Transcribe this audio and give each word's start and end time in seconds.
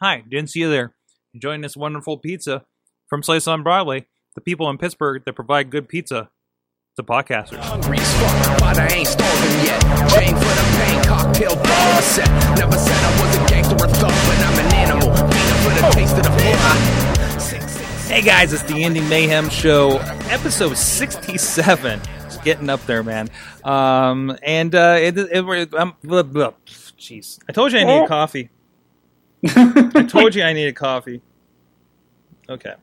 Hi. 0.00 0.22
Didn't 0.28 0.50
see 0.50 0.60
you 0.60 0.70
there. 0.70 0.94
Enjoying 1.34 1.60
this 1.60 1.76
wonderful 1.76 2.18
pizza 2.18 2.64
from 3.08 3.22
Slice 3.22 3.46
on 3.46 3.62
Broadway. 3.62 4.06
The 4.34 4.40
people 4.40 4.68
in 4.68 4.78
Pittsburgh 4.78 5.22
that 5.24 5.34
provide 5.34 5.70
good 5.70 5.88
pizza 5.88 6.30
to 6.96 7.02
podcasters. 7.02 7.58
Hungry 7.58 7.98
as 7.98 8.14
fuck, 8.14 8.58
but 8.58 8.78
I 8.78 8.88
ain't 8.88 9.06
starving 9.08 9.64
yet. 9.64 9.80
Chain 10.10 10.34
for 10.34 10.42
the 10.42 10.66
pain, 10.78 11.04
cocktail 11.04 11.54
bar 11.56 12.02
set. 12.02 12.28
Never 12.58 12.72
said 12.76 12.96
I 12.96 13.20
was 13.20 13.36
a 13.36 13.48
gangster 13.48 13.74
or 13.74 13.88
thug, 13.88 14.10
but 14.10 14.38
I'm 14.46 14.66
an 14.66 14.74
animal. 14.74 15.10
Beating 15.28 15.62
for 15.62 15.70
the 15.70 15.90
taste 15.92 16.16
of 16.16 16.22
the 16.24 16.30
blood. 16.30 17.40
Sing, 17.40 17.60
sing, 17.60 18.12
Hey 18.12 18.22
guys, 18.22 18.52
it's 18.52 18.62
the 18.64 18.74
Indie 18.74 19.08
Mayhem 19.08 19.48
Show, 19.48 19.98
episode 20.30 20.76
67. 20.76 22.00
It's 22.26 22.36
getting 22.38 22.68
up 22.68 22.84
there, 22.86 23.04
man. 23.04 23.28
Um, 23.62 24.36
and, 24.42 24.74
uh, 24.74 24.96
it, 25.00 25.16
it, 25.16 25.44
it, 25.44 25.74
um, 25.74 25.94
blah, 26.02 26.22
blah. 26.22 26.52
jeez. 26.66 27.38
I 27.48 27.52
told 27.52 27.72
you 27.72 27.78
I 27.78 27.84
need 27.84 28.08
coffee. 28.08 28.50
I 29.46 30.06
told 30.08 30.34
you 30.34 30.42
I 30.42 30.52
needed 30.52 30.76
coffee. 30.76 31.20
Okay. 32.48 32.74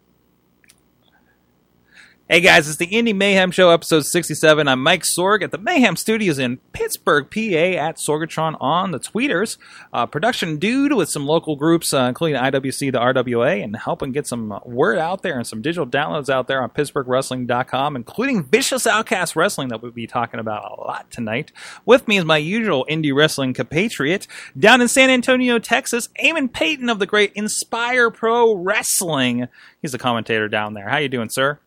Hey 2.32 2.40
guys, 2.40 2.70
it's 2.70 2.78
the 2.78 2.88
Indie 2.88 3.14
Mayhem 3.14 3.52
Show, 3.52 3.72
episode 3.72 4.06
67. 4.06 4.66
I'm 4.66 4.82
Mike 4.82 5.04
Sorg 5.04 5.44
at 5.44 5.52
the 5.52 5.58
Mayhem 5.58 5.98
Studios 5.98 6.40
in 6.40 6.60
Pittsburgh, 6.72 7.30
PA, 7.30 7.40
at 7.78 7.98
Sorgatron 7.98 8.56
on 8.62 8.92
the 8.92 9.02
tweeters. 9.02 9.58
Uh, 9.92 10.06
production 10.06 10.56
dude 10.56 10.94
with 10.94 11.10
some 11.10 11.26
local 11.26 11.58
groups, 11.58 11.94
uh, 11.94 12.04
including 12.04 12.42
IWC, 12.42 12.94
the 12.94 13.00
RWA, 13.00 13.62
and 13.62 13.76
helping 13.76 14.14
get 14.14 14.28
some 14.28 14.58
word 14.64 14.98
out 14.98 15.24
there 15.24 15.36
and 15.36 15.46
some 15.46 15.62
digital 15.62 15.86
downloads 15.86 16.30
out 16.30 16.48
there 16.48 16.64
on 16.64 16.70
PittsburghWrestling.com, 16.70 17.98
including 17.98 18.46
Vicious 18.46 18.88
Outcast 18.88 19.36
Wrestling 19.36 19.68
that 19.68 19.82
we'll 19.82 19.92
be 19.92 20.08
talking 20.08 20.40
about 20.40 20.72
a 20.72 20.82
lot 20.82 21.12
tonight. 21.12 21.52
With 21.86 22.08
me 22.08 22.18
is 22.18 22.24
my 22.24 22.38
usual 22.38 22.86
indie 22.90 23.14
wrestling 23.14 23.54
compatriot 23.54 24.26
down 24.58 24.80
in 24.80 24.88
San 24.88 25.10
Antonio, 25.10 25.60
Texas, 25.60 26.08
Eamon 26.24 26.54
Payton 26.54 26.88
of 26.88 27.00
the 27.00 27.06
great 27.06 27.34
Inspire 27.36 28.10
Pro 28.10 28.56
Wrestling. 28.56 29.50
He's 29.82 29.92
the 29.92 30.00
commentator 30.00 30.48
down 30.48 30.76
there. 30.76 30.88
How 30.88 30.96
you 30.96 31.10
doing, 31.10 31.28
sir? 31.30 31.60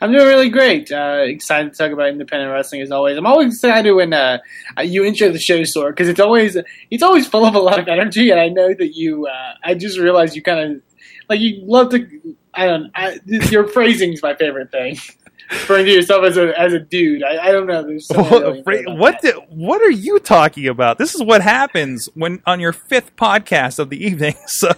I'm 0.00 0.12
doing 0.12 0.26
really 0.26 0.48
great. 0.48 0.90
Uh, 0.90 1.22
excited 1.24 1.72
to 1.72 1.78
talk 1.78 1.92
about 1.92 2.08
independent 2.08 2.50
wrestling 2.52 2.80
as 2.80 2.90
always. 2.90 3.16
I'm 3.16 3.26
always 3.26 3.54
excited 3.54 3.92
when 3.92 4.12
uh, 4.12 4.38
you 4.82 5.04
intro 5.04 5.30
the 5.30 5.38
show, 5.38 5.60
Sorg, 5.60 5.90
because 5.90 6.08
it's 6.08 6.20
always 6.20 6.56
it's 6.90 7.02
always 7.02 7.26
full 7.26 7.44
of 7.44 7.54
a 7.54 7.58
lot 7.58 7.78
of 7.78 7.88
energy, 7.88 8.30
and 8.30 8.40
I 8.40 8.48
know 8.48 8.68
that 8.74 8.96
you. 8.96 9.26
Uh, 9.26 9.54
I 9.62 9.74
just 9.74 9.98
realized 9.98 10.34
you 10.34 10.42
kind 10.42 10.76
of 10.76 10.82
like 11.28 11.40
you 11.40 11.60
love 11.64 11.90
to. 11.90 12.36
I 12.54 12.66
don't. 12.66 12.90
I, 12.94 13.20
your 13.26 13.68
phrasing 13.68 14.12
is 14.12 14.22
my 14.22 14.34
favorite 14.34 14.70
thing. 14.70 14.98
Referring 15.50 15.86
to 15.86 15.92
yourself 15.92 16.24
as 16.24 16.36
a 16.36 16.58
as 16.58 16.72
a 16.74 16.78
dude. 16.78 17.22
I, 17.22 17.48
I 17.48 17.52
don't 17.52 17.66
know. 17.66 17.82
Many 17.82 18.00
What, 18.08 18.42
about 18.42 18.98
what, 18.98 19.22
that. 19.22 19.34
the, 19.34 19.40
what 19.48 19.80
are 19.80 19.90
you 19.90 20.18
talking 20.18 20.66
about? 20.68 20.98
This 20.98 21.14
is 21.14 21.22
what 21.22 21.40
happens 21.42 22.08
when 22.14 22.42
on 22.46 22.60
your 22.60 22.72
fifth 22.72 23.16
podcast 23.16 23.78
of 23.78 23.88
the 23.90 24.04
evening. 24.04 24.34
So 24.46 24.68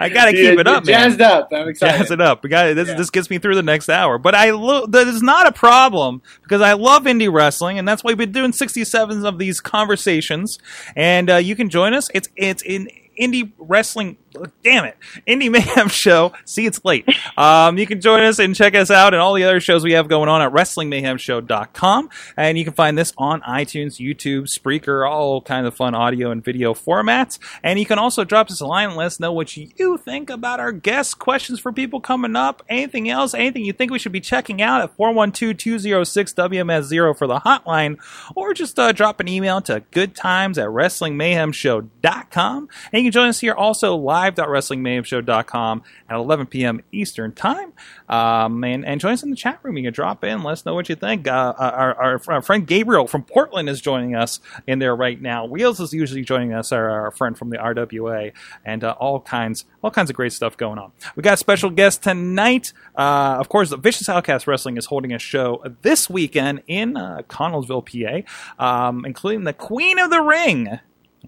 I 0.00 0.08
got 0.08 0.26
to 0.26 0.36
You're- 0.36 0.50
keep 0.50 0.58
it 0.60 0.66
up, 0.66 0.86
you're 0.86 0.96
man. 0.96 1.10
Jazzed 1.10 1.20
up. 1.20 1.48
I'm 1.52 1.68
excited. 1.68 1.98
Jazz 1.98 2.10
it 2.10 2.20
up. 2.20 2.42
We 2.42 2.48
got 2.50 2.74
this. 2.74 2.88
Yeah. 2.88 2.94
This 2.94 3.10
gets 3.10 3.30
me 3.30 3.38
through 3.38 3.54
the 3.56 3.62
next 3.62 3.88
hour. 3.88 4.18
But 4.18 4.34
I 4.34 4.50
lo- 4.50 4.86
that 4.86 5.06
is 5.06 5.22
not 5.22 5.46
a 5.46 5.52
problem 5.52 6.22
because 6.42 6.62
I 6.62 6.72
love 6.72 7.04
indie 7.04 7.32
wrestling, 7.32 7.78
and 7.78 7.86
that's 7.86 8.02
why 8.02 8.08
we've 8.10 8.16
been 8.18 8.32
doing 8.32 8.52
sixty 8.52 8.84
sevens 8.84 9.24
of 9.24 9.38
these 9.38 9.60
conversations. 9.60 10.58
And 10.96 11.30
uh, 11.30 11.36
you 11.36 11.54
can 11.56 11.68
join 11.68 11.94
us. 11.94 12.10
It's 12.14 12.28
it's 12.36 12.62
in 12.62 12.88
indie 13.20 13.52
wrestling. 13.58 14.16
Damn 14.62 14.84
it, 14.84 14.96
Indie 15.26 15.50
Mayhem 15.50 15.88
Show. 15.92 16.32
See, 16.44 16.66
it's 16.66 16.84
late. 16.84 17.08
Um, 17.36 17.78
you 17.78 17.86
can 17.86 18.00
join 18.00 18.22
us 18.22 18.38
and 18.38 18.54
check 18.54 18.74
us 18.74 18.90
out 18.90 19.14
and 19.14 19.22
all 19.22 19.32
the 19.34 19.44
other 19.44 19.60
shows 19.60 19.82
we 19.82 19.92
have 19.92 20.08
going 20.08 20.28
on 20.28 20.42
at 20.42 20.52
WrestlingMayhemShow.com, 20.52 22.10
and 22.36 22.58
you 22.58 22.64
can 22.64 22.74
find 22.74 22.98
this 22.98 23.12
on 23.16 23.40
iTunes, 23.42 23.98
YouTube, 23.98 24.42
Spreaker, 24.42 25.08
all 25.08 25.40
kind 25.40 25.66
of 25.66 25.74
fun 25.74 25.94
audio 25.94 26.30
and 26.30 26.44
video 26.44 26.74
formats. 26.74 27.38
And 27.62 27.78
you 27.78 27.86
can 27.86 27.98
also 27.98 28.24
drop 28.24 28.50
us 28.50 28.60
a 28.60 28.66
line 28.66 28.88
and 28.88 28.96
let 28.96 29.06
us 29.06 29.18
know 29.18 29.32
what 29.32 29.56
you 29.56 29.96
think 29.98 30.28
about 30.30 30.60
our 30.60 30.72
guests, 30.72 31.14
questions 31.14 31.58
for 31.60 31.72
people 31.72 32.00
coming 32.00 32.36
up, 32.36 32.62
anything 32.68 33.08
else, 33.08 33.32
anything 33.34 33.64
you 33.64 33.72
think 33.72 33.90
we 33.90 33.98
should 33.98 34.12
be 34.12 34.20
checking 34.20 34.60
out 34.60 34.82
at 34.82 34.94
412-206-WMS0 34.96 37.16
for 37.16 37.26
the 37.26 37.40
hotline, 37.40 37.96
or 38.34 38.52
just 38.54 38.78
uh, 38.78 38.92
drop 38.92 39.20
an 39.20 39.28
email 39.28 39.60
to 39.62 39.82
goodtimes 39.90 40.58
at 40.58 40.68
WrestlingMayhemShow.com. 40.68 42.68
And 42.92 43.02
you 43.02 43.06
can 43.06 43.12
join 43.12 43.28
us 43.28 43.40
here 43.40 43.54
also 43.54 43.96
live.WrestlingMayhemShow.com 44.18 45.82
at 46.08 46.16
11 46.16 46.46
p.m. 46.46 46.82
Eastern 46.90 47.32
Time. 47.32 47.72
Um, 48.08 48.64
and, 48.64 48.84
and 48.84 49.00
join 49.00 49.12
us 49.12 49.22
in 49.22 49.30
the 49.30 49.36
chat 49.36 49.60
room. 49.62 49.76
You 49.76 49.84
can 49.84 49.92
drop 49.92 50.24
in, 50.24 50.42
let 50.42 50.52
us 50.52 50.66
know 50.66 50.74
what 50.74 50.88
you 50.88 50.96
think. 50.96 51.28
Uh, 51.28 51.54
our, 51.56 51.94
our, 51.94 52.20
our 52.26 52.42
friend 52.42 52.66
Gabriel 52.66 53.06
from 53.06 53.22
Portland 53.22 53.68
is 53.68 53.80
joining 53.80 54.16
us 54.16 54.40
in 54.66 54.80
there 54.80 54.96
right 54.96 55.20
now. 55.20 55.44
Wheels 55.44 55.78
is 55.78 55.92
usually 55.92 56.22
joining 56.22 56.52
us, 56.52 56.72
our, 56.72 56.90
our 56.90 57.10
friend 57.12 57.38
from 57.38 57.50
the 57.50 57.58
RWA, 57.58 58.32
and 58.64 58.82
uh, 58.82 58.96
all 58.98 59.20
kinds 59.20 59.64
all 59.82 59.90
kinds 59.92 60.10
of 60.10 60.16
great 60.16 60.32
stuff 60.32 60.56
going 60.56 60.78
on. 60.78 60.90
We 61.14 61.22
got 61.22 61.34
a 61.34 61.36
special 61.36 61.70
guest 61.70 62.02
tonight. 62.02 62.72
Uh, 62.96 63.36
of 63.38 63.48
course, 63.48 63.70
the 63.70 63.76
Vicious 63.76 64.08
Outcast 64.08 64.48
Wrestling 64.48 64.76
is 64.76 64.86
holding 64.86 65.12
a 65.12 65.18
show 65.18 65.62
this 65.82 66.10
weekend 66.10 66.62
in 66.66 66.96
uh, 66.96 67.22
Connellsville, 67.28 68.26
PA, 68.58 68.88
um, 68.88 69.04
including 69.04 69.44
the 69.44 69.52
Queen 69.52 70.00
of 70.00 70.10
the 70.10 70.20
Ring 70.20 70.80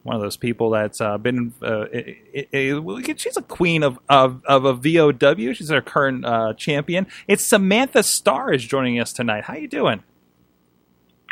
one 0.02 0.16
of 0.16 0.22
those 0.22 0.36
people 0.36 0.70
that's 0.70 1.00
uh, 1.00 1.18
been 1.18 1.52
uh, 1.62 1.84
i 1.92 2.16
i 2.34 2.72
i 2.72 3.14
she's 3.16 3.36
a 3.36 3.42
queen 3.42 3.82
of, 3.82 3.98
of, 4.08 4.42
of 4.46 4.64
a 4.64 4.72
VOW. 4.72 5.52
She's 5.52 5.70
our 5.70 5.82
current 5.82 6.24
uh, 6.24 6.54
champion. 6.54 7.06
It's 7.26 7.44
Samantha 7.44 8.02
Starr 8.02 8.52
is 8.52 8.64
joining 8.64 8.98
us 8.98 9.12
tonight. 9.12 9.44
How 9.44 9.54
you 9.54 9.68
doing? 9.68 10.02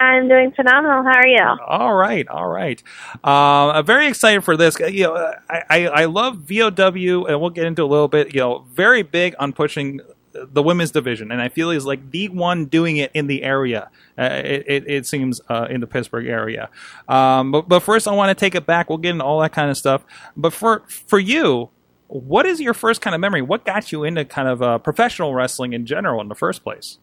I'm 0.00 0.28
doing 0.28 0.52
phenomenal. 0.52 1.02
How 1.02 1.18
are 1.18 1.26
you? 1.26 1.58
All 1.66 1.94
right, 1.94 2.26
all 2.28 2.46
right. 2.46 2.80
Um, 3.24 3.76
I'm 3.76 3.84
very 3.84 4.06
excited 4.06 4.44
for 4.44 4.56
this. 4.56 4.78
You 4.78 5.04
know, 5.04 5.32
I, 5.50 5.62
I, 5.68 5.86
I 5.88 6.04
love 6.04 6.36
VOW, 6.48 7.24
and 7.26 7.40
we'll 7.40 7.50
get 7.50 7.66
into 7.66 7.82
a 7.82 7.86
little 7.86 8.06
bit. 8.06 8.32
You 8.32 8.40
know, 8.40 8.66
very 8.72 9.02
big 9.02 9.34
on 9.40 9.52
pushing 9.52 10.00
the 10.32 10.62
women's 10.62 10.90
division, 10.90 11.30
and 11.30 11.40
I 11.40 11.48
feel 11.48 11.70
is 11.70 11.86
like 11.86 12.10
the 12.10 12.28
one 12.28 12.66
doing 12.66 12.96
it 12.96 13.10
in 13.14 13.26
the 13.26 13.42
area. 13.42 13.90
Uh, 14.18 14.40
it, 14.44 14.64
it, 14.66 14.84
it 14.86 15.06
seems 15.06 15.40
uh, 15.48 15.66
in 15.70 15.80
the 15.80 15.86
Pittsburgh 15.86 16.26
area. 16.26 16.70
Um, 17.08 17.52
but, 17.52 17.68
but 17.68 17.80
first, 17.80 18.08
I 18.08 18.12
want 18.12 18.36
to 18.36 18.40
take 18.40 18.54
it 18.54 18.66
back. 18.66 18.88
We'll 18.88 18.98
get 18.98 19.10
into 19.10 19.24
all 19.24 19.40
that 19.40 19.52
kind 19.52 19.70
of 19.70 19.76
stuff. 19.76 20.04
But 20.36 20.52
for 20.52 20.82
for 20.88 21.18
you, 21.18 21.70
what 22.08 22.46
is 22.46 22.60
your 22.60 22.74
first 22.74 23.00
kind 23.00 23.14
of 23.14 23.20
memory? 23.20 23.42
What 23.42 23.64
got 23.64 23.92
you 23.92 24.04
into 24.04 24.24
kind 24.24 24.48
of 24.48 24.62
uh, 24.62 24.78
professional 24.78 25.34
wrestling 25.34 25.72
in 25.72 25.86
general 25.86 26.20
in 26.20 26.28
the 26.28 26.34
first 26.34 26.64
place? 26.64 26.98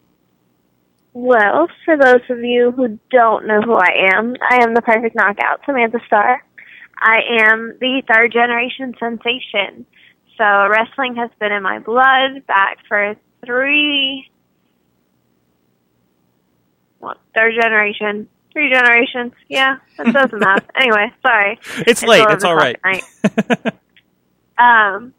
Well, 1.12 1.68
for 1.84 1.96
those 1.96 2.20
of 2.28 2.40
you 2.40 2.72
who 2.72 2.98
don't 3.10 3.46
know 3.46 3.62
who 3.62 3.74
I 3.74 4.10
am, 4.12 4.34
I 4.50 4.62
am 4.62 4.74
the 4.74 4.82
perfect 4.82 5.16
knockout, 5.16 5.60
Samantha 5.64 5.98
Starr. 6.06 6.42
I 7.00 7.20
am 7.40 7.76
the 7.80 8.02
third 8.12 8.32
generation 8.32 8.94
sensation. 8.98 9.86
So 10.38 10.44
wrestling 10.68 11.16
has 11.16 11.30
been 11.40 11.52
in 11.52 11.62
my 11.62 11.78
blood 11.78 12.46
back 12.46 12.78
for 12.88 13.14
three, 13.44 14.30
what, 16.98 17.18
third 17.34 17.54
generation, 17.60 18.28
three 18.52 18.70
generations. 18.72 19.32
Yeah, 19.48 19.76
that 19.98 20.12
does 20.12 20.30
math. 20.32 20.64
Anyway, 20.76 21.12
sorry. 21.22 21.58
It's 21.86 22.02
late. 22.02 22.26
It's 22.30 22.44
all 22.44 22.54
right. 22.56 22.76
um, 24.58 25.14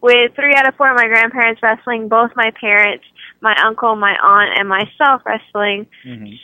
with 0.00 0.34
three 0.36 0.54
out 0.54 0.68
of 0.68 0.74
four 0.76 0.90
of 0.90 0.96
my 0.96 1.06
grandparents 1.08 1.60
wrestling, 1.62 2.08
both 2.08 2.30
my 2.36 2.52
parents, 2.60 3.04
my 3.40 3.56
uncle, 3.64 3.96
my 3.96 4.14
aunt, 4.22 4.58
and 4.58 4.68
myself 4.68 5.22
wrestling, 5.26 5.86
Mhm. 6.06 6.38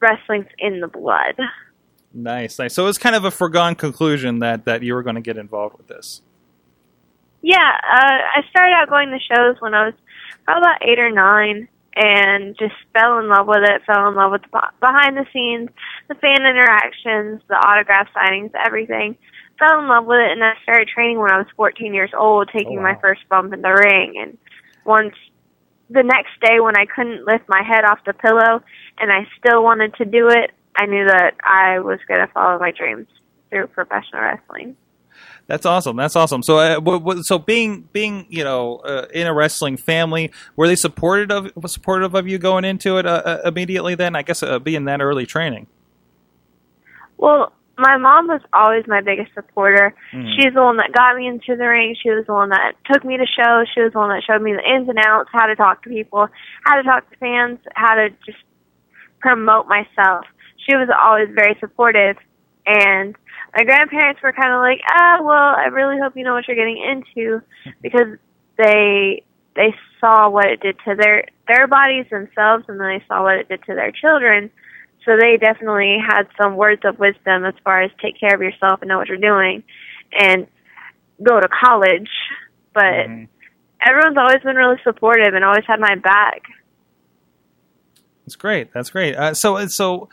wrestling's 0.00 0.46
in 0.58 0.80
the 0.80 0.86
blood. 0.88 1.34
Nice, 2.14 2.58
nice. 2.58 2.74
So 2.74 2.84
it 2.84 2.86
was 2.86 2.98
kind 2.98 3.16
of 3.16 3.24
a 3.24 3.30
foregone 3.30 3.74
conclusion 3.74 4.38
that 4.38 4.64
that 4.66 4.82
you 4.82 4.94
were 4.94 5.02
going 5.02 5.16
to 5.16 5.20
get 5.20 5.36
involved 5.36 5.76
with 5.76 5.88
this. 5.88 6.22
Yeah, 7.42 7.56
uh, 7.56 8.18
I 8.36 8.42
started 8.50 8.74
out 8.74 8.88
going 8.88 9.10
to 9.10 9.18
shows 9.18 9.56
when 9.60 9.74
I 9.74 9.86
was 9.86 9.94
probably 10.44 10.62
about 10.62 10.82
eight 10.88 10.98
or 10.98 11.10
nine, 11.10 11.68
and 11.94 12.56
just 12.58 12.74
fell 12.92 13.18
in 13.18 13.28
love 13.28 13.46
with 13.46 13.62
it. 13.62 13.82
Fell 13.86 14.08
in 14.08 14.14
love 14.14 14.32
with 14.32 14.42
the 14.42 14.48
be- 14.48 14.76
behind 14.80 15.16
the 15.16 15.26
scenes, 15.32 15.68
the 16.08 16.14
fan 16.16 16.46
interactions, 16.46 17.42
the 17.48 17.54
autograph 17.54 18.08
signings, 18.14 18.50
everything. 18.54 19.16
Fell 19.58 19.80
in 19.80 19.88
love 19.88 20.06
with 20.06 20.18
it, 20.18 20.32
and 20.32 20.42
I 20.42 20.54
started 20.62 20.88
training 20.88 21.18
when 21.18 21.30
I 21.30 21.38
was 21.38 21.46
14 21.56 21.94
years 21.94 22.10
old, 22.16 22.50
taking 22.52 22.78
Oh, 22.78 22.82
my 22.82 22.94
first 23.00 23.22
bump 23.28 23.52
in 23.52 23.62
the 23.62 23.72
ring. 23.72 24.14
And 24.20 24.38
once 24.84 25.14
the 25.90 26.02
next 26.02 26.38
day, 26.40 26.60
when 26.60 26.76
I 26.76 26.86
couldn't 26.86 27.26
lift 27.26 27.44
my 27.48 27.62
head 27.62 27.84
off 27.84 27.98
the 28.06 28.12
pillow, 28.12 28.62
and 28.98 29.12
I 29.12 29.26
still 29.38 29.62
wanted 29.62 29.94
to 29.94 30.04
do 30.04 30.28
it, 30.28 30.52
I 30.76 30.86
knew 30.86 31.06
that 31.06 31.34
I 31.42 31.80
was 31.80 31.98
going 32.06 32.20
to 32.24 32.32
follow 32.32 32.58
my 32.58 32.70
dreams 32.70 33.08
through 33.50 33.66
professional 33.68 34.22
wrestling. 34.22 34.76
That's 35.48 35.64
awesome. 35.64 35.96
That's 35.96 36.14
awesome. 36.14 36.42
So, 36.42 36.58
uh, 36.58 36.78
what, 36.78 37.02
what, 37.02 37.18
so 37.24 37.38
being 37.38 37.88
being 37.92 38.26
you 38.28 38.44
know 38.44 38.76
uh, 38.76 39.06
in 39.14 39.26
a 39.26 39.32
wrestling 39.32 39.78
family, 39.78 40.30
were 40.56 40.68
they 40.68 40.76
supportive 40.76 41.30
of 41.30 41.70
supportive 41.70 42.14
of 42.14 42.28
you 42.28 42.38
going 42.38 42.66
into 42.66 42.98
it 42.98 43.06
uh, 43.06 43.22
uh, 43.24 43.40
immediately? 43.46 43.94
Then, 43.94 44.14
I 44.14 44.22
guess, 44.22 44.42
uh, 44.42 44.58
being 44.58 44.84
that 44.84 45.00
early 45.00 45.24
training. 45.24 45.66
Well, 47.16 47.52
my 47.78 47.96
mom 47.96 48.26
was 48.26 48.42
always 48.52 48.86
my 48.86 49.00
biggest 49.00 49.32
supporter. 49.32 49.94
Mhm. 50.12 50.34
She's 50.36 50.52
the 50.52 50.62
one 50.62 50.76
that 50.76 50.92
got 50.92 51.16
me 51.16 51.26
into 51.26 51.56
the 51.56 51.66
ring. 51.66 51.96
She 52.00 52.10
was 52.10 52.26
the 52.26 52.34
one 52.34 52.50
that 52.50 52.74
took 52.84 53.02
me 53.02 53.16
to 53.16 53.24
shows. 53.24 53.68
She 53.74 53.80
was 53.80 53.92
the 53.92 53.98
one 53.98 54.10
that 54.10 54.22
showed 54.24 54.42
me 54.42 54.52
the 54.52 54.62
ins 54.62 54.88
and 54.88 54.98
outs, 54.98 55.30
how 55.32 55.46
to 55.46 55.56
talk 55.56 55.82
to 55.84 55.88
people, 55.88 56.28
how 56.64 56.76
to 56.76 56.82
talk 56.82 57.08
to 57.10 57.16
fans, 57.16 57.58
how 57.74 57.94
to 57.94 58.10
just 58.26 58.38
promote 59.20 59.66
myself. 59.66 60.26
She 60.68 60.76
was 60.76 60.90
always 60.90 61.28
very 61.32 61.56
supportive. 61.58 62.16
And 62.66 63.16
my 63.56 63.64
grandparents 63.64 64.22
were 64.22 64.32
kind 64.32 64.52
of 64.52 64.60
like, 64.60 64.80
ah, 64.90 65.18
well, 65.20 65.54
I 65.56 65.66
really 65.66 65.98
hope 66.00 66.16
you 66.16 66.24
know 66.24 66.34
what 66.34 66.46
you're 66.46 66.56
getting 66.56 66.82
into 66.82 67.42
because 67.82 68.18
they 68.56 69.22
they 69.56 69.74
saw 70.00 70.28
what 70.28 70.46
it 70.46 70.60
did 70.60 70.76
to 70.86 70.94
their 70.94 71.24
their 71.46 71.66
bodies 71.66 72.06
themselves, 72.10 72.64
and 72.68 72.78
then 72.80 72.88
they 72.88 73.04
saw 73.08 73.22
what 73.22 73.36
it 73.38 73.48
did 73.48 73.62
to 73.64 73.74
their 73.74 73.90
children. 73.92 74.50
So 75.04 75.16
they 75.18 75.38
definitely 75.38 75.98
had 76.06 76.24
some 76.40 76.56
words 76.56 76.82
of 76.84 76.98
wisdom 76.98 77.44
as 77.44 77.54
far 77.64 77.82
as 77.82 77.90
take 78.02 78.20
care 78.20 78.34
of 78.34 78.42
yourself 78.42 78.82
and 78.82 78.88
know 78.88 78.98
what 78.98 79.08
you're 79.08 79.16
doing, 79.16 79.62
and 80.12 80.46
go 81.22 81.40
to 81.40 81.48
college. 81.48 82.10
But 82.74 83.08
Mhm. 83.08 83.28
everyone's 83.80 84.18
always 84.18 84.42
been 84.42 84.56
really 84.56 84.80
supportive 84.84 85.34
and 85.34 85.44
always 85.44 85.64
had 85.66 85.80
my 85.80 85.94
back. 85.94 86.42
That's 88.26 88.36
great. 88.36 88.72
That's 88.74 88.90
great. 88.90 89.16
Uh, 89.16 89.32
so, 89.32 89.66
so, 89.68 90.10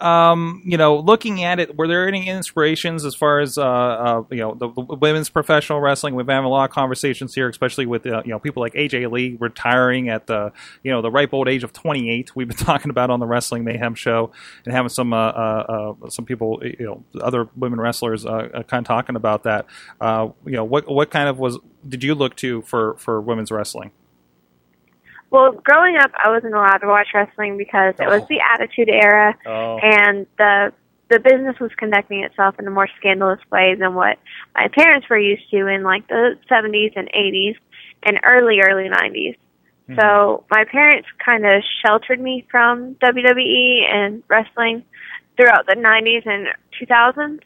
um, 0.00 0.62
you 0.64 0.76
know, 0.76 0.98
looking 0.98 1.42
at 1.42 1.58
it, 1.58 1.76
were 1.76 1.88
there 1.88 2.06
any 2.06 2.28
inspirations 2.28 3.04
as 3.04 3.14
far 3.14 3.40
as 3.40 3.56
uh, 3.56 3.64
uh, 3.64 4.22
you 4.30 4.38
know 4.38 4.54
the, 4.54 4.68
the 4.68 4.96
women's 4.96 5.30
professional 5.30 5.80
wrestling? 5.80 6.14
We've 6.14 6.26
had 6.26 6.44
a 6.44 6.48
lot 6.48 6.68
of 6.68 6.74
conversations 6.74 7.34
here, 7.34 7.48
especially 7.48 7.86
with 7.86 8.06
uh, 8.06 8.22
you 8.24 8.30
know 8.30 8.38
people 8.38 8.60
like 8.60 8.74
AJ 8.74 9.10
Lee 9.10 9.36
retiring 9.40 10.10
at 10.10 10.26
the 10.26 10.52
you 10.82 10.90
know 10.90 11.00
the 11.00 11.10
ripe 11.10 11.32
old 11.32 11.48
age 11.48 11.64
of 11.64 11.72
28. 11.72 12.36
We've 12.36 12.46
been 12.46 12.56
talking 12.58 12.90
about 12.90 13.08
on 13.08 13.20
the 13.20 13.26
Wrestling 13.26 13.64
Mayhem 13.64 13.94
show 13.94 14.32
and 14.66 14.74
having 14.74 14.90
some 14.90 15.14
uh, 15.14 15.28
uh, 15.28 15.94
uh, 16.04 16.10
some 16.10 16.26
people 16.26 16.60
you 16.62 16.84
know 16.84 17.04
other 17.22 17.48
women 17.56 17.80
wrestlers 17.80 18.26
uh, 18.26 18.48
uh, 18.52 18.62
kind 18.64 18.84
of 18.84 18.86
talking 18.86 19.16
about 19.16 19.44
that. 19.44 19.64
Uh, 19.98 20.28
you 20.44 20.52
know, 20.52 20.64
what 20.64 20.90
what 20.90 21.10
kind 21.10 21.28
of 21.28 21.38
was 21.38 21.58
did 21.88 22.04
you 22.04 22.14
look 22.14 22.36
to 22.36 22.60
for 22.62 22.96
for 22.98 23.20
women's 23.20 23.50
wrestling? 23.50 23.92
Well, 25.36 25.52
growing 25.52 25.96
up, 25.98 26.10
I 26.16 26.30
wasn't 26.30 26.54
allowed 26.54 26.78
to 26.78 26.86
watch 26.86 27.08
wrestling 27.12 27.58
because 27.58 27.94
it 28.00 28.06
was 28.06 28.22
Oh. 28.22 28.26
the 28.30 28.40
Attitude 28.40 28.88
Era, 28.88 29.34
Oh, 29.46 29.78
and 29.82 30.26
the 30.38 30.72
the 31.08 31.20
business 31.20 31.60
was 31.60 31.70
conducting 31.76 32.24
itself 32.24 32.58
in 32.58 32.66
a 32.66 32.70
more 32.70 32.88
scandalous 32.98 33.38
way 33.52 33.76
than 33.78 33.94
what 33.94 34.18
my 34.56 34.66
parents 34.68 35.06
were 35.08 35.18
used 35.18 35.48
to 35.50 35.66
in 35.68 35.84
like 35.84 36.08
the 36.08 36.36
70s 36.50 36.94
and 36.96 37.08
80s 37.14 37.54
and 38.02 38.18
early 38.24 38.58
early 38.60 38.88
90s. 38.88 39.36
Hmm. 39.88 40.00
So 40.00 40.44
my 40.50 40.64
parents 40.64 41.06
kind 41.24 41.46
of 41.46 41.62
sheltered 41.84 42.18
me 42.18 42.44
from 42.50 42.94
WWE 42.96 43.84
and 43.88 44.22
wrestling 44.26 44.82
throughout 45.36 45.66
the 45.66 45.76
90s 45.76 46.26
and 46.26 46.48
2000s. 46.80 47.40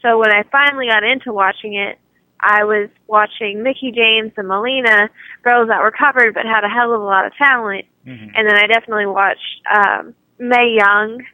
So 0.00 0.18
when 0.18 0.30
I 0.30 0.44
finally 0.52 0.86
got 0.86 1.02
into 1.02 1.32
watching 1.32 1.74
it, 1.74 1.98
I 2.44 2.64
was 2.64 2.90
watching 3.06 3.62
Mickie 3.62 3.90
James 3.90 4.32
and 4.36 4.48
Melina, 4.48 5.08
girls 5.42 5.68
that 5.68 5.80
were 5.80 5.90
covered 5.90 6.34
but 6.34 6.44
had 6.44 6.62
a 6.62 6.68
hell 6.68 6.92
of 6.92 7.00
a 7.00 7.04
lot 7.04 7.24
of 7.26 7.34
talent. 7.36 7.86
Mhm. 8.06 8.32
And 8.34 8.46
then 8.46 8.56
I 8.56 8.66
definitely 8.66 9.06
watched 9.06 9.62
um, 9.74 10.14
Mae 10.38 10.76
Young 10.78 11.24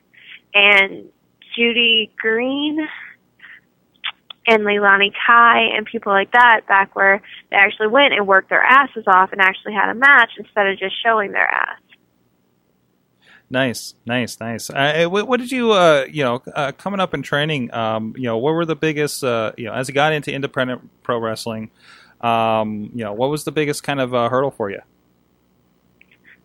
and 0.54 1.04
Judy 1.56 2.10
Green 2.16 2.78
and 4.46 4.62
Leilani 4.62 5.12
Kai 5.26 5.62
and 5.76 5.84
people 5.84 6.12
like 6.12 6.32
that 6.32 6.62
back 6.68 6.94
where 6.94 7.20
they 7.50 7.56
actually 7.56 7.88
went 7.88 8.14
and 8.14 8.26
worked 8.26 8.48
their 8.48 8.62
asses 8.62 9.04
off 9.06 9.32
and 9.32 9.40
actually 9.40 9.74
had 9.74 9.90
a 9.90 9.94
match 9.94 10.30
instead 10.38 10.66
of 10.68 10.78
just 10.78 10.94
showing 11.02 11.32
their 11.32 11.46
ass. 11.48 11.78
Nice, 13.52 13.94
nice, 14.06 14.38
nice. 14.38 14.70
Uh, 14.70 15.06
what, 15.08 15.26
what 15.26 15.40
did 15.40 15.50
you, 15.50 15.72
uh, 15.72 16.06
you 16.08 16.22
know, 16.22 16.40
uh, 16.54 16.70
coming 16.70 17.00
up 17.00 17.14
in 17.14 17.22
training? 17.22 17.74
Um, 17.74 18.14
you 18.16 18.22
know, 18.22 18.38
what 18.38 18.54
were 18.54 18.64
the 18.64 18.76
biggest, 18.76 19.24
uh, 19.24 19.52
you 19.58 19.64
know, 19.64 19.72
as 19.72 19.88
you 19.88 19.94
got 19.94 20.12
into 20.12 20.32
independent 20.32 20.88
pro 21.02 21.18
wrestling? 21.18 21.70
Um, 22.20 22.90
you 22.94 23.02
know, 23.02 23.12
what 23.12 23.28
was 23.28 23.42
the 23.42 23.50
biggest 23.50 23.82
kind 23.82 24.00
of 24.00 24.14
uh, 24.14 24.28
hurdle 24.28 24.52
for 24.52 24.70
you? 24.70 24.80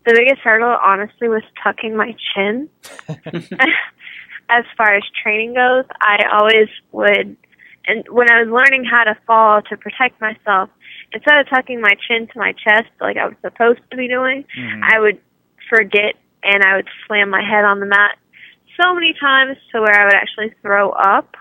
The 0.05 0.13
biggest 0.15 0.41
hurdle, 0.41 0.75
honestly, 0.83 1.27
was 1.27 1.43
tucking 1.63 1.95
my 1.95 2.15
chin. 2.33 2.69
as 4.49 4.65
far 4.75 4.95
as 4.95 5.03
training 5.21 5.53
goes, 5.53 5.85
I 6.01 6.25
always 6.33 6.69
would, 6.91 7.37
and 7.85 8.03
when 8.09 8.31
I 8.31 8.41
was 8.41 8.49
learning 8.49 8.85
how 8.85 9.03
to 9.03 9.15
fall 9.27 9.61
to 9.61 9.77
protect 9.77 10.19
myself, 10.19 10.71
instead 11.13 11.37
of 11.37 11.49
tucking 11.49 11.81
my 11.81 11.95
chin 12.07 12.27
to 12.33 12.39
my 12.39 12.53
chest 12.53 12.89
like 12.99 13.17
I 13.17 13.27
was 13.27 13.35
supposed 13.41 13.81
to 13.91 13.97
be 13.97 14.07
doing, 14.07 14.45
I 14.83 14.99
would 14.99 15.19
forget 15.69 16.15
and 16.45 16.63
I 16.63 16.75
would 16.75 16.87
slam 17.07 17.29
my 17.29 17.41
head 17.41 17.65
on 17.65 17.79
the 17.79 17.85
mat 17.85 18.17
so 18.81 18.93
many 18.93 19.13
times 19.19 19.57
to 19.71 19.81
where 19.81 19.99
I 19.99 20.05
would 20.05 20.13
actually 20.13 20.53
throw 20.61 20.91
up. 20.91 21.35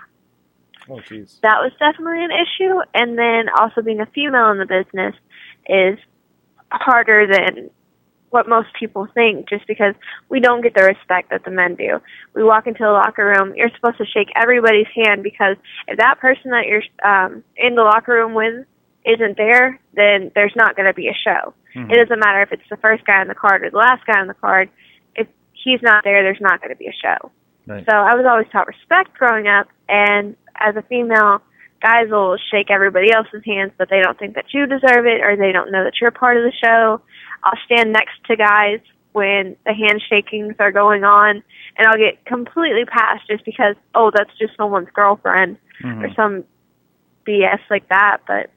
Oh, 0.89 0.97
jeez. 0.97 1.39
That 1.41 1.59
was 1.61 1.71
definitely 1.79 2.23
an 2.23 2.31
issue. 2.31 2.79
And 2.93 3.17
then 3.17 3.45
also 3.59 3.81
being 3.81 4.01
a 4.01 4.05
female 4.07 4.51
in 4.51 4.59
the 4.59 4.65
business 4.65 5.15
is 5.67 5.97
harder 6.71 7.27
than 7.27 7.69
what 8.29 8.49
most 8.49 8.67
people 8.77 9.07
think 9.13 9.47
just 9.47 9.65
because 9.65 9.95
we 10.29 10.39
don't 10.39 10.61
get 10.61 10.73
the 10.75 10.83
respect 10.83 11.29
that 11.29 11.45
the 11.45 11.51
men 11.51 11.75
do. 11.75 12.01
We 12.33 12.43
walk 12.43 12.67
into 12.67 12.83
the 12.83 12.91
locker 12.91 13.25
room, 13.25 13.53
you're 13.55 13.71
supposed 13.73 13.97
to 13.97 14.05
shake 14.05 14.27
everybody's 14.35 14.87
hand 14.93 15.23
because 15.23 15.55
if 15.87 15.97
that 15.97 16.19
person 16.19 16.51
that 16.51 16.65
you're 16.67 16.83
um, 17.09 17.43
in 17.55 17.75
the 17.75 17.83
locker 17.83 18.13
room 18.13 18.33
with 18.33 18.65
isn't 19.05 19.37
there, 19.37 19.79
then 19.93 20.31
there's 20.35 20.53
not 20.55 20.75
going 20.75 20.87
to 20.87 20.93
be 20.93 21.07
a 21.07 21.13
show. 21.13 21.53
Mhm. 21.75 21.91
It 21.91 21.95
doesn't 21.95 22.19
matter 22.19 22.41
if 22.41 22.51
it's 22.51 22.67
the 22.69 22.77
first 22.77 23.05
guy 23.05 23.21
on 23.21 23.27
the 23.27 23.35
card 23.35 23.63
or 23.63 23.69
the 23.69 23.77
last 23.77 24.05
guy 24.05 24.19
on 24.19 24.27
the 24.27 24.33
card. 24.33 24.69
He's 25.65 25.81
not 25.81 26.03
there, 26.03 26.21
there's 26.21 26.39
not 26.39 26.61
going 26.61 26.69
to 26.69 26.77
be 26.77 26.85
a 26.85 26.93
show. 26.93 27.31
Right. 27.65 27.83
So 27.89 27.95
I 27.97 28.13
was 28.13 28.25
always 28.29 28.45
taught 28.51 28.67
respect 28.67 29.15
growing 29.17 29.47
up, 29.47 29.67
and 29.89 30.35
as 30.57 30.75
a 30.75 30.83
female, 30.83 31.41
guys 31.81 32.07
will 32.09 32.37
shake 32.51 32.69
everybody 32.69 33.11
else's 33.11 33.43
hands, 33.43 33.71
but 33.75 33.89
they 33.89 33.99
don't 33.99 34.17
think 34.17 34.35
that 34.35 34.45
you 34.53 34.67
deserve 34.67 35.07
it, 35.07 35.21
or 35.21 35.35
they 35.35 35.51
don't 35.51 35.71
know 35.71 35.83
that 35.83 35.93
you're 35.99 36.11
part 36.11 36.37
of 36.37 36.43
the 36.43 36.53
show. 36.63 37.01
I'll 37.43 37.59
stand 37.65 37.91
next 37.91 38.23
to 38.27 38.35
guys 38.35 38.79
when 39.13 39.55
the 39.65 39.71
handshakings 39.71 40.55
are 40.59 40.71
going 40.71 41.03
on, 41.03 41.41
and 41.77 41.87
I'll 41.87 41.97
get 41.97 42.23
completely 42.25 42.85
passed 42.85 43.27
just 43.27 43.43
because, 43.43 43.75
oh, 43.95 44.11
that's 44.13 44.37
just 44.37 44.55
someone's 44.55 44.89
girlfriend 44.93 45.57
Mhm. 45.81 46.03
or 46.03 46.13
some 46.13 46.43
BS 47.25 47.61
like 47.71 47.87
that. 47.89 48.17
But 48.27 48.51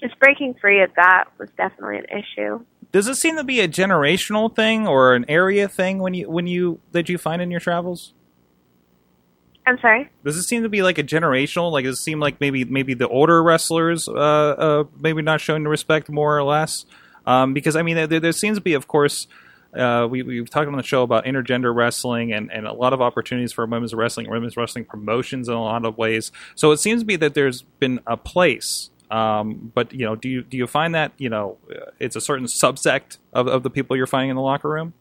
just 0.00 0.18
breaking 0.18 0.54
free 0.60 0.82
of 0.82 0.90
that 0.96 1.24
was 1.38 1.48
definitely 1.56 1.98
an 1.98 2.06
issue. 2.06 2.64
Does 2.92 3.06
it 3.06 3.16
seem 3.16 3.36
to 3.36 3.44
be 3.44 3.60
a 3.60 3.68
generational 3.68 4.54
thing 4.54 4.86
or 4.86 5.14
an 5.14 5.24
area 5.28 5.68
thing 5.68 5.98
when 5.98 6.14
you 6.14 6.30
when 6.30 6.46
you 6.46 6.80
that 6.92 7.08
you 7.08 7.18
find 7.18 7.42
in 7.42 7.50
your 7.50 7.60
travels? 7.60 8.14
I'm 9.66 9.78
sorry. 9.80 10.08
Does 10.24 10.38
it 10.38 10.44
seem 10.44 10.62
to 10.62 10.70
be 10.70 10.82
like 10.82 10.96
a 10.96 11.04
generational? 11.04 11.70
Like, 11.70 11.84
does 11.84 11.98
it 11.98 12.02
seem 12.02 12.20
like 12.20 12.40
maybe 12.40 12.64
maybe 12.64 12.94
the 12.94 13.06
older 13.06 13.42
wrestlers, 13.42 14.08
uh, 14.08 14.12
uh, 14.12 14.84
maybe 14.98 15.20
not 15.20 15.42
showing 15.42 15.62
the 15.64 15.68
respect 15.68 16.08
more 16.08 16.38
or 16.38 16.42
less? 16.42 16.86
Um, 17.26 17.52
because 17.52 17.76
I 17.76 17.82
mean, 17.82 17.96
there, 18.08 18.20
there 18.20 18.32
seems 18.32 18.56
to 18.56 18.62
be, 18.62 18.72
of 18.72 18.88
course, 18.88 19.26
uh, 19.76 20.08
we, 20.10 20.22
we've 20.22 20.48
talked 20.48 20.66
on 20.66 20.76
the 20.76 20.82
show 20.82 21.02
about 21.02 21.26
intergender 21.26 21.74
wrestling 21.74 22.32
and, 22.32 22.50
and 22.50 22.66
a 22.66 22.72
lot 22.72 22.94
of 22.94 23.02
opportunities 23.02 23.52
for 23.52 23.66
women's 23.66 23.92
wrestling, 23.92 24.30
women's 24.30 24.56
wrestling 24.56 24.86
promotions 24.86 25.48
in 25.48 25.54
a 25.54 25.62
lot 25.62 25.84
of 25.84 25.98
ways. 25.98 26.32
So 26.54 26.72
it 26.72 26.78
seems 26.78 27.02
to 27.02 27.06
be 27.06 27.16
that 27.16 27.34
there's 27.34 27.60
been 27.60 28.00
a 28.06 28.16
place. 28.16 28.88
Um, 29.10 29.72
but 29.74 29.92
you 29.92 30.04
know, 30.04 30.16
do 30.16 30.28
you 30.28 30.42
do 30.42 30.56
you 30.56 30.66
find 30.66 30.94
that 30.94 31.12
you 31.18 31.28
know 31.30 31.56
it's 31.98 32.16
a 32.16 32.20
certain 32.20 32.46
subsect 32.46 33.18
of, 33.32 33.46
of 33.46 33.62
the 33.62 33.70
people 33.70 33.96
you're 33.96 34.06
finding 34.06 34.30
in 34.30 34.36
the 34.36 34.42
locker 34.42 34.68
room? 34.68 34.92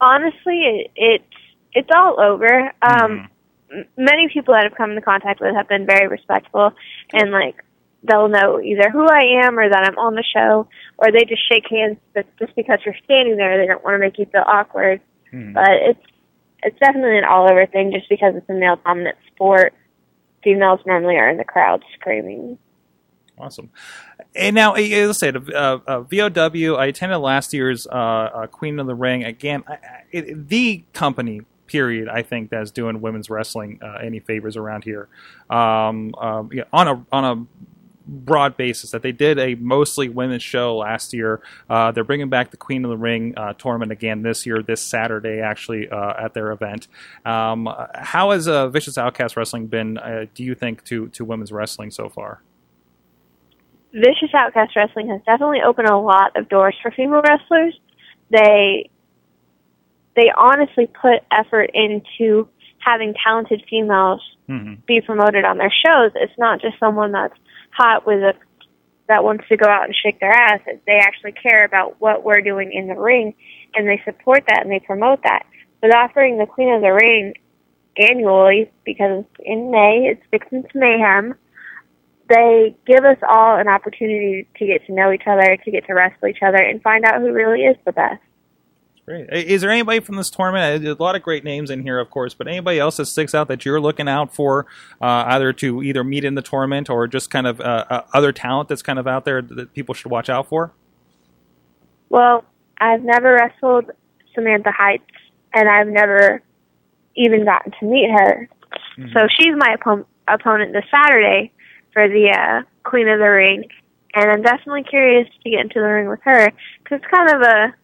Honestly, 0.00 0.60
it, 0.62 0.90
it's 0.96 1.24
it's 1.72 1.88
all 1.94 2.20
over. 2.20 2.72
Um, 2.82 3.28
m- 3.72 3.86
many 3.96 4.28
people 4.32 4.54
that 4.54 4.64
have 4.64 4.74
come 4.74 4.90
into 4.90 5.02
contact 5.02 5.40
with 5.40 5.54
have 5.54 5.68
been 5.68 5.86
very 5.86 6.08
respectful 6.08 6.72
and 7.12 7.30
like 7.30 7.62
they'll 8.02 8.28
know 8.28 8.60
either 8.60 8.90
who 8.90 9.06
I 9.06 9.44
am 9.44 9.58
or 9.58 9.68
that 9.68 9.84
I'm 9.84 9.98
on 9.98 10.14
the 10.14 10.24
show, 10.24 10.66
or 10.98 11.12
they 11.12 11.24
just 11.24 11.46
shake 11.48 11.68
hands. 11.70 11.98
But 12.14 12.26
just 12.38 12.56
because 12.56 12.78
you're 12.84 12.96
standing 13.04 13.36
there, 13.36 13.58
they 13.58 13.66
don't 13.66 13.84
want 13.84 13.94
to 13.94 13.98
make 13.98 14.18
you 14.18 14.26
feel 14.26 14.44
awkward. 14.46 15.00
Mhm. 15.32 15.54
But 15.54 15.70
it's 15.70 16.06
it's 16.62 16.78
definitely 16.78 17.18
an 17.18 17.24
all 17.24 17.48
over 17.50 17.66
thing. 17.66 17.92
Just 17.92 18.08
because 18.08 18.34
it's 18.34 18.48
a 18.48 18.54
male 18.54 18.80
dominant 18.84 19.18
sport, 19.32 19.74
females 20.42 20.80
normally 20.86 21.16
are 21.16 21.28
in 21.28 21.36
the 21.36 21.44
crowd 21.44 21.84
screaming. 21.94 22.58
Awesome. 23.38 23.70
And 24.34 24.54
now, 24.54 24.74
eh, 24.74 25.06
let's 25.06 25.18
say, 25.18 25.30
uh, 25.30 25.78
uh, 25.86 26.00
VOW, 26.02 26.76
I 26.76 26.86
attended 26.86 27.18
last 27.18 27.52
year's 27.52 27.86
uh, 27.86 27.90
uh, 27.90 28.46
Queen 28.46 28.78
of 28.78 28.86
the 28.86 28.94
Ring. 28.94 29.24
Again, 29.24 29.64
I, 29.66 29.72
I, 29.72 30.34
the 30.34 30.84
company, 30.92 31.42
period, 31.66 32.08
I 32.08 32.22
think, 32.22 32.50
that's 32.50 32.70
doing 32.70 33.00
women's 33.00 33.30
wrestling 33.30 33.80
uh, 33.82 33.98
any 34.02 34.20
favors 34.20 34.56
around 34.56 34.84
here. 34.84 35.08
Um, 35.48 36.14
um, 36.16 36.50
yeah, 36.52 36.64
on 36.72 36.88
a 36.88 37.06
on 37.12 37.24
a 37.24 37.46
broad 38.06 38.56
basis 38.56 38.90
that 38.90 39.02
they 39.02 39.12
did 39.12 39.38
a 39.38 39.54
mostly 39.54 40.08
women's 40.08 40.42
show 40.42 40.76
last 40.76 41.12
year. 41.12 41.40
Uh, 41.68 41.92
they're 41.92 42.04
bringing 42.04 42.28
back 42.28 42.50
the 42.50 42.56
Queen 42.56 42.84
of 42.84 42.90
the 42.90 42.96
Ring 42.96 43.34
uh, 43.36 43.52
tournament 43.54 43.92
again 43.92 44.22
this 44.22 44.44
year, 44.44 44.62
this 44.62 44.82
Saturday, 44.82 45.40
actually, 45.40 45.88
uh, 45.88 46.14
at 46.18 46.34
their 46.34 46.50
event. 46.50 46.88
Um, 47.24 47.68
how 47.94 48.32
has 48.32 48.48
uh, 48.48 48.68
Vicious 48.68 48.98
Outcast 48.98 49.36
Wrestling 49.36 49.68
been, 49.68 49.98
do 50.34 50.42
you 50.42 50.54
think, 50.54 50.84
to, 50.84 51.08
to 51.08 51.24
women's 51.24 51.52
wrestling 51.52 51.90
so 51.92 52.08
far? 52.08 52.42
Vicious 53.92 54.34
Outcast 54.34 54.76
Wrestling 54.76 55.08
has 55.08 55.20
definitely 55.26 55.60
opened 55.66 55.88
a 55.88 55.96
lot 55.96 56.36
of 56.36 56.48
doors 56.48 56.76
for 56.82 56.90
female 56.90 57.22
wrestlers. 57.22 57.78
They 58.30 58.90
they 60.16 60.30
honestly 60.36 60.86
put 60.86 61.22
effort 61.30 61.70
into 61.72 62.48
having 62.78 63.14
talented 63.24 63.62
females 63.68 64.20
Mm-hmm. 64.50 64.82
be 64.84 65.00
promoted 65.00 65.44
on 65.44 65.58
their 65.58 65.70
shows. 65.70 66.10
It's 66.16 66.36
not 66.36 66.60
just 66.60 66.76
someone 66.80 67.12
that's 67.12 67.34
hot 67.70 68.04
with 68.04 68.18
a 68.18 68.34
that 69.06 69.22
wants 69.22 69.44
to 69.48 69.56
go 69.56 69.68
out 69.68 69.84
and 69.84 69.94
shake 69.94 70.18
their 70.18 70.32
ass. 70.32 70.60
They 70.86 70.98
actually 71.00 71.32
care 71.32 71.64
about 71.64 72.00
what 72.00 72.24
we're 72.24 72.40
doing 72.40 72.72
in 72.72 72.88
the 72.88 72.94
ring, 72.94 73.34
and 73.76 73.86
they 73.86 74.00
support 74.04 74.44
that 74.48 74.62
and 74.62 74.70
they 74.70 74.80
promote 74.80 75.22
that. 75.22 75.44
With 75.80 75.94
offering 75.94 76.38
the 76.38 76.46
Queen 76.46 76.72
of 76.72 76.80
the 76.80 76.92
Ring 76.92 77.34
annually, 77.96 78.72
because 78.84 79.24
in 79.38 79.70
May 79.70 80.10
it's 80.10 80.22
Vixen's 80.32 80.66
Mayhem, 80.74 81.34
they 82.30 82.76
give 82.86 83.04
us 83.04 83.18
all 83.28 83.58
an 83.58 83.68
opportunity 83.68 84.46
to 84.56 84.66
get 84.66 84.86
to 84.86 84.92
know 84.92 85.12
each 85.12 85.24
other, 85.26 85.56
to 85.64 85.70
get 85.70 85.86
to 85.86 85.92
wrestle 85.92 86.28
each 86.28 86.42
other, 86.42 86.56
and 86.56 86.80
find 86.80 87.04
out 87.04 87.20
who 87.20 87.32
really 87.32 87.62
is 87.62 87.76
the 87.84 87.92
best. 87.92 88.22
Great. 89.04 89.28
Is 89.32 89.62
there 89.62 89.70
anybody 89.70 89.98
from 89.98 90.16
this 90.16 90.30
tournament? 90.30 90.86
A 90.86 91.02
lot 91.02 91.16
of 91.16 91.22
great 91.22 91.42
names 91.42 91.70
in 91.70 91.82
here, 91.82 91.98
of 91.98 92.10
course, 92.10 92.32
but 92.32 92.46
anybody 92.46 92.78
else 92.78 92.98
that 92.98 93.06
sticks 93.06 93.34
out 93.34 93.48
that 93.48 93.64
you're 93.64 93.80
looking 93.80 94.08
out 94.08 94.32
for, 94.32 94.66
uh, 95.00 95.24
either 95.26 95.52
to 95.54 95.82
either 95.82 96.04
meet 96.04 96.24
in 96.24 96.36
the 96.36 96.42
tournament 96.42 96.88
or 96.88 97.08
just 97.08 97.30
kind 97.30 97.46
of 97.46 97.60
uh, 97.60 97.86
uh, 97.90 98.02
other 98.14 98.30
talent 98.30 98.68
that's 98.68 98.82
kind 98.82 98.98
of 98.98 99.08
out 99.08 99.24
there 99.24 99.42
that 99.42 99.74
people 99.74 99.94
should 99.94 100.12
watch 100.12 100.28
out 100.28 100.48
for? 100.48 100.72
Well, 102.08 102.44
I've 102.78 103.02
never 103.02 103.32
wrestled 103.32 103.90
Samantha 104.34 104.70
Heights, 104.70 105.04
and 105.52 105.68
I've 105.68 105.88
never 105.88 106.42
even 107.16 107.44
gotten 107.44 107.72
to 107.80 107.84
meet 107.86 108.10
her. 108.10 108.48
So 109.12 109.26
she's 109.36 109.54
my 109.56 109.76
oppo- 109.76 110.06
opponent 110.28 110.72
this 110.72 110.84
Saturday 110.90 111.52
for 111.92 112.08
the 112.08 112.30
uh, 112.30 112.62
Queen 112.88 113.08
of 113.08 113.18
the 113.18 113.24
Ring, 113.28 113.64
and 114.14 114.30
I'm 114.30 114.42
definitely 114.42 114.84
curious 114.84 115.28
to 115.44 115.50
get 115.50 115.60
into 115.60 115.80
the 115.80 115.86
ring 115.86 116.08
with 116.08 116.20
her 116.24 116.50
because 116.82 117.00
it's 117.02 117.06
kind 117.14 117.30
of 117.30 117.42
a. 117.42 117.74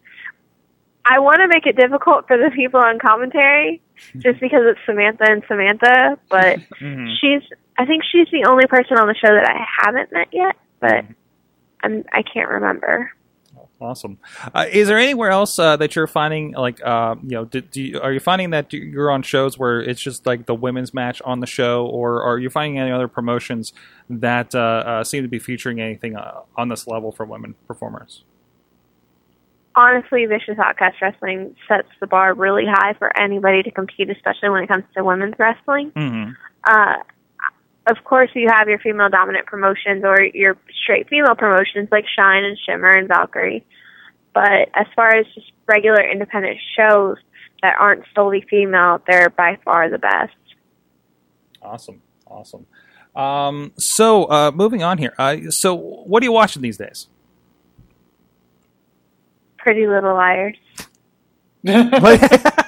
I 1.09 1.21
want 1.21 1.39
to 1.41 1.47
make 1.49 1.67
it 1.67 1.77
difficult 1.77 2.27
for 2.27 2.37
the 2.37 2.51
people 2.55 2.81
on 2.81 2.99
commentary, 2.99 3.81
just 4.19 4.41
because 4.41 4.61
it's 4.65 4.81
Samantha 4.87 5.25
and 5.31 5.43
Samantha, 5.49 6.19
but 6.29 6.59
Mhm. 6.81 7.15
she's. 7.21 7.43
I 7.79 7.85
think 7.85 8.03
she's 8.11 8.29
the 8.33 8.47
only 8.49 8.67
person 8.67 8.97
on 8.97 9.07
the 9.07 9.15
show 9.15 9.29
that 9.35 9.47
I 9.49 9.65
haven't 9.85 10.11
met 10.13 10.29
yet, 10.33 10.57
but 10.81 11.05
I'm. 11.83 12.05
I 12.13 12.23
can't 12.23 12.49
remember. 12.51 13.11
Awesome. 13.79 14.19
Uh, 14.55 14.65
is 14.73 14.89
there 14.89 14.97
anywhere 14.97 15.31
else 15.31 15.59
uh, 15.59 15.77
that 15.77 15.95
you're 15.95 16.07
finding 16.07 16.53
like 16.53 16.83
uh, 16.83 17.15
you 17.23 17.31
know? 17.31 17.45
Do, 17.45 17.61
do 17.61 17.83
you, 17.83 18.01
are 18.01 18.13
you 18.13 18.21
finding 18.21 18.51
that 18.51 18.73
you're 18.73 19.11
on 19.11 19.23
shows 19.23 19.59
where 19.59 19.81
it's 19.81 20.01
just 20.01 20.25
like 20.25 20.47
the 20.47 20.55
women's 20.55 20.95
match 20.95 21.21
on 21.27 21.41
the 21.41 21.47
show, 21.47 21.85
or 21.87 22.23
are 22.23 22.39
you 22.39 22.49
finding 22.49 22.79
any 22.79 22.91
other 22.91 23.09
promotions 23.09 23.75
that 24.09 24.55
uh, 24.55 24.59
uh, 24.59 25.05
seem 25.05 25.23
to 25.25 25.29
be 25.29 25.39
featuring 25.39 25.79
anything 25.79 26.17
uh, 26.17 26.41
on 26.57 26.69
this 26.69 26.87
level 26.87 27.13
for 27.13 27.27
women 27.27 27.55
performers? 27.67 28.25
honestly, 29.77 30.25
Vicious 30.25 30.59
Outcast 30.59 30.97
Wrestling 31.03 31.55
sets 31.69 31.89
the 32.01 32.07
bar 32.07 32.35
really 32.35 32.65
high 32.67 32.95
for 32.95 33.17
anybody 33.19 33.63
to 33.63 33.71
compete, 33.71 34.09
especially 34.11 34.49
when 34.49 34.63
it 34.63 34.69
comes 34.69 34.85
to 34.97 35.05
women's 35.05 35.35
wrestling. 35.39 35.93
Mm-hmm. 35.93 36.33
Of 37.87 38.03
course, 38.03 38.31
you 38.35 38.49
have 38.51 38.69
your 38.69 38.81
female 38.81 39.09
dominant 39.09 39.47
promotions 39.47 40.03
or 40.05 40.21
your 40.21 40.57
straight 40.83 41.09
female 41.09 41.37
promotions 41.37 41.89
like 41.93 42.05
Shine 42.19 42.45
and 42.45 42.59
Shimmer 42.67 42.91
and 42.91 43.07
Valkyrie. 43.07 43.65
But 44.35 44.69
as 44.75 44.87
far 44.97 45.15
as 45.15 45.25
just 45.35 45.53
regular 45.69 46.03
independent 46.03 46.59
shows 46.77 47.17
that 47.63 47.75
aren't 47.79 48.05
solely 48.15 48.45
female, 48.51 49.01
they're 49.07 49.31
by 49.31 49.59
far 49.65 49.89
the 49.89 49.99
best. 49.99 50.35
Awesome, 51.63 52.03
awesome. 52.27 52.67
Um, 53.15 53.73
so 53.79 54.25
uh, 54.25 54.51
moving 54.53 54.83
on 54.83 54.99
here. 54.99 55.15
Uh, 55.17 55.51
so 55.51 55.75
what 55.75 56.23
are 56.23 56.27
you 56.27 56.33
watching 56.33 56.63
these 56.63 56.77
days? 56.77 57.07
Pretty 59.59 59.87
Little 59.87 60.15
Liars. 60.15 60.57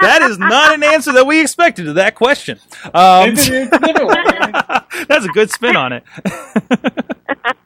that 0.00 0.22
is 0.22 0.38
not 0.38 0.74
an 0.74 0.82
answer 0.82 1.12
that 1.12 1.26
we 1.26 1.40
expected 1.40 1.84
to 1.84 1.92
that 1.94 2.14
question. 2.14 2.58
Um, 2.94 3.30
It's, 3.30 3.48
it's 3.48 3.72
a 3.72 3.78
different 3.78 4.06
one. 4.08 4.82
that's 5.08 5.24
a 5.24 5.28
good 5.28 5.50
spin 5.50 5.76
on 5.76 5.92
it. 5.92 6.04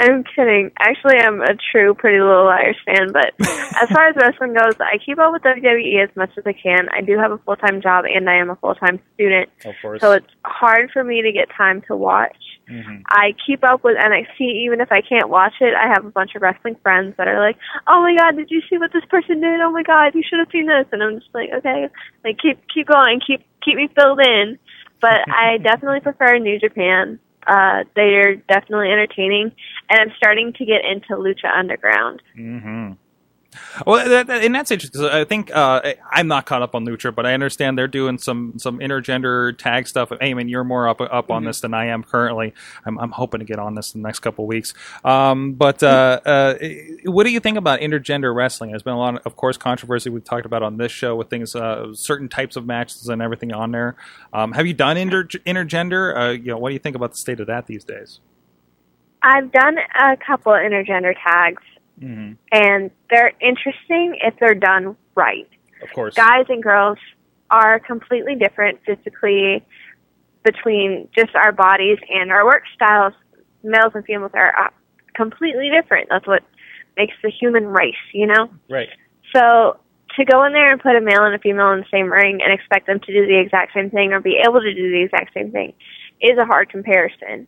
I'm 0.00 0.24
kidding. 0.24 0.70
Actually, 0.78 1.16
I'm 1.18 1.40
a 1.40 1.54
true 1.72 1.94
Pretty 1.94 2.20
Little 2.20 2.44
Liars 2.44 2.76
fan, 2.84 3.12
but 3.12 3.32
as 3.40 3.88
far 3.90 4.08
as 4.08 4.16
wrestling 4.16 4.54
goes, 4.54 4.74
I 4.80 4.98
keep 5.04 5.18
up 5.18 5.32
with 5.32 5.42
WWE 5.42 6.02
as 6.02 6.14
much 6.16 6.30
as 6.36 6.44
I 6.46 6.52
can. 6.52 6.88
I 6.90 7.00
do 7.00 7.18
have 7.18 7.32
a 7.32 7.38
full 7.38 7.56
time 7.56 7.80
job 7.80 8.04
and 8.04 8.28
I 8.28 8.36
am 8.36 8.50
a 8.50 8.56
full 8.56 8.74
time 8.74 9.00
student, 9.14 9.48
Of 9.64 9.74
course. 9.80 10.00
so 10.00 10.12
it's 10.12 10.26
hard 10.44 10.90
for 10.92 11.02
me 11.04 11.22
to 11.22 11.32
get 11.32 11.48
time 11.56 11.82
to 11.88 11.96
watch. 11.96 12.36
Mhm. 12.70 13.02
I 13.08 13.34
keep 13.46 13.64
up 13.64 13.82
with 13.82 13.96
NXT 13.96 14.40
even 14.64 14.80
if 14.80 14.92
I 14.92 15.00
can't 15.00 15.28
watch 15.28 15.54
it. 15.60 15.74
I 15.74 15.88
have 15.88 16.04
a 16.04 16.10
bunch 16.10 16.34
of 16.34 16.42
wrestling 16.42 16.76
friends 16.82 17.16
that 17.16 17.28
are 17.28 17.40
like, 17.40 17.56
"Oh 17.86 18.02
my 18.02 18.14
god, 18.14 18.36
did 18.36 18.50
you 18.50 18.62
see 18.68 18.78
what 18.78 18.92
this 18.92 19.04
person 19.06 19.40
did? 19.40 19.60
Oh 19.60 19.70
my 19.70 19.82
god, 19.82 20.14
you 20.14 20.22
should 20.22 20.38
have 20.38 20.50
seen 20.50 20.66
this." 20.66 20.86
And 20.92 21.02
I'm 21.02 21.18
just 21.18 21.34
like, 21.34 21.50
"Okay, 21.50 21.88
like 22.24 22.38
keep 22.38 22.58
keep 22.72 22.86
going, 22.86 23.20
keep 23.20 23.42
keep 23.64 23.76
me 23.76 23.88
filled 23.98 24.20
in." 24.20 24.58
But 25.00 25.24
I 25.28 25.58
definitely 25.58 26.00
prefer 26.00 26.38
New 26.38 26.58
Japan. 26.58 27.18
Uh, 27.46 27.84
they're 27.96 28.36
definitely 28.36 28.90
entertaining, 28.90 29.52
and 29.88 30.00
I'm 30.00 30.12
starting 30.16 30.52
to 30.52 30.64
get 30.66 30.84
into 30.84 31.14
Lucha 31.16 31.50
Underground. 31.56 32.20
hmm 32.34 32.92
Well, 33.86 34.06
that, 34.06 34.26
that, 34.26 34.44
and 34.44 34.54
that's 34.54 34.70
interesting. 34.70 35.04
I 35.04 35.24
think 35.24 35.54
uh, 35.54 35.94
I'm 36.10 36.28
not 36.28 36.44
caught 36.44 36.60
up 36.60 36.74
on 36.74 36.86
Lucha, 36.86 37.14
but 37.14 37.24
I 37.24 37.32
understand 37.32 37.78
they're 37.78 37.88
doing 37.88 38.18
some 38.18 38.58
some 38.58 38.78
intergender 38.78 39.56
tag 39.56 39.88
stuff. 39.88 40.10
Hey, 40.10 40.32
Eamon, 40.32 40.50
you're 40.50 40.64
more 40.64 40.86
up 40.86 41.00
up 41.00 41.30
on 41.30 41.44
this 41.44 41.60
than 41.60 41.72
I 41.72 41.86
am 41.86 42.04
currently. 42.04 42.52
I'm, 42.84 42.98
I'm 42.98 43.10
hoping 43.10 43.40
to 43.40 43.46
get 43.46 43.58
on 43.58 43.74
this 43.74 43.94
in 43.94 44.02
the 44.02 44.06
next 44.06 44.18
couple 44.20 44.44
of 44.44 44.48
weeks. 44.48 44.74
Um, 45.04 45.54
but 45.54 45.82
uh, 45.82 46.20
uh, 46.26 46.54
what 47.04 47.24
do 47.24 47.30
you 47.30 47.40
think 47.40 47.56
about 47.56 47.80
intergender 47.80 48.34
wrestling? 48.34 48.70
There's 48.70 48.82
been 48.82 48.92
a 48.92 48.98
lot, 48.98 49.16
of, 49.16 49.22
of 49.26 49.36
course, 49.36 49.56
controversy 49.56 50.10
we've 50.10 50.24
talked 50.24 50.46
about 50.46 50.62
on 50.62 50.76
this 50.76 50.92
show 50.92 51.16
with 51.16 51.30
things, 51.30 51.54
uh, 51.54 51.94
certain 51.94 52.28
types 52.28 52.56
of 52.56 52.66
matches 52.66 53.08
and 53.08 53.22
everything 53.22 53.52
on 53.52 53.72
there. 53.72 53.96
Um, 54.32 54.52
have 54.52 54.66
you 54.66 54.74
done 54.74 54.96
inter- 54.98 55.24
intergender? 55.24 56.16
Uh, 56.16 56.30
you 56.32 56.48
know, 56.52 56.58
what 56.58 56.68
do 56.68 56.74
you 56.74 56.80
think 56.80 56.96
about 56.96 57.12
the 57.12 57.18
state 57.18 57.40
of 57.40 57.46
that 57.46 57.66
these 57.66 57.84
days? 57.84 58.20
I've 59.22 59.50
done 59.50 59.78
a 60.00 60.16
couple 60.16 60.52
intergender 60.52 61.14
tags, 61.24 61.62
hmm 61.98 62.32
and 62.52 62.90
they're 63.10 63.32
interesting 63.40 64.16
if 64.22 64.34
they're 64.40 64.54
done 64.54 64.96
right. 65.14 65.48
Of 65.82 65.92
course. 65.92 66.14
guys 66.14 66.46
and 66.48 66.62
girls 66.62 66.98
are 67.50 67.78
completely 67.78 68.34
different 68.34 68.80
physically 68.84 69.64
between 70.44 71.08
just 71.16 71.34
our 71.34 71.52
bodies 71.52 71.98
and 72.08 72.30
our 72.30 72.44
work 72.44 72.62
styles. 72.74 73.14
Males 73.62 73.92
and 73.94 74.04
females 74.04 74.30
are 74.34 74.58
uh, 74.58 74.70
completely 75.14 75.70
different. 75.70 76.08
That's 76.10 76.26
what 76.26 76.42
makes 76.96 77.14
the 77.22 77.30
human 77.30 77.66
race, 77.66 77.94
you 78.12 78.26
know? 78.26 78.50
Right. 78.68 78.88
So 79.34 79.78
to 80.16 80.24
go 80.24 80.44
in 80.44 80.52
there 80.52 80.72
and 80.72 80.80
put 80.80 80.96
a 80.96 81.00
male 81.00 81.24
and 81.24 81.34
a 81.34 81.38
female 81.38 81.72
in 81.72 81.80
the 81.80 81.86
same 81.90 82.10
ring 82.10 82.40
and 82.42 82.52
expect 82.52 82.86
them 82.86 83.00
to 83.00 83.12
do 83.12 83.26
the 83.26 83.38
exact 83.38 83.72
same 83.74 83.90
thing 83.90 84.12
or 84.12 84.20
be 84.20 84.40
able 84.44 84.60
to 84.60 84.74
do 84.74 84.90
the 84.90 85.02
exact 85.02 85.32
same 85.34 85.50
thing 85.52 85.72
is 86.20 86.38
a 86.38 86.44
hard 86.44 86.68
comparison. 86.68 87.46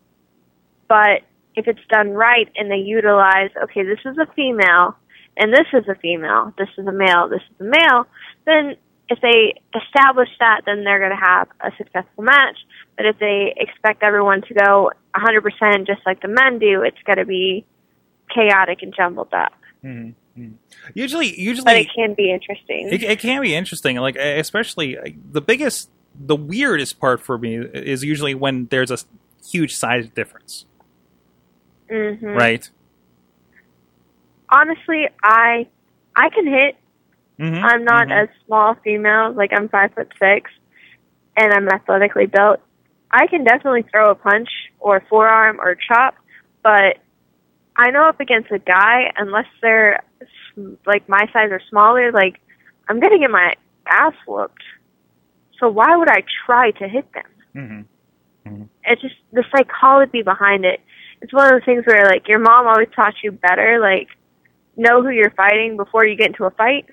But 0.89 1.23
if 1.57 1.67
it's 1.67 1.81
done 1.89 2.11
right 2.11 2.49
and 2.57 2.71
they 2.71 2.77
utilize, 2.77 3.51
okay, 3.65 3.83
this 3.83 3.99
is 4.05 4.17
a 4.19 4.27
female 4.35 4.97
and 5.37 5.53
this 5.53 5.67
is 5.73 5.89
a 5.89 5.95
female, 5.97 6.53
this 6.59 6.69
is 6.79 6.87
a 6.87 6.93
male, 6.93 7.29
this 7.29 7.43
is 7.51 7.61
a 7.61 7.65
male, 7.65 8.07
then 8.47 8.77
if 9.09 9.21
they 9.21 9.61
establish 9.77 10.29
that, 10.39 10.63
then 10.67 10.85
they're 10.85 11.01
going 11.01 11.11
to 11.11 11.17
have 11.17 11.49
a 11.61 11.71
successful 11.77 12.23
match. 12.23 12.57
But 12.97 13.07
if 13.07 13.19
they 13.19 13.53
expect 13.57 14.03
everyone 14.03 14.43
to 14.43 14.55
go 14.55 14.91
100% 15.17 15.87
just 15.87 16.01
like 16.07 16.23
the 16.23 16.29
men 16.29 16.59
do, 16.59 16.83
it's 16.83 17.03
going 17.05 17.19
to 17.19 17.27
be 17.27 17.67
chaotic 18.33 18.83
and 18.83 18.95
jumbled 18.97 19.33
up. 19.33 19.53
hmm 19.83 20.11
Usually, 20.95 21.39
usually, 21.39 21.65
But 21.65 21.77
it 21.77 21.89
can 21.95 22.15
be 22.15 22.33
interesting. 22.33 22.89
It, 22.91 23.03
it 23.03 23.19
can 23.21 23.43
be 23.43 23.55
interesting, 23.55 23.97
like 23.97 24.17
especially 24.17 24.97
the 25.31 25.41
biggest, 25.41 25.91
the 26.19 26.37
weirdest 26.37 26.99
part 26.99 27.21
for 27.21 27.37
me 27.37 27.57
is 27.57 28.03
usually 28.05 28.35
when 28.35 28.67
there's 28.67 28.91
a 28.91 28.99
huge 29.47 29.75
size 29.75 30.09
difference, 30.09 30.65
hmm 31.91 32.27
right? 32.27 32.71
Honestly, 34.49 35.09
I 35.23 35.67
I 36.17 36.29
can 36.31 36.47
hit. 36.47 36.77
Mm-hmm. 37.39 37.65
I'm 37.65 37.85
not 37.85 38.11
a 38.11 38.29
small 38.47 38.75
female. 38.85 39.33
Like 39.33 39.51
I'm 39.55 39.69
five 39.69 39.93
foot 39.95 40.13
six, 40.19 40.51
and 41.37 41.53
I'm 41.53 41.69
athletically 41.69 42.27
built. 42.27 42.61
I 43.11 43.27
can 43.27 43.45
definitely 43.45 43.85
throw 43.91 44.11
a 44.11 44.15
punch 44.15 44.49
or 44.79 44.97
a 44.99 45.05
forearm 45.07 45.59
or 45.61 45.71
a 45.71 45.77
chop, 45.77 46.15
but 46.63 46.99
I 47.77 47.91
know 47.91 48.05
up 48.09 48.21
against 48.21 48.51
a 48.51 48.59
guy, 48.59 49.13
unless 49.17 49.47
they're 49.63 50.03
like 50.87 51.09
my 51.09 51.27
size 51.33 51.49
or 51.51 51.61
smaller, 51.71 52.13
like 52.13 52.41
I'm 52.89 53.01
gonna 53.01 53.19
get 53.19 53.31
my 53.31 53.55
ass 53.87 54.15
whooped. 54.27 54.63
So 55.59 55.69
why 55.69 55.97
would 55.97 56.09
I 56.09 56.23
try 56.47 56.71
to 56.73 56.89
hit 56.89 57.07
them? 57.13 57.87
hmm 58.45 58.63
It 58.85 59.01
just 59.01 59.15
the 59.33 59.45
psychology 59.55 60.23
behind 60.23 60.65
it. 60.65 60.81
It's 61.23 61.33
one 61.33 61.53
of 61.53 61.61
the 61.61 61.65
things 61.65 61.85
where 61.87 62.07
like 62.07 62.29
your 62.29 62.39
mom 62.39 62.67
always 62.67 62.89
taught 62.95 63.15
you 63.23 63.33
better, 63.33 63.79
like 63.81 64.09
know 64.77 65.03
who 65.03 65.11
you're 65.11 65.33
fighting 65.33 65.77
before 65.77 66.07
you 66.07 66.17
get 66.17 66.29
into 66.29 66.45
a 66.45 66.51
fight. 66.51 66.87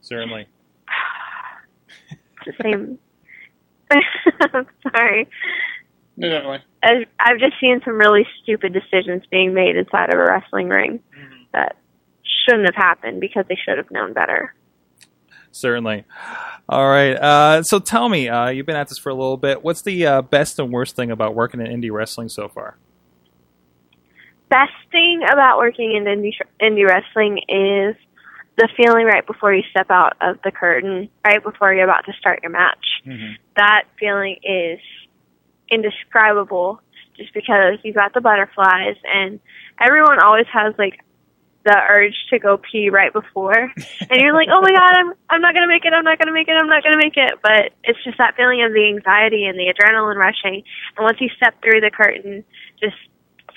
Certainly. 0.00 0.46
The 2.44 2.52
same. 2.62 2.98
I'm 4.40 4.66
sorry. 4.92 5.28
No, 6.16 6.28
definitely. 6.28 6.62
I've, 6.82 7.06
I've 7.18 7.38
just 7.38 7.54
seen 7.60 7.80
some 7.84 7.98
really 7.98 8.26
stupid 8.42 8.72
decisions 8.72 9.24
being 9.30 9.52
made 9.52 9.76
inside 9.76 10.12
of 10.12 10.18
a 10.18 10.24
wrestling 10.24 10.68
ring 10.68 11.00
mm-hmm. 11.16 11.42
that 11.52 11.76
shouldn't 12.22 12.66
have 12.66 12.74
happened 12.74 13.20
because 13.20 13.44
they 13.48 13.56
should 13.56 13.78
have 13.78 13.90
known 13.90 14.12
better. 14.12 14.54
Certainly. 15.56 16.04
All 16.68 16.88
right. 16.88 17.14
Uh, 17.14 17.62
so 17.62 17.78
tell 17.78 18.08
me, 18.08 18.28
uh, 18.28 18.48
you've 18.48 18.66
been 18.66 18.76
at 18.76 18.88
this 18.88 18.98
for 18.98 19.10
a 19.10 19.14
little 19.14 19.36
bit. 19.36 19.62
What's 19.62 19.82
the 19.82 20.06
uh, 20.06 20.22
best 20.22 20.58
and 20.58 20.72
worst 20.72 20.96
thing 20.96 21.10
about 21.10 21.34
working 21.34 21.60
in 21.60 21.66
indie 21.66 21.92
wrestling 21.92 22.28
so 22.28 22.48
far? 22.48 22.76
Best 24.48 24.72
thing 24.92 25.22
about 25.32 25.58
working 25.58 25.94
in 25.94 26.04
indie, 26.04 26.32
indie 26.60 26.86
wrestling 26.86 27.38
is 27.48 27.96
the 28.56 28.68
feeling 28.76 29.06
right 29.06 29.26
before 29.26 29.54
you 29.54 29.62
step 29.70 29.90
out 29.90 30.16
of 30.20 30.38
the 30.44 30.50
curtain, 30.50 31.08
right 31.24 31.42
before 31.42 31.74
you're 31.74 31.84
about 31.84 32.04
to 32.06 32.12
start 32.18 32.40
your 32.42 32.52
match. 32.52 33.02
That 33.56 33.84
feeling 33.98 34.36
is 34.42 34.78
indescribable 35.70 36.80
just 37.16 37.32
because 37.34 37.78
you've 37.82 37.96
got 37.96 38.14
the 38.14 38.20
butterflies 38.20 38.96
and 39.04 39.40
everyone 39.80 40.18
always 40.22 40.46
has 40.52 40.74
like 40.78 41.00
the 41.66 41.76
urge 41.90 42.14
to 42.30 42.38
go 42.38 42.56
pee 42.56 42.88
right 42.88 43.12
before 43.12 43.52
and 44.10 44.20
you're 44.20 44.32
like, 44.32 44.48
Oh 44.50 44.62
my 44.62 44.70
god, 44.70 44.94
I'm 44.96 45.12
I'm 45.28 45.40
not 45.42 45.52
gonna 45.52 45.68
make 45.68 45.84
it, 45.84 45.92
I'm 45.92 46.04
not 46.04 46.18
gonna 46.18 46.32
make 46.32 46.48
it, 46.48 46.56
I'm 46.58 46.68
not 46.68 46.82
gonna 46.82 46.96
make 46.96 47.16
it 47.16 47.34
but 47.42 47.72
it's 47.84 48.02
just 48.04 48.18
that 48.18 48.36
feeling 48.36 48.62
of 48.62 48.72
the 48.72 48.86
anxiety 48.88 49.44
and 49.44 49.58
the 49.58 49.68
adrenaline 49.68 50.16
rushing 50.16 50.62
and 50.96 51.04
once 51.04 51.18
you 51.20 51.28
step 51.36 51.60
through 51.62 51.80
the 51.80 51.90
curtain 51.90 52.44
just 52.80 52.96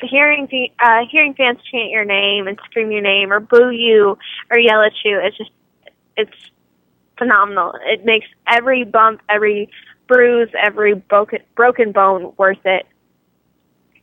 hearing 0.07 0.47
uh 0.79 0.99
hearing 1.11 1.33
fans 1.33 1.59
chant 1.71 1.89
your 1.91 2.05
name 2.05 2.47
and 2.47 2.57
scream 2.65 2.91
your 2.91 3.01
name 3.01 3.31
or 3.31 3.39
boo 3.39 3.69
you 3.69 4.17
or 4.49 4.59
yell 4.59 4.81
at 4.81 4.93
you, 5.03 5.19
it's 5.21 5.37
just 5.37 5.51
it's 6.17 6.51
phenomenal. 7.17 7.73
It 7.85 8.05
makes 8.05 8.27
every 8.47 8.83
bump, 8.83 9.21
every 9.29 9.69
bruise, 10.07 10.49
every 10.61 10.95
broken 10.95 11.39
broken 11.55 11.91
bone 11.91 12.33
worth 12.37 12.65
it. 12.65 12.85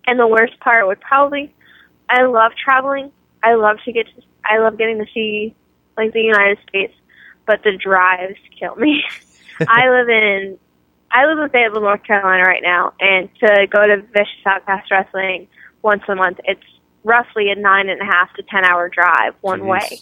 And 0.07 0.21
the 0.21 0.27
worst 0.27 0.59
part 0.61 0.87
would 0.87 1.01
probably 1.01 1.55
I 2.09 2.23
love 2.25 2.53
traveling. 2.63 3.11
I 3.47 3.55
love 3.55 3.77
to 3.85 3.93
get 3.93 4.07
to 4.07 4.23
I 4.45 4.59
love 4.59 4.77
getting 4.77 4.99
to 4.99 5.07
see 5.15 5.55
like 5.97 6.13
the 6.13 6.21
United 6.21 6.59
States, 6.69 6.93
but 7.47 7.63
the 7.63 7.77
drives 7.77 8.39
kill 8.59 8.75
me. 8.75 9.05
I 9.69 9.89
live 9.89 10.09
in 10.09 10.59
I 11.13 11.27
live 11.27 11.39
in 11.39 11.49
Fayetteville, 11.51 11.83
North 11.83 12.03
Carolina 12.03 12.43
right 12.43 12.63
now, 12.63 12.93
and 12.99 13.29
to 13.39 13.69
go 13.71 13.87
to 13.87 14.03
Vicious 14.13 14.45
Outcast 14.45 14.91
Wrestling 14.91 15.47
once 15.83 16.03
a 16.09 16.17
month, 16.17 16.41
it's 16.45 16.61
roughly 17.05 17.51
a 17.51 17.55
nine 17.55 17.89
and 17.89 18.01
a 18.01 18.05
half 18.05 18.35
to 18.35 18.43
ten 18.43 18.65
hour 18.65 18.89
drive 18.89 19.35
one 19.43 19.61
Jeez. 19.61 19.69
way. 19.69 19.99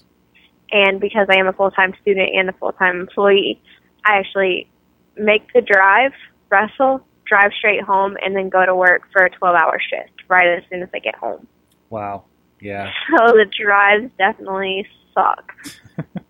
And 0.72 0.98
because 0.98 1.26
I 1.28 1.36
am 1.38 1.46
a 1.46 1.52
full 1.52 1.70
time 1.70 1.92
student 2.00 2.30
and 2.34 2.48
a 2.48 2.52
full 2.54 2.72
time 2.72 2.98
employee, 2.98 3.60
I 4.06 4.16
actually 4.16 4.70
make 5.18 5.52
the 5.52 5.60
drive, 5.60 6.12
wrestle, 6.48 7.06
drive 7.26 7.52
straight 7.58 7.82
home, 7.82 8.16
and 8.24 8.34
then 8.34 8.48
go 8.48 8.64
to 8.64 8.74
work 8.74 9.02
for 9.12 9.22
a 9.22 9.30
12 9.30 9.54
hour 9.54 9.78
shift 9.78 10.22
right 10.28 10.48
as 10.48 10.62
soon 10.70 10.82
as 10.82 10.88
I 10.94 10.98
get 10.98 11.14
home. 11.14 11.46
Wow. 11.90 12.24
Yeah. 12.64 12.90
So 13.16 13.26
the 13.26 13.44
drives 13.44 14.10
definitely 14.18 14.88
suck. 15.14 15.52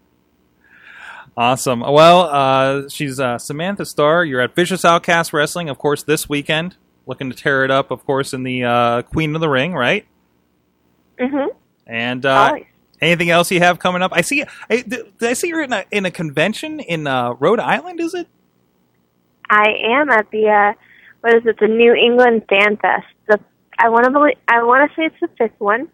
Awesome. 1.36 1.80
Well, 1.80 2.20
uh, 2.20 2.88
she's 2.88 3.18
uh, 3.18 3.38
Samantha 3.38 3.84
Starr. 3.84 4.24
You're 4.24 4.40
at 4.40 4.54
Vicious 4.54 4.84
Outcast 4.84 5.32
Wrestling, 5.32 5.68
of 5.68 5.78
course, 5.78 6.04
this 6.04 6.28
weekend. 6.28 6.76
Looking 7.06 7.28
to 7.28 7.36
tear 7.36 7.64
it 7.64 7.72
up, 7.72 7.90
of 7.90 8.06
course, 8.06 8.32
in 8.32 8.44
the 8.44 8.62
uh, 8.62 9.02
Queen 9.02 9.34
of 9.34 9.40
the 9.40 9.48
Ring, 9.48 9.74
right? 9.74 10.06
Mm-hmm. 11.18 11.48
And 11.88 12.24
uh, 12.24 12.54
anything 13.00 13.30
else 13.30 13.50
you 13.50 13.58
have 13.58 13.80
coming 13.80 14.00
up? 14.00 14.12
I 14.14 14.20
see. 14.20 14.44
I, 14.70 14.82
did 14.82 15.12
I 15.20 15.32
see 15.32 15.48
you're 15.48 15.62
in 15.62 15.72
a 15.72 15.84
in 15.90 16.06
a 16.06 16.10
convention 16.12 16.78
in 16.78 17.08
uh, 17.08 17.32
Rhode 17.32 17.58
Island? 17.58 17.98
Is 17.98 18.14
it? 18.14 18.28
I 19.50 19.74
am 19.86 20.10
at 20.10 20.30
the 20.30 20.48
uh, 20.48 20.72
what 21.20 21.34
is 21.34 21.46
it? 21.46 21.58
The 21.58 21.66
New 21.66 21.94
England 21.94 22.44
Fan 22.48 22.76
Fest. 22.76 23.06
The 23.26 23.40
I 23.76 23.88
want 23.88 24.04
to 24.04 24.12
believe 24.12 24.36
I 24.46 24.62
want 24.62 24.88
to 24.88 24.94
say 24.94 25.06
it's 25.06 25.16
the 25.20 25.28
fifth 25.36 25.59
one. 25.59 25.88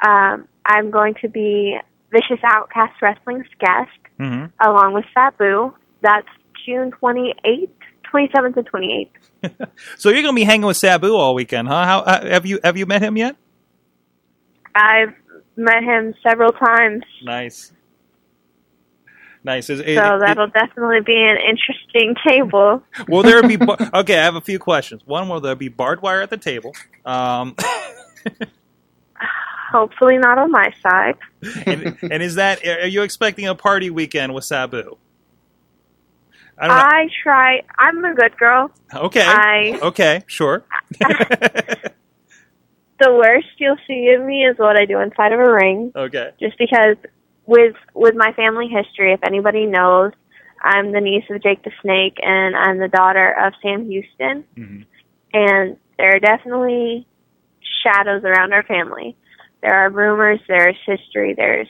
Um, 0.00 0.48
I'm 0.64 0.90
going 0.90 1.14
to 1.22 1.28
be 1.28 1.76
Vicious 2.10 2.42
Outcast 2.44 3.00
Wrestling's 3.02 3.46
guest 3.60 3.90
Mm-hmm. 4.18 4.46
along 4.66 4.94
with 4.94 5.04
Sabu. 5.12 5.74
That's 6.00 6.26
June 6.64 6.90
28th, 7.02 7.68
27th, 8.12 8.56
and 8.56 8.70
28th. 8.70 9.68
So 9.98 10.08
you're 10.08 10.22
going 10.22 10.34
to 10.34 10.40
be 10.40 10.44
hanging 10.44 10.66
with 10.66 10.78
Sabu 10.78 11.14
all 11.14 11.34
weekend, 11.34 11.68
huh? 11.68 11.84
How 11.84 11.98
uh, 12.00 12.26
have 12.30 12.46
you 12.46 12.58
have 12.64 12.76
you 12.78 12.86
met 12.86 13.02
him 13.02 13.16
yet? 13.18 13.36
I've 14.74 15.14
met 15.56 15.82
him 15.82 16.14
several 16.26 16.52
times, 16.52 17.04
Nice. 17.22 17.72
Nice. 19.44 19.70
Is, 19.70 19.78
so 19.78 20.18
that'll 20.18 20.48
definitely 20.48 21.02
be 21.06 21.14
an 21.16 21.36
interesting 21.36 22.14
table. 22.26 22.82
will 23.08 23.22
there 23.22 23.42
be? 23.46 23.54
bar- 23.56 23.76
okay, 23.94 24.18
I 24.18 24.24
have 24.24 24.34
a 24.34 24.40
few 24.40 24.58
questions. 24.58 25.02
One, 25.06 25.28
will 25.28 25.40
there 25.40 25.54
be 25.54 25.68
barbed 25.68 26.02
wire 26.02 26.20
at 26.22 26.30
the 26.30 26.36
table? 26.36 26.74
Um, 27.04 27.54
Hopefully 29.70 30.18
not 30.18 30.38
on 30.38 30.50
my 30.50 30.72
side. 30.82 31.16
and, 31.66 31.96
and 32.02 32.22
is 32.22 32.36
that 32.36 32.64
are 32.66 32.86
you 32.86 33.02
expecting 33.02 33.46
a 33.46 33.54
party 33.54 33.90
weekend 33.90 34.34
with 34.34 34.44
Sabu? 34.44 34.96
I 36.58 36.68
don't 36.68 36.76
I 36.76 37.08
try. 37.22 37.62
I'm 37.78 38.04
a 38.04 38.14
good 38.14 38.36
girl. 38.38 38.70
Okay. 38.94 39.24
I 39.26 39.78
okay. 39.82 40.22
Sure. 40.26 40.64
the 40.98 41.92
worst 43.02 43.48
you'll 43.58 43.76
see 43.86 44.08
of 44.10 44.24
me 44.24 44.44
is 44.46 44.56
what 44.58 44.76
I 44.76 44.86
do 44.86 45.00
inside 45.00 45.32
of 45.32 45.40
a 45.40 45.52
ring. 45.52 45.92
okay. 45.94 46.30
Just 46.40 46.56
because 46.58 46.96
with 47.44 47.74
with 47.94 48.14
my 48.14 48.32
family 48.32 48.68
history, 48.68 49.12
if 49.12 49.20
anybody 49.22 49.66
knows, 49.66 50.12
I'm 50.62 50.92
the 50.92 51.00
niece 51.00 51.24
of 51.30 51.42
Jake 51.42 51.62
the 51.62 51.72
Snake, 51.82 52.16
and 52.22 52.56
I'm 52.56 52.78
the 52.78 52.88
daughter 52.88 53.34
of 53.38 53.52
Sam 53.62 53.86
Houston. 53.90 54.44
Mhm. 54.56 54.86
And 55.34 55.76
there 55.98 56.16
are 56.16 56.20
definitely 56.20 57.06
shadows 57.82 58.24
around 58.24 58.52
our 58.52 58.62
family. 58.62 59.16
There 59.66 59.74
are 59.74 59.90
rumors. 59.90 60.38
There's 60.46 60.76
history. 60.86 61.34
There's 61.36 61.66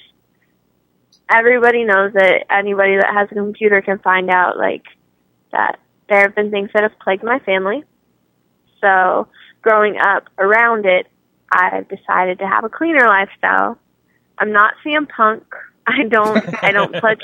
everybody 1.34 1.84
knows 1.84 2.12
that 2.12 2.44
anybody 2.50 2.96
that 2.96 3.10
has 3.10 3.28
a 3.32 3.34
computer 3.34 3.80
can 3.80 3.98
find 4.00 4.28
out 4.28 4.58
like 4.58 4.82
that 5.50 5.78
there 6.06 6.20
have 6.20 6.34
been 6.34 6.50
things 6.50 6.68
that 6.74 6.82
have 6.82 6.92
plagued 6.98 7.24
my 7.24 7.38
family. 7.38 7.84
So 8.82 9.28
growing 9.62 9.96
up 9.98 10.24
around 10.36 10.84
it, 10.84 11.06
I've 11.50 11.88
decided 11.88 12.38
to 12.40 12.46
have 12.46 12.64
a 12.64 12.68
cleaner 12.68 13.08
lifestyle. 13.08 13.78
I'm 14.36 14.52
not 14.52 14.74
CM 14.84 15.08
Punk. 15.08 15.44
I 15.86 16.02
don't 16.06 16.62
I 16.62 16.72
don't 16.72 16.94
pledge 17.00 17.22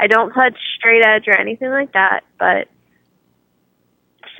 I 0.00 0.06
don't 0.06 0.32
pledge 0.32 0.56
straight 0.78 1.04
edge 1.04 1.28
or 1.28 1.36
anything 1.36 1.68
like 1.68 1.92
that, 1.92 2.20
but 2.38 2.68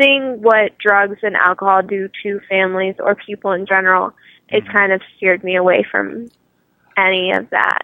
seeing 0.00 0.40
what 0.40 0.78
drugs 0.78 1.18
and 1.22 1.36
alcohol 1.36 1.82
do 1.82 2.08
to 2.22 2.40
families 2.48 2.94
or 3.00 3.14
people 3.14 3.52
in 3.52 3.66
general, 3.66 4.14
it's 4.48 4.66
mm-hmm. 4.66 4.76
kind 4.76 4.92
of 4.92 5.02
steered 5.16 5.44
me 5.44 5.56
away 5.56 5.84
from 5.90 6.28
any 6.96 7.32
of 7.32 7.50
that. 7.50 7.82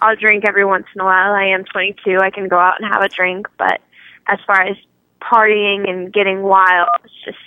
I'll 0.00 0.16
drink 0.16 0.44
every 0.46 0.64
once 0.64 0.86
in 0.94 1.00
a 1.00 1.04
while. 1.04 1.32
I 1.32 1.46
am 1.46 1.64
22. 1.64 2.18
I 2.18 2.30
can 2.30 2.48
go 2.48 2.58
out 2.58 2.80
and 2.80 2.92
have 2.92 3.02
a 3.02 3.08
drink, 3.08 3.46
but 3.58 3.80
as 4.26 4.38
far 4.46 4.60
as 4.60 4.76
partying 5.20 5.88
and 5.88 6.12
getting 6.12 6.42
wild, 6.42 6.88
it's 7.04 7.14
just 7.24 7.38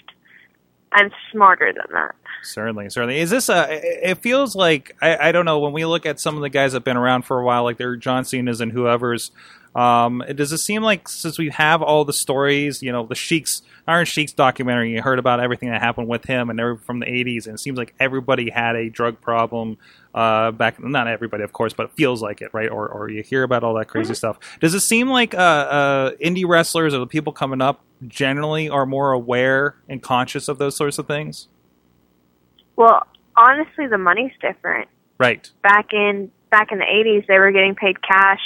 I'm 0.91 1.11
smarter 1.31 1.73
than 1.73 1.85
that. 1.93 2.15
Certainly, 2.41 2.89
certainly. 2.89 3.19
Is 3.19 3.29
this 3.29 3.49
a? 3.49 3.67
It 4.09 4.19
feels 4.19 4.55
like 4.55 4.95
I, 5.01 5.29
I 5.29 5.31
don't 5.31 5.45
know. 5.45 5.59
When 5.59 5.73
we 5.73 5.85
look 5.85 6.05
at 6.05 6.19
some 6.19 6.35
of 6.35 6.41
the 6.41 6.49
guys 6.49 6.71
that've 6.71 6.83
been 6.83 6.97
around 6.97 7.23
for 7.23 7.39
a 7.39 7.43
while, 7.43 7.63
like 7.63 7.77
they're 7.77 7.95
John 7.95 8.23
Cena's 8.23 8.61
and 8.61 8.71
whoever's, 8.71 9.31
um, 9.75 10.23
does 10.33 10.53
it 10.53 10.59
seem 10.59 10.83
like 10.83 11.09
since 11.09 11.37
we 11.37 11.49
have 11.49 11.81
all 11.81 12.05
the 12.05 12.13
stories, 12.13 12.81
you 12.81 12.93
know, 12.93 13.05
the 13.05 13.15
Sheik's 13.15 13.61
Iron 13.87 14.05
Sheik's 14.05 14.31
documentary, 14.31 14.93
you 14.93 15.01
heard 15.01 15.19
about 15.19 15.41
everything 15.41 15.69
that 15.69 15.81
happened 15.81 16.07
with 16.07 16.23
him 16.25 16.49
and 16.49 16.59
every, 16.59 16.77
from 16.77 16.99
the 16.99 17.05
'80s, 17.05 17.45
and 17.45 17.55
it 17.55 17.59
seems 17.59 17.77
like 17.77 17.93
everybody 17.99 18.49
had 18.49 18.77
a 18.77 18.89
drug 18.89 19.19
problem 19.19 19.77
uh, 20.13 20.51
back. 20.51 20.81
Not 20.81 21.07
everybody, 21.07 21.43
of 21.43 21.51
course, 21.51 21.73
but 21.73 21.87
it 21.87 21.91
feels 21.97 22.21
like 22.21 22.41
it, 22.41 22.51
right? 22.53 22.69
Or, 22.69 22.87
or 22.87 23.09
you 23.09 23.21
hear 23.21 23.43
about 23.43 23.63
all 23.63 23.73
that 23.75 23.87
crazy 23.87 24.13
stuff. 24.13 24.39
Does 24.61 24.73
it 24.73 24.79
seem 24.79 25.09
like 25.09 25.35
uh, 25.35 25.37
uh, 25.37 26.11
indie 26.23 26.47
wrestlers 26.47 26.93
or 26.93 26.99
the 26.99 27.07
people 27.07 27.33
coming 27.33 27.61
up 27.61 27.81
generally 28.07 28.69
are 28.69 28.85
more 28.85 29.11
aware 29.11 29.75
and 29.89 30.01
conscious 30.01 30.47
of 30.47 30.57
those 30.57 30.77
sorts 30.77 30.97
of 30.97 31.05
things? 31.05 31.49
Well, 32.77 33.05
honestly, 33.35 33.87
the 33.87 33.97
money's 33.97 34.31
different. 34.39 34.87
Right. 35.17 35.51
Back 35.63 35.87
in 35.91 36.31
back 36.49 36.71
in 36.71 36.77
the 36.79 36.85
80s, 36.85 37.27
they 37.27 37.37
were 37.37 37.51
getting 37.51 37.75
paid 37.75 38.01
cash 38.01 38.39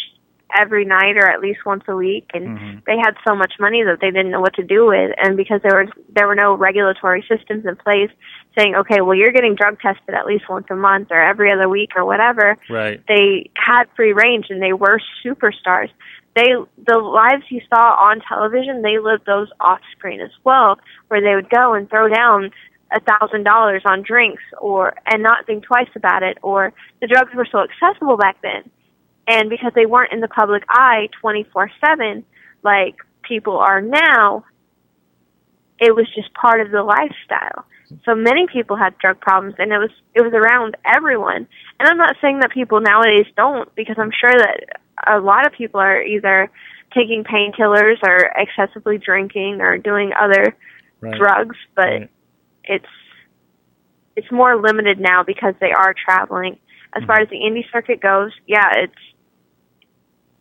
every 0.57 0.85
night 0.85 1.17
or 1.17 1.27
at 1.29 1.41
least 1.41 1.65
once 1.65 1.83
a 1.87 1.95
week 1.95 2.29
and 2.33 2.47
Mhm. 2.59 2.85
they 2.85 2.97
had 2.97 3.15
so 3.27 3.35
much 3.35 3.53
money 3.59 3.83
that 3.83 3.99
they 3.99 4.11
didn't 4.11 4.31
know 4.31 4.41
what 4.41 4.53
to 4.55 4.63
do 4.63 4.85
with 4.87 5.11
and 5.17 5.37
because 5.37 5.61
there 5.61 5.73
were 5.75 5.87
there 6.09 6.27
were 6.27 6.35
no 6.35 6.55
regulatory 6.55 7.21
systems 7.27 7.65
in 7.65 7.75
place 7.75 8.09
saying 8.57 8.75
okay 8.75 9.01
well 9.01 9.15
you're 9.15 9.31
getting 9.31 9.55
drug 9.55 9.79
tested 9.79 10.15
at 10.15 10.25
least 10.25 10.49
once 10.49 10.65
a 10.69 10.75
month 10.75 11.09
or 11.11 11.21
every 11.21 11.51
other 11.51 11.69
week 11.69 11.91
or 11.95 12.05
whatever 12.05 12.57
Right. 12.69 13.01
they 13.07 13.49
had 13.55 13.85
free 13.95 14.13
range 14.13 14.47
and 14.49 14.61
they 14.61 14.73
were 14.73 14.99
superstars 15.23 15.89
they 16.35 16.53
the 16.87 16.97
lives 16.97 17.43
you 17.49 17.59
saw 17.73 17.95
on 17.99 18.21
television, 18.21 18.81
they 18.81 18.99
lived 18.99 19.25
those 19.25 19.49
off 19.59 19.79
screen 19.97 20.21
as 20.21 20.29
well, 20.43 20.79
where 21.07 21.21
they 21.21 21.35
would 21.35 21.49
go 21.49 21.73
and 21.73 21.89
throw 21.89 22.07
down 22.07 22.51
a 22.91 22.99
thousand 23.01 23.43
dollars 23.43 23.81
on 23.85 24.01
drinks 24.01 24.43
or 24.59 24.93
and 25.05 25.21
not 25.21 25.45
think 25.45 25.63
twice 25.63 25.89
about 25.95 26.23
it 26.23 26.37
or 26.41 26.73
the 27.01 27.07
drugs 27.07 27.33
were 27.35 27.45
so 27.51 27.59
accessible 27.59 28.17
back 28.17 28.37
then 28.41 28.69
and 29.29 29.49
because 29.49 29.71
they 29.75 29.85
weren't 29.85 30.11
in 30.11 30.19
the 30.19 30.27
public 30.27 30.63
eye 30.69 31.07
24/7 31.23 32.23
like 32.63 32.95
people 33.23 33.57
are 33.57 33.81
now 33.81 34.43
it 35.79 35.95
was 35.95 36.07
just 36.13 36.33
part 36.33 36.59
of 36.61 36.71
the 36.71 36.83
lifestyle 36.83 37.65
so 38.05 38.13
many 38.13 38.45
people 38.51 38.75
had 38.75 38.97
drug 38.97 39.19
problems 39.19 39.55
and 39.57 39.71
it 39.71 39.77
was 39.77 39.91
it 40.15 40.21
was 40.21 40.33
around 40.33 40.75
everyone 40.85 41.47
and 41.79 41.89
i'm 41.89 41.97
not 41.97 42.15
saying 42.21 42.39
that 42.39 42.51
people 42.51 42.81
nowadays 42.81 43.25
don't 43.37 43.73
because 43.75 43.95
i'm 43.97 44.11
sure 44.11 44.33
that 44.33 44.81
a 45.07 45.19
lot 45.19 45.45
of 45.45 45.53
people 45.53 45.79
are 45.79 46.01
either 46.01 46.49
taking 46.93 47.23
painkillers 47.23 47.97
or 48.03 48.31
excessively 48.35 48.97
drinking 48.97 49.61
or 49.61 49.77
doing 49.77 50.11
other 50.19 50.55
Right. 51.01 51.17
drugs 51.17 51.55
but 51.75 51.87
Right. 51.87 52.09
it's 52.65 52.85
it's 54.19 54.31
more 54.31 54.57
limited 54.57 54.99
now 54.99 55.23
because 55.23 55.53
they 55.61 55.71
are 55.71 55.93
traveling. 55.93 56.59
As 56.93 56.99
mm-hmm. 57.01 57.07
far 57.07 57.21
as 57.21 57.29
the 57.29 57.37
indie 57.37 57.63
circuit 57.71 58.01
goes, 58.01 58.31
yeah, 58.47 58.67
it's 58.75 59.01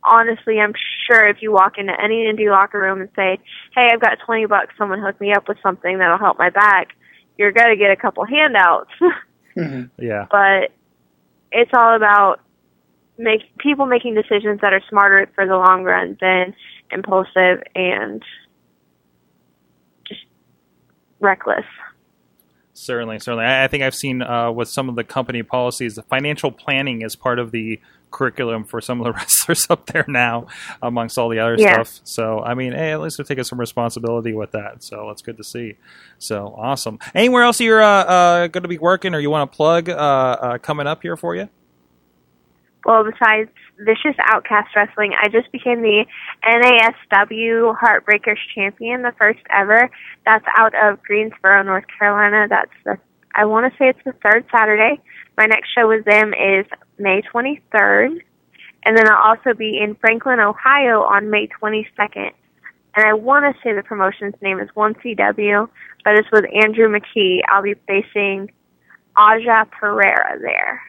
honestly 0.04 0.60
I'm 0.60 0.72
sure 1.06 1.26
if 1.28 1.38
you 1.40 1.52
walk 1.52 1.78
into 1.78 1.92
any 2.00 2.26
indie 2.26 2.50
locker 2.50 2.80
room 2.80 3.00
and 3.00 3.10
say, 3.16 3.38
"Hey, 3.74 3.88
I've 3.92 4.00
got 4.00 4.18
20 4.24 4.46
bucks, 4.46 4.74
someone 4.78 5.00
hook 5.00 5.20
me 5.20 5.32
up 5.32 5.48
with 5.48 5.58
something 5.62 5.98
that'll 5.98 6.18
help 6.18 6.38
my 6.38 6.50
back." 6.50 6.88
You're 7.36 7.52
going 7.52 7.68
to 7.68 7.76
get 7.76 7.90
a 7.90 7.96
couple 7.96 8.24
handouts. 8.24 8.90
Yeah. 9.98 10.26
but 10.30 10.70
it's 11.50 11.72
all 11.74 11.96
about 11.96 12.40
make 13.18 13.40
people 13.58 13.86
making 13.86 14.14
decisions 14.14 14.60
that 14.60 14.72
are 14.72 14.82
smarter 14.88 15.28
for 15.34 15.46
the 15.46 15.56
long 15.56 15.82
run 15.82 16.16
than 16.20 16.54
impulsive 16.90 17.62
and 17.74 18.22
just 20.06 20.20
reckless. 21.20 21.64
Certainly, 22.72 23.18
certainly. 23.18 23.44
I, 23.44 23.64
I 23.64 23.68
think 23.68 23.82
I've 23.82 23.94
seen 23.94 24.22
uh, 24.22 24.52
with 24.52 24.68
some 24.68 24.88
of 24.88 24.94
the 24.94 25.02
company 25.02 25.42
policies, 25.42 25.96
the 25.96 26.02
financial 26.02 26.52
planning 26.52 27.02
is 27.02 27.16
part 27.16 27.40
of 27.40 27.50
the 27.50 27.80
curriculum 28.10 28.64
for 28.64 28.80
some 28.80 29.00
of 29.00 29.04
the 29.04 29.12
wrestlers 29.18 29.66
up 29.70 29.86
there 29.86 30.04
now, 30.08 30.46
amongst 30.82 31.18
all 31.18 31.28
the 31.28 31.38
other 31.38 31.56
Yeah. 31.58 31.82
stuff. 31.82 32.00
So, 32.04 32.40
I 32.40 32.54
mean, 32.54 32.72
hey, 32.72 32.92
at 32.92 33.00
least 33.00 33.16
they're 33.18 33.24
taking 33.24 33.44
some 33.44 33.60
responsibility 33.60 34.32
with 34.34 34.52
that. 34.52 34.82
So 34.82 35.06
that's 35.08 35.22
good 35.22 35.36
to 35.38 35.44
see. 35.44 35.76
So 36.18 36.54
awesome. 36.56 36.98
Anywhere 37.14 37.42
else 37.42 37.60
you're 37.60 37.82
uh, 37.82 38.04
uh, 38.04 38.46
going 38.48 38.62
to 38.62 38.68
be 38.68 38.78
working 38.78 39.14
or 39.14 39.20
you 39.20 39.30
want 39.30 39.50
to 39.50 39.56
plug 39.56 39.88
uh, 39.88 39.92
uh, 39.92 40.58
coming 40.58 40.86
up 40.86 41.02
here 41.02 41.16
for 41.16 41.34
you? 41.34 41.48
Well, 42.84 43.04
besides 43.04 43.50
Vicious 43.78 44.16
Outcast 44.30 44.68
Wrestling, 44.74 45.12
I 45.20 45.28
just 45.28 45.50
became 45.52 45.82
the 45.82 46.06
NASW 46.44 47.76
Heartbreakers 47.76 48.38
champion, 48.54 49.02
the 49.02 49.12
first 49.18 49.40
ever. 49.50 49.90
That's 50.24 50.44
out 50.56 50.72
of 50.74 51.02
Greensboro, 51.02 51.62
North 51.64 51.84
Carolina. 51.98 52.46
That's 52.48 52.70
the 52.84 52.98
I 53.34 53.44
want 53.44 53.72
to 53.72 53.78
say 53.78 53.88
it's 53.88 53.98
the 54.04 54.14
third 54.22 54.44
Saturday. 54.50 55.00
My 55.36 55.46
next 55.46 55.68
show 55.76 55.88
with 55.88 56.04
them 56.04 56.32
is 56.34 56.66
May 56.98 57.22
23rd, 57.22 58.20
and 58.84 58.96
then 58.96 59.08
I'll 59.10 59.36
also 59.36 59.54
be 59.54 59.78
in 59.78 59.94
Franklin, 59.96 60.40
Ohio, 60.40 61.02
on 61.02 61.30
May 61.30 61.48
22nd. 61.60 62.32
And 62.96 63.06
I 63.06 63.12
want 63.12 63.44
to 63.44 63.62
say 63.62 63.74
the 63.74 63.82
promotion's 63.82 64.34
name 64.42 64.58
is 64.58 64.68
1CW, 64.76 65.68
but 66.04 66.14
it's 66.16 66.28
with 66.32 66.44
Andrew 66.62 66.88
McKee. 66.88 67.40
I'll 67.48 67.62
be 67.62 67.74
facing 67.86 68.50
Aja 69.16 69.66
Pereira 69.70 70.38
there 70.40 70.82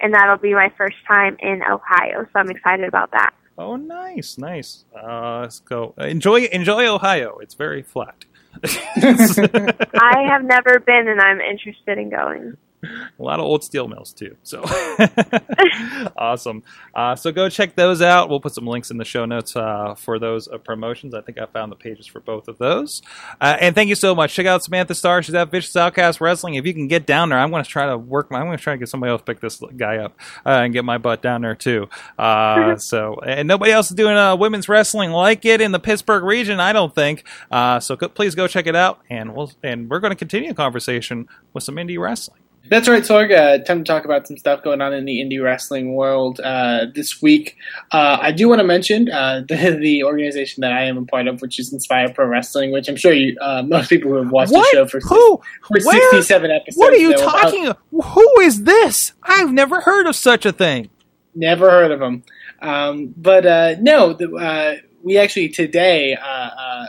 and 0.00 0.14
that'll 0.14 0.36
be 0.36 0.54
my 0.54 0.72
first 0.76 0.96
time 1.06 1.36
in 1.40 1.62
Ohio, 1.62 2.24
so 2.24 2.30
I'm 2.38 2.50
excited 2.50 2.86
about 2.86 3.10
that. 3.12 3.32
Oh, 3.58 3.76
nice, 3.76 4.36
nice. 4.36 4.84
Uh, 4.94 5.40
let's 5.42 5.60
go. 5.60 5.94
Enjoy, 5.98 6.42
enjoy 6.44 6.86
Ohio. 6.86 7.38
It's 7.38 7.54
very 7.54 7.82
flat. 7.82 8.26
I 8.64 10.24
have 10.28 10.44
never 10.44 10.80
been, 10.80 11.08
and 11.08 11.20
I'm 11.20 11.40
interested 11.40 11.98
in 11.98 12.10
going. 12.10 12.56
a 13.18 13.22
lot 13.22 13.38
of 13.38 13.46
old 13.46 13.64
steel 13.64 13.88
mills 13.88 14.12
too. 14.12 14.36
So 14.42 14.62
awesome. 16.16 16.62
Uh, 16.94 17.16
so 17.16 17.32
go 17.32 17.48
check 17.48 17.76
those 17.76 18.02
out. 18.02 18.28
We'll 18.28 18.40
put 18.40 18.54
some 18.54 18.66
links 18.66 18.90
in 18.90 18.96
the 18.96 19.04
show 19.04 19.24
notes 19.24 19.56
uh, 19.56 19.94
for 19.94 20.18
those 20.18 20.48
uh, 20.48 20.58
promotions. 20.58 21.14
I 21.14 21.20
think 21.20 21.38
I 21.38 21.46
found 21.46 21.72
the 21.72 21.76
pages 21.76 22.06
for 22.06 22.20
both 22.20 22.48
of 22.48 22.58
those. 22.58 23.02
Uh, 23.40 23.56
and 23.60 23.74
thank 23.74 23.88
you 23.88 23.94
so 23.94 24.14
much. 24.14 24.34
Check 24.34 24.46
out 24.46 24.62
Samantha 24.64 24.94
Starr. 24.94 25.22
She's 25.22 25.34
at 25.34 25.50
Vicious 25.50 25.76
Outcast 25.76 26.20
Wrestling. 26.20 26.54
If 26.54 26.66
you 26.66 26.74
can 26.74 26.88
get 26.88 27.06
down 27.06 27.30
there, 27.30 27.38
I'm 27.38 27.50
going 27.50 27.64
to 27.64 27.70
try 27.70 27.86
to 27.86 27.98
work. 27.98 28.30
My, 28.30 28.38
I'm 28.38 28.46
going 28.46 28.58
to 28.58 28.62
try 28.62 28.74
to 28.74 28.78
get 28.78 28.88
somebody 28.88 29.10
else 29.10 29.20
to 29.20 29.24
pick 29.24 29.40
this 29.40 29.60
guy 29.76 29.98
up 29.98 30.18
uh, 30.44 30.50
and 30.50 30.72
get 30.72 30.84
my 30.84 30.98
butt 30.98 31.22
down 31.22 31.42
there 31.42 31.54
too. 31.54 31.88
Uh, 32.18 32.76
so 32.76 33.16
and 33.26 33.48
nobody 33.48 33.72
else 33.72 33.90
is 33.90 33.96
doing 33.96 34.16
uh, 34.16 34.36
women's 34.36 34.68
wrestling 34.68 35.10
like 35.10 35.44
it 35.44 35.60
in 35.60 35.72
the 35.72 35.78
Pittsburgh 35.80 36.24
region. 36.24 36.60
I 36.60 36.72
don't 36.72 36.94
think. 36.94 37.24
Uh, 37.50 37.80
so 37.80 37.96
go, 37.96 38.08
please 38.08 38.34
go 38.34 38.46
check 38.46 38.66
it 38.66 38.76
out. 38.76 39.00
And 39.10 39.34
we'll 39.34 39.52
and 39.62 39.90
we're 39.90 40.00
going 40.00 40.12
to 40.12 40.16
continue 40.16 40.50
a 40.50 40.54
conversation 40.54 41.28
with 41.52 41.64
some 41.64 41.76
indie 41.76 41.98
wrestling. 41.98 42.40
That's 42.68 42.88
right, 42.88 43.02
Sorg. 43.02 43.32
Uh, 43.32 43.62
time 43.62 43.78
to 43.78 43.84
talk 43.84 44.04
about 44.04 44.26
some 44.26 44.36
stuff 44.36 44.62
going 44.62 44.80
on 44.80 44.92
in 44.92 45.04
the 45.04 45.20
indie 45.20 45.42
wrestling 45.42 45.94
world 45.94 46.40
uh, 46.40 46.86
this 46.94 47.22
week. 47.22 47.56
Uh, 47.92 48.18
I 48.20 48.32
do 48.32 48.48
want 48.48 48.60
to 48.60 48.64
mention 48.64 49.10
uh, 49.10 49.42
the, 49.48 49.78
the 49.80 50.02
organization 50.04 50.62
that 50.62 50.72
I 50.72 50.84
am 50.84 50.98
a 50.98 51.04
part 51.04 51.28
of, 51.28 51.40
which 51.40 51.60
is 51.60 51.72
Inspire 51.72 52.12
Pro 52.12 52.26
Wrestling, 52.26 52.72
which 52.72 52.88
I'm 52.88 52.96
sure 52.96 53.12
you, 53.12 53.36
uh, 53.40 53.62
most 53.62 53.88
people 53.88 54.10
who 54.10 54.16
have 54.16 54.30
watched 54.30 54.52
What? 54.52 54.68
the 54.72 54.76
show 54.78 54.86
for, 54.86 55.00
Who? 55.00 55.40
for 55.66 55.78
Where? 55.84 56.10
67 56.10 56.50
episodes. 56.50 56.76
What 56.76 56.92
are 56.92 56.96
you 56.96 57.16
talking? 57.16 57.72
Who 57.90 58.40
is 58.40 58.64
this? 58.64 59.12
I've 59.22 59.52
never 59.52 59.80
heard 59.80 60.06
of 60.06 60.16
such 60.16 60.44
a 60.44 60.52
thing. 60.52 60.90
Never 61.34 61.70
heard 61.70 61.92
of 61.92 62.00
them. 62.00 62.24
Um, 62.62 63.14
but 63.16 63.46
uh, 63.46 63.76
no, 63.80 64.12
the, 64.14 64.32
uh, 64.34 64.76
we 65.02 65.18
actually 65.18 65.50
today, 65.50 66.14
uh, 66.14 66.26
uh, 66.26 66.86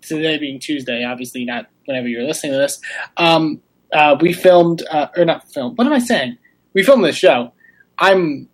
today 0.00 0.38
being 0.38 0.58
Tuesday, 0.58 1.04
obviously 1.04 1.44
not 1.44 1.66
whenever 1.84 2.08
you're 2.08 2.22
listening 2.22 2.52
to 2.52 2.58
this, 2.58 2.80
um, 3.16 3.60
uh, 3.92 4.16
we 4.20 4.32
filmed, 4.32 4.82
uh, 4.90 5.08
or 5.16 5.24
not 5.24 5.50
filmed, 5.50 5.78
what 5.78 5.86
am 5.86 5.92
I 5.92 5.98
saying? 5.98 6.38
We 6.74 6.82
filmed 6.82 7.04
this 7.04 7.16
show. 7.16 7.52
I'm 7.98 8.48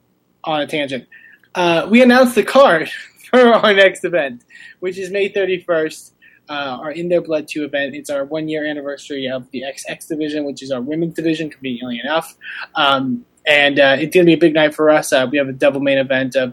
on 0.45 0.61
a 0.61 0.67
tangent. 0.67 1.07
Uh, 1.55 1.87
we 1.91 2.03
announced 2.03 2.35
the 2.35 2.43
card 2.43 2.91
for 3.31 3.41
our 3.41 3.73
next 3.73 4.05
event, 4.05 4.45
which 4.81 4.99
is 4.99 5.11
May 5.11 5.31
31st. 5.31 6.13
Uh, 6.47 6.53
our 6.83 6.91
In 6.91 7.09
Their 7.09 7.23
Blood 7.23 7.49
2 7.49 7.65
event. 7.65 7.95
It's 7.95 8.11
our 8.11 8.27
one 8.27 8.49
year 8.49 8.67
anniversary 8.67 9.27
of 9.27 9.51
the 9.51 9.63
XX 9.63 10.07
division, 10.07 10.45
which 10.45 10.63
is 10.63 10.71
our 10.71 10.83
women's 10.83 11.15
division, 11.15 11.49
conveniently 11.49 11.99
enough. 12.05 12.37
Um, 12.75 13.25
and 13.47 13.81
uh, 13.81 13.97
it's 13.99 14.15
going 14.15 14.27
to 14.27 14.31
be 14.31 14.35
a 14.35 14.39
big 14.39 14.53
night 14.53 14.75
for 14.75 14.91
us. 14.91 15.11
Uh, 15.11 15.27
we 15.31 15.39
have 15.39 15.49
a 15.49 15.53
double 15.53 15.81
main 15.81 15.97
event 15.97 16.37
of 16.37 16.53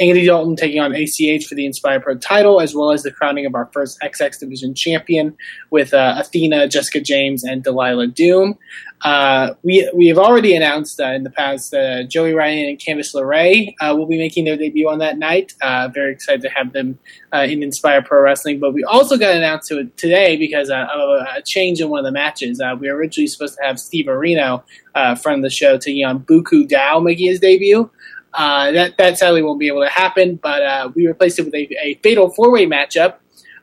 Andy 0.00 0.26
Dalton 0.26 0.54
taking 0.54 0.80
on 0.80 0.94
ACH 0.94 1.46
for 1.46 1.56
the 1.56 1.66
Inspire 1.66 1.98
Pro 2.00 2.16
title, 2.16 2.60
as 2.60 2.74
well 2.74 2.92
as 2.92 3.02
the 3.02 3.10
crowning 3.10 3.46
of 3.46 3.54
our 3.54 3.68
first 3.72 3.98
XX 4.00 4.38
Division 4.38 4.74
champion 4.74 5.36
with 5.70 5.92
uh, 5.92 6.14
Athena, 6.18 6.68
Jessica 6.68 7.00
James, 7.00 7.42
and 7.42 7.64
Delilah 7.64 8.06
Doom. 8.06 8.56
Uh, 9.02 9.54
we 9.62 9.88
we 9.94 10.08
have 10.08 10.18
already 10.18 10.56
announced 10.56 11.00
uh, 11.00 11.12
in 11.12 11.22
the 11.22 11.30
past 11.30 11.72
uh, 11.72 12.02
Joey 12.04 12.32
Ryan 12.32 12.70
and 12.70 12.78
Candice 12.78 13.14
LeRae 13.14 13.74
uh, 13.80 13.94
will 13.94 14.06
be 14.06 14.18
making 14.18 14.44
their 14.44 14.56
debut 14.56 14.88
on 14.88 14.98
that 14.98 15.18
night. 15.18 15.54
Very 15.92 16.12
excited 16.12 16.42
to 16.42 16.48
have 16.48 16.72
them 16.72 16.98
in 17.32 17.62
Inspire 17.62 18.02
Pro 18.02 18.20
Wrestling. 18.22 18.58
But 18.58 18.74
we 18.74 18.84
also 18.84 19.16
got 19.16 19.34
announced 19.34 19.68
to 19.68 19.84
today 19.96 20.36
because 20.36 20.68
of 20.70 20.76
a, 20.76 21.42
change 21.44 21.80
in 21.80 21.88
one 21.88 22.00
of 22.00 22.04
the 22.04 22.12
matches. 22.12 22.60
We 22.80 22.88
were 22.88 22.96
originally 22.96 23.28
supposed 23.28 23.56
to 23.56 23.64
have 23.64 23.78
Steve 23.78 24.06
Areno, 24.06 24.62
of 24.94 25.22
the 25.42 25.50
show, 25.50 25.78
taking 25.78 26.04
on 26.04 26.20
Buku 26.20 26.68
Dao 26.68 27.02
making 27.02 27.28
his 27.28 27.40
debut. 27.40 27.90
Uh, 28.38 28.70
that 28.70 28.96
that 28.98 29.18
sadly 29.18 29.42
won't 29.42 29.58
be 29.58 29.66
able 29.66 29.82
to 29.82 29.90
happen, 29.90 30.36
but 30.36 30.62
uh, 30.62 30.88
we 30.94 31.08
replaced 31.08 31.40
it 31.40 31.44
with 31.44 31.54
a, 31.54 31.68
a 31.82 31.94
fatal 32.04 32.30
four 32.30 32.52
way 32.52 32.66
matchup 32.66 33.16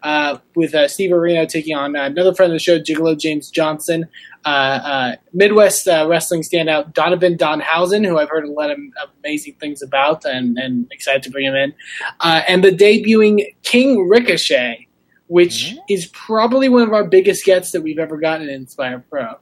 uh, 0.05 0.37
with 0.55 0.75
uh, 0.75 0.87
Steve 0.87 1.09
Areno 1.09 1.47
taking 1.47 1.75
on 1.75 1.95
another 1.95 2.33
friend 2.35 2.51
of 2.51 2.55
the 2.55 2.59
show, 2.59 2.77
Gigolo 2.79 3.17
James 3.17 3.49
Johnson, 3.49 4.05
uh, 4.45 4.49
uh, 4.49 5.15
Midwest 5.33 5.87
uh, 5.87 6.05
wrestling 6.07 6.43
standout 6.43 6.93
Donovan 6.93 7.37
Donhausen, 7.37 8.05
who 8.05 8.19
I've 8.19 8.29
heard 8.29 8.45
a 8.45 8.51
lot 8.51 8.69
of 8.69 8.77
amazing 9.19 9.55
things 9.59 9.81
about, 9.81 10.23
and, 10.23 10.59
and 10.59 10.87
excited 10.91 11.23
to 11.23 11.31
bring 11.31 11.45
him 11.45 11.55
in, 11.55 11.73
uh, 12.19 12.41
and 12.47 12.63
the 12.63 12.69
debuting 12.71 13.55
King 13.63 14.07
Ricochet, 14.07 14.87
which 15.27 15.75
is 15.89 16.05
probably 16.07 16.69
one 16.69 16.83
of 16.83 16.93
our 16.93 17.03
biggest 17.03 17.43
gets 17.43 17.71
that 17.71 17.81
we've 17.81 17.97
ever 17.97 18.17
gotten 18.17 18.47
in 18.47 18.53
Inspire 18.53 19.03
Pro, 19.09 19.37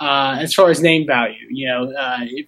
uh, 0.00 0.36
as 0.40 0.52
far 0.52 0.70
as 0.70 0.80
name 0.80 1.06
value. 1.06 1.46
You 1.48 1.68
know, 1.68 1.92
uh, 1.92 2.18
if 2.22 2.46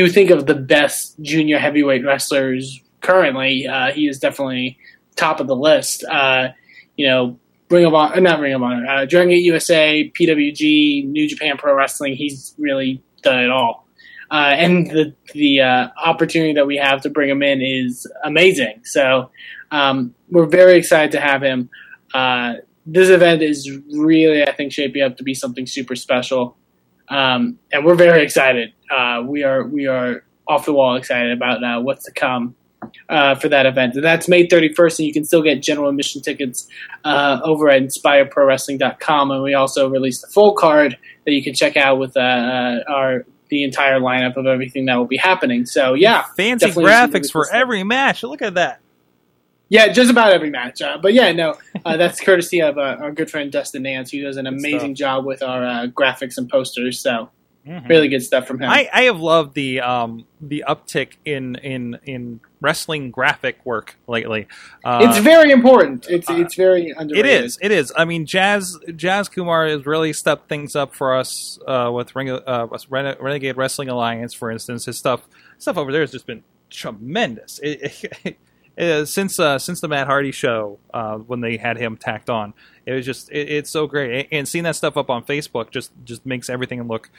you 0.00 0.08
think 0.10 0.30
of 0.30 0.46
the 0.46 0.54
best 0.54 1.20
junior 1.20 1.58
heavyweight 1.58 2.04
wrestlers 2.04 2.80
currently, 3.00 3.66
uh, 3.66 3.92
he 3.92 4.08
is 4.08 4.18
definitely 4.18 4.78
top 5.16 5.40
of 5.40 5.46
the 5.46 5.56
list. 5.56 6.04
Uh, 6.04 6.48
you 6.96 7.06
know, 7.06 7.38
Ring 7.70 7.84
of 7.84 7.94
Honor, 7.94 8.20
not 8.20 8.40
Ring 8.40 8.54
of 8.54 8.62
Honor, 8.62 8.86
uh, 8.86 9.04
Dragon 9.06 9.30
Gate 9.30 9.42
USA, 9.44 10.10
PWG, 10.18 11.08
New 11.08 11.28
Japan 11.28 11.56
Pro 11.56 11.74
Wrestling. 11.74 12.14
He's 12.14 12.54
really 12.58 13.02
done 13.22 13.40
it 13.40 13.50
all. 13.50 13.88
Uh, 14.30 14.54
and 14.56 14.90
the 14.90 15.14
the 15.34 15.60
uh, 15.60 15.88
opportunity 16.02 16.54
that 16.54 16.66
we 16.66 16.76
have 16.76 17.02
to 17.02 17.10
bring 17.10 17.28
him 17.28 17.42
in 17.42 17.60
is 17.60 18.10
amazing. 18.24 18.80
So 18.84 19.30
um, 19.70 20.14
we're 20.30 20.46
very 20.46 20.76
excited 20.78 21.12
to 21.12 21.20
have 21.20 21.42
him. 21.42 21.68
Uh, 22.14 22.54
this 22.86 23.10
event 23.10 23.42
is 23.42 23.70
really, 23.94 24.42
I 24.42 24.52
think, 24.52 24.72
shaping 24.72 25.02
up 25.02 25.16
to 25.18 25.22
be 25.22 25.34
something 25.34 25.66
super 25.66 25.94
special, 25.94 26.56
um, 27.12 27.58
and 27.70 27.84
we're 27.84 27.94
very 27.94 28.22
excited. 28.22 28.72
Uh, 28.90 29.22
we 29.26 29.44
are 29.44 29.64
we 29.66 29.86
are 29.86 30.24
off 30.48 30.64
the 30.64 30.72
wall 30.72 30.96
excited 30.96 31.32
about 31.32 31.62
uh, 31.62 31.80
what's 31.80 32.06
to 32.06 32.12
come 32.12 32.54
uh, 33.08 33.34
for 33.34 33.48
that 33.48 33.66
event. 33.66 33.94
And 33.94 34.04
that's 34.04 34.28
May 34.28 34.46
31st, 34.46 34.98
and 34.98 35.06
you 35.06 35.12
can 35.12 35.24
still 35.24 35.42
get 35.42 35.62
general 35.62 35.88
admission 35.88 36.22
tickets 36.22 36.66
uh, 37.04 37.40
over 37.44 37.68
at 37.68 37.82
InspireProWrestling.com. 37.82 39.30
And 39.30 39.42
we 39.42 39.54
also 39.54 39.88
released 39.88 40.24
a 40.24 40.28
full 40.28 40.54
card 40.54 40.96
that 41.24 41.32
you 41.32 41.42
can 41.42 41.54
check 41.54 41.76
out 41.76 41.98
with 41.98 42.16
uh, 42.16 42.20
uh, 42.20 42.78
our 42.88 43.26
the 43.48 43.64
entire 43.64 44.00
lineup 44.00 44.38
of 44.38 44.46
everything 44.46 44.86
that 44.86 44.96
will 44.96 45.04
be 45.04 45.18
happening. 45.18 45.66
So 45.66 45.92
yeah, 45.92 46.22
Fancy 46.36 46.66
definitely 46.66 46.90
some 46.90 47.10
really 47.10 47.20
graphics 47.20 47.30
for 47.30 47.52
every 47.52 47.84
match. 47.84 48.22
Look 48.22 48.40
at 48.40 48.54
that. 48.54 48.80
Yeah, 49.72 49.88
just 49.88 50.10
about 50.10 50.34
every 50.34 50.50
match. 50.50 50.82
Uh, 50.82 50.98
but 51.00 51.14
yeah, 51.14 51.32
no, 51.32 51.54
uh, 51.86 51.96
that's 51.96 52.20
courtesy 52.20 52.60
of 52.60 52.76
uh, 52.76 52.98
our 53.00 53.10
good 53.10 53.30
friend 53.30 53.50
Dustin 53.50 53.84
Nance, 53.84 54.10
who 54.10 54.20
does 54.20 54.36
an 54.36 54.46
amazing 54.46 54.94
job 54.94 55.24
with 55.24 55.42
our 55.42 55.64
uh, 55.64 55.86
graphics 55.86 56.36
and 56.36 56.46
posters. 56.46 57.00
So 57.00 57.30
really 57.64 58.08
good 58.08 58.22
stuff 58.22 58.46
from 58.46 58.60
him. 58.60 58.68
I, 58.68 58.90
I 58.92 59.02
have 59.04 59.18
loved 59.18 59.54
the 59.54 59.80
um, 59.80 60.26
the 60.42 60.62
uptick 60.68 61.14
in 61.24 61.54
in 61.56 61.98
in 62.04 62.40
wrestling 62.60 63.10
graphic 63.10 63.64
work 63.64 63.96
lately. 64.06 64.46
Uh, 64.84 65.06
it's 65.08 65.18
very 65.24 65.50
important. 65.50 66.06
It's 66.06 66.28
it's 66.28 66.54
very 66.54 66.90
underrated. 66.90 67.24
It 67.24 67.44
is. 67.44 67.58
It 67.62 67.70
is. 67.70 67.94
I 67.96 68.04
mean, 68.04 68.26
Jazz 68.26 68.78
Jazz 68.94 69.30
Kumar 69.30 69.68
has 69.68 69.86
really 69.86 70.12
stepped 70.12 70.50
things 70.50 70.76
up 70.76 70.94
for 70.94 71.16
us 71.16 71.58
uh, 71.66 71.90
with 71.90 72.14
uh, 72.14 72.66
with 72.70 72.90
Rene- 72.90 73.16
Renegade 73.18 73.56
Wrestling 73.56 73.88
Alliance, 73.88 74.34
for 74.34 74.50
instance. 74.50 74.84
His 74.84 74.98
stuff 74.98 75.26
stuff 75.56 75.78
over 75.78 75.90
there 75.92 76.02
has 76.02 76.12
just 76.12 76.26
been 76.26 76.44
tremendous. 76.68 77.58
It, 77.60 78.04
it, 78.22 78.38
it, 78.76 79.06
since 79.06 79.38
uh, 79.38 79.58
since 79.58 79.80
the 79.80 79.88
Matt 79.88 80.06
Hardy 80.06 80.32
show 80.32 80.78
uh, 80.94 81.16
when 81.18 81.40
they 81.40 81.56
had 81.56 81.76
him 81.76 81.96
tacked 81.96 82.30
on, 82.30 82.54
it 82.86 82.92
was 82.92 83.04
just 83.04 83.30
it, 83.30 83.50
it's 83.50 83.70
so 83.70 83.86
great. 83.86 84.28
And 84.32 84.48
seeing 84.48 84.64
that 84.64 84.76
stuff 84.76 84.96
up 84.96 85.10
on 85.10 85.24
Facebook 85.24 85.70
just 85.70 85.92
just 86.04 86.24
makes 86.24 86.48
everything 86.48 86.82
look 86.88 87.10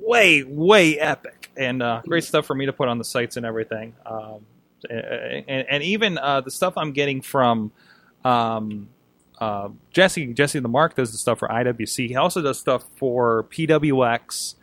way 0.00 0.42
way 0.42 0.98
epic 0.98 1.50
and 1.56 1.82
uh, 1.82 2.02
great 2.06 2.24
stuff 2.24 2.46
for 2.46 2.54
me 2.54 2.66
to 2.66 2.72
put 2.72 2.88
on 2.88 2.98
the 2.98 3.04
sites 3.04 3.36
and 3.36 3.44
everything. 3.44 3.94
Um, 4.06 4.46
and, 4.88 5.66
and 5.68 5.82
even 5.82 6.18
uh, 6.18 6.40
the 6.40 6.50
stuff 6.50 6.74
I'm 6.76 6.92
getting 6.92 7.20
from 7.20 7.72
um, 8.24 8.88
uh, 9.38 9.68
Jesse 9.90 10.32
Jesse 10.32 10.60
the 10.60 10.68
Mark 10.68 10.94
does 10.94 11.12
the 11.12 11.18
stuff 11.18 11.38
for 11.38 11.48
IWC. 11.48 12.08
He 12.08 12.16
also 12.16 12.40
does 12.42 12.58
stuff 12.58 12.84
for 12.96 13.44
PWX. 13.44 14.54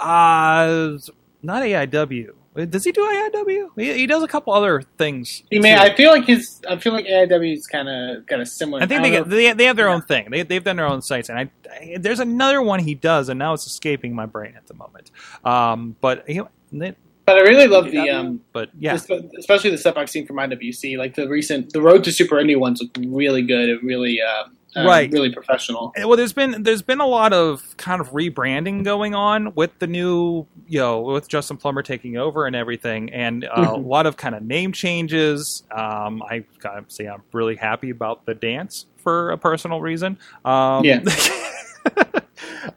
Uh, 0.00 0.98
not 1.42 1.62
AIW. 1.62 2.32
Does 2.54 2.84
he 2.84 2.92
do 2.92 3.00
AIW? 3.02 3.70
He, 3.76 3.92
he 3.94 4.06
does 4.06 4.22
a 4.22 4.28
couple 4.28 4.52
other 4.52 4.82
things. 4.96 5.42
Mean 5.50 5.62
too. 5.62 5.68
I 5.82 5.94
feel 5.96 6.10
like 6.12 6.24
his 6.26 6.60
I 6.68 6.76
feel 6.78 6.92
like 6.92 7.04
AIW's 7.06 7.66
kind 7.66 7.88
of 7.88 8.26
got 8.26 8.40
a 8.40 8.46
similar. 8.46 8.80
I 8.82 8.86
think 8.86 9.02
don't 9.02 9.10
they, 9.10 9.18
get, 9.18 9.28
they 9.28 9.52
they 9.54 9.64
have 9.64 9.76
their 9.76 9.88
own 9.88 10.02
thing. 10.02 10.30
They 10.30 10.42
they've 10.42 10.62
done 10.62 10.76
their 10.76 10.86
own 10.86 11.02
sites, 11.02 11.28
and 11.28 11.38
I, 11.38 11.50
I 11.70 11.96
there's 11.98 12.20
another 12.20 12.62
one 12.62 12.78
he 12.80 12.94
does, 12.94 13.28
and 13.28 13.38
now 13.38 13.54
it's 13.54 13.66
escaping 13.66 14.14
my 14.14 14.26
brain 14.26 14.54
at 14.56 14.66
the 14.68 14.74
moment. 14.74 15.10
Um, 15.44 15.96
but 16.00 16.28
you 16.28 16.42
know, 16.42 16.48
they- 16.72 16.94
But 17.26 17.38
I 17.38 17.40
really 17.40 17.66
love 17.66 17.90
the 17.90 18.08
um, 18.10 18.40
but 18.52 18.70
yeah, 18.78 18.94
especially 19.38 19.70
the 19.70 19.78
stuff 19.78 19.96
I've 19.96 20.10
seen 20.10 20.26
from 20.26 20.36
IWC. 20.36 20.96
Like 20.96 21.14
the 21.16 21.28
recent, 21.28 21.72
the 21.72 21.80
Road 21.82 22.04
to 22.04 22.12
Super 22.12 22.36
Indie 22.36 22.58
ones 22.58 22.80
look 22.80 22.90
really 22.98 23.42
good 23.42 23.68
and 23.70 23.82
really, 23.82 24.20
uh, 24.20 24.44
uh, 24.76 24.84
Right. 24.84 25.10
really 25.12 25.30
professional. 25.32 25.92
well, 25.96 26.16
there's 26.16 26.32
been 26.32 26.62
there's 26.62 26.82
been 26.82 27.00
a 27.00 27.06
lot 27.06 27.32
of 27.32 27.76
kind 27.76 28.00
of 28.00 28.10
rebranding 28.10 28.84
going 28.84 29.14
on 29.14 29.54
with 29.54 29.70
the 29.78 29.86
new, 29.86 30.46
you 30.66 30.78
know, 30.80 31.00
with 31.00 31.28
Justin 31.28 31.56
Plummer 31.56 31.82
taking 31.82 32.16
over 32.16 32.46
and 32.46 32.54
everything, 32.56 33.12
and 33.12 33.44
uh, 33.44 33.48
a 33.54 33.78
Mhm. 33.78 33.86
lot 33.86 34.06
of 34.06 34.16
kind 34.16 34.34
of 34.34 34.42
name 34.42 34.72
changes. 34.72 35.62
Um, 35.70 36.22
I 36.28 36.44
gotta 36.60 36.84
say, 36.88 37.06
I'm 37.06 37.22
really 37.32 37.56
happy 37.56 37.90
about 37.90 38.26
the 38.26 38.34
dance 38.34 38.86
for 38.96 39.30
a 39.30 39.38
personal 39.38 39.80
reason. 39.80 40.18
Um, 40.44 40.84
Yeah. 40.84 41.00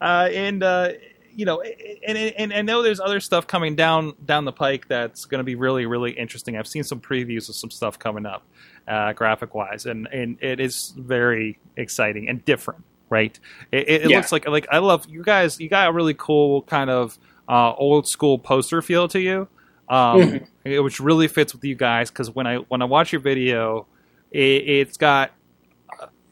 uh, 0.01 0.29
and 0.31 0.63
uh, 0.63 0.89
you 1.33 1.45
know, 1.45 1.61
and, 1.61 2.17
and 2.17 2.35
and 2.37 2.53
I 2.53 2.61
know 2.61 2.81
there's 2.81 2.99
other 2.99 3.19
stuff 3.19 3.45
coming 3.47 3.75
down 3.75 4.13
down 4.25 4.45
the 4.45 4.51
pike 4.51 4.87
that's 4.87 5.25
going 5.25 5.39
to 5.39 5.43
be 5.43 5.55
really 5.55 5.85
really 5.85 6.11
interesting. 6.11 6.57
I've 6.57 6.67
seen 6.67 6.83
some 6.83 6.99
previews 6.99 7.47
of 7.49 7.55
some 7.55 7.69
stuff 7.69 7.99
coming 7.99 8.25
up, 8.25 8.43
uh, 8.87 9.13
graphic 9.13 9.53
wise, 9.53 9.85
and 9.85 10.07
and 10.11 10.37
it 10.41 10.59
is 10.59 10.93
very 10.97 11.59
exciting 11.75 12.29
and 12.29 12.43
different. 12.45 12.83
Right? 13.09 13.39
It, 13.71 13.87
it, 13.87 14.01
it 14.03 14.09
Yeah. 14.09 14.17
looks 14.17 14.31
like 14.33 14.47
like 14.47 14.67
I 14.71 14.79
love 14.79 15.05
you 15.07 15.23
guys. 15.23 15.59
You 15.59 15.69
got 15.69 15.87
a 15.87 15.91
really 15.93 16.13
cool 16.13 16.63
kind 16.63 16.89
of 16.89 17.17
uh, 17.47 17.73
old 17.73 18.05
school 18.07 18.37
poster 18.37 18.81
feel 18.81 19.07
to 19.07 19.19
you, 19.21 19.47
um, 19.87 20.19
Mhm. 20.21 20.47
it- 20.65 20.79
which 20.81 20.99
really 20.99 21.29
fits 21.29 21.53
with 21.53 21.63
you 21.63 21.75
guys. 21.75 22.09
Because 22.11 22.29
when 22.29 22.45
I 22.45 22.57
when 22.57 22.81
I 22.81 22.85
watch 22.85 23.13
your 23.13 23.21
video, 23.21 23.87
it, 24.31 24.39
it's 24.67 24.97
got 24.97 25.31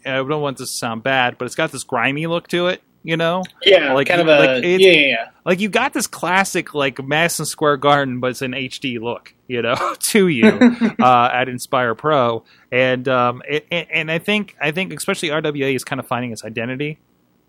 I 0.06 0.18
don't 0.18 0.42
want 0.42 0.58
this 0.58 0.70
to 0.72 0.76
sound 0.78 1.02
bad, 1.04 1.38
but 1.38 1.46
it's 1.46 1.56
got 1.56 1.72
this 1.72 1.84
grimy 1.84 2.28
look 2.28 2.48
to 2.50 2.68
it. 2.68 2.82
You 3.06 3.18
know, 3.18 3.44
Yeah, 3.64 3.94
Like- 3.94 4.08
kind 4.08 4.20
of 4.22 4.28
a 4.28 4.40
like 4.40 4.64
yeah, 4.64 4.78
yeah, 4.78 4.92
yeah. 5.08 5.28
like 5.46 5.60
you 5.60 5.70
got 5.70 5.94
this 5.94 6.08
classic 6.08 6.74
like 6.74 7.02
Madison 7.04 7.46
Square 7.46 7.78
Garden, 7.78 8.20
but 8.20 8.32
it's 8.32 8.42
an 8.42 8.54
HD 8.54 9.00
look, 9.00 9.34
you 9.48 9.62
know, 9.62 9.76
to 10.00 10.28
you 10.28 10.48
uh, 11.00 11.30
at 11.32 11.48
Inspire 11.48 11.94
Pro, 11.94 12.44
and 12.72 13.08
um, 13.08 13.44
it, 13.48 13.68
and 13.72 13.88
and 13.94 14.12
I 14.12 14.18
think 14.18 14.56
I 14.60 14.72
think 14.72 14.92
especially 14.94 15.30
RWA 15.30 15.76
is 15.76 15.84
kind 15.84 16.00
of 16.00 16.08
finding 16.08 16.32
its 16.32 16.44
identity 16.44 16.98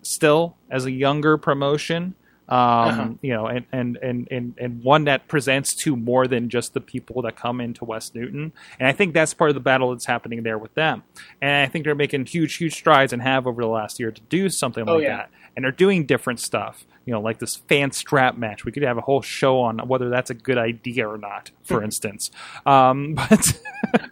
still 0.02 0.56
as 0.70 0.84
a 0.84 0.90
younger 0.90 1.36
promotion. 1.38 2.14
Um, 2.48 2.58
Uh-huh. 2.58 3.08
you 3.22 3.32
know, 3.34 3.46
and, 3.48 3.66
and, 3.72 3.96
and, 4.00 4.28
and, 4.30 4.54
and 4.56 4.84
one 4.84 5.02
that 5.06 5.26
presents 5.26 5.74
to 5.82 5.96
more 5.96 6.28
than 6.28 6.48
just 6.48 6.74
the 6.74 6.80
people 6.80 7.22
that 7.22 7.34
come 7.34 7.60
into 7.60 7.84
West 7.84 8.14
Newton. 8.14 8.52
And 8.78 8.86
I 8.86 8.92
think 8.92 9.14
that's 9.14 9.34
part 9.34 9.50
of 9.50 9.54
the 9.54 9.60
battle 9.60 9.90
that's 9.90 10.06
happening 10.06 10.44
there 10.44 10.56
with 10.56 10.72
them. 10.74 11.02
And 11.42 11.50
I 11.50 11.66
think 11.66 11.84
they're 11.84 11.96
making 11.96 12.26
huge, 12.26 12.54
huge 12.54 12.74
strides 12.74 13.12
and 13.12 13.20
have 13.20 13.48
over 13.48 13.60
the 13.62 13.66
last 13.68 13.98
year 13.98 14.12
to 14.12 14.20
do 14.28 14.48
something 14.48 14.88
Oh, 14.88 14.94
like 14.94 15.02
yeah. 15.02 15.16
that. 15.16 15.30
And 15.56 15.64
they're 15.64 15.72
doing 15.72 16.04
different 16.04 16.38
stuff, 16.38 16.84
you 17.06 17.14
know, 17.14 17.20
like 17.22 17.38
this 17.38 17.56
fan 17.56 17.90
strap 17.90 18.36
match. 18.36 18.66
We 18.66 18.72
could 18.72 18.82
have 18.82 18.98
a 18.98 19.00
whole 19.00 19.22
show 19.22 19.60
on 19.60 19.78
whether 19.88 20.10
that's 20.10 20.28
a 20.28 20.34
good 20.34 20.58
idea 20.58 21.08
or 21.08 21.16
not, 21.16 21.50
for 21.64 21.82
instance. 21.82 22.30
Um, 22.66 23.14
but 23.30 23.58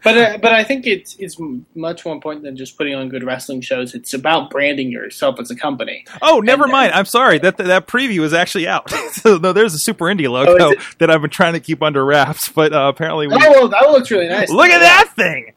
But 0.03 0.17
uh, 0.17 0.39
but 0.39 0.53
I 0.55 0.65
think 0.65 0.87
it's 0.87 1.15
it's 1.19 1.37
much 1.75 2.05
more 2.07 2.15
important 2.15 2.45
than 2.45 2.57
just 2.57 2.79
putting 2.79 2.95
on 2.95 3.09
good 3.11 3.25
wrestling 3.25 3.61
shows. 3.61 3.95
It's 3.95 4.15
about 4.15 4.49
branding 4.51 4.91
yourself 4.91 5.39
as 5.39 5.51
a 5.51 5.57
company. 5.57 6.07
oh, 6.23 6.41
never 6.41 6.65
And- 6.65 6.73
mind. 6.73 6.93
I'm 6.93 7.05
sorry 7.05 7.39
that 7.41 7.59
that 7.59 7.87
preview 7.87 8.21
is 8.23 8.33
actually 8.33 8.67
out. 8.67 8.91
so 9.13 9.37
no, 9.37 9.53
there's 9.53 9.75
a 9.75 9.79
Super 9.79 10.07
Indie 10.07 10.31
logo 10.31 10.57
Oh, 10.59 10.75
that 10.99 11.11
I've 11.11 11.21
been 11.21 11.29
trying 11.31 11.53
to 11.55 11.61
keep 11.61 11.83
under 11.83 12.03
wraps, 12.05 12.49
but 12.49 12.73
uh, 12.73 12.89
apparently 12.89 13.27
we. 13.27 13.35
Oh, 13.35 13.51
well, 13.51 13.69
that 13.69 13.91
looks 13.91 14.11
really 14.11 14.29
nice. 14.29 14.49
Look 14.51 14.71
at 14.71 14.79
that 14.81 15.13
thing! 15.15 15.53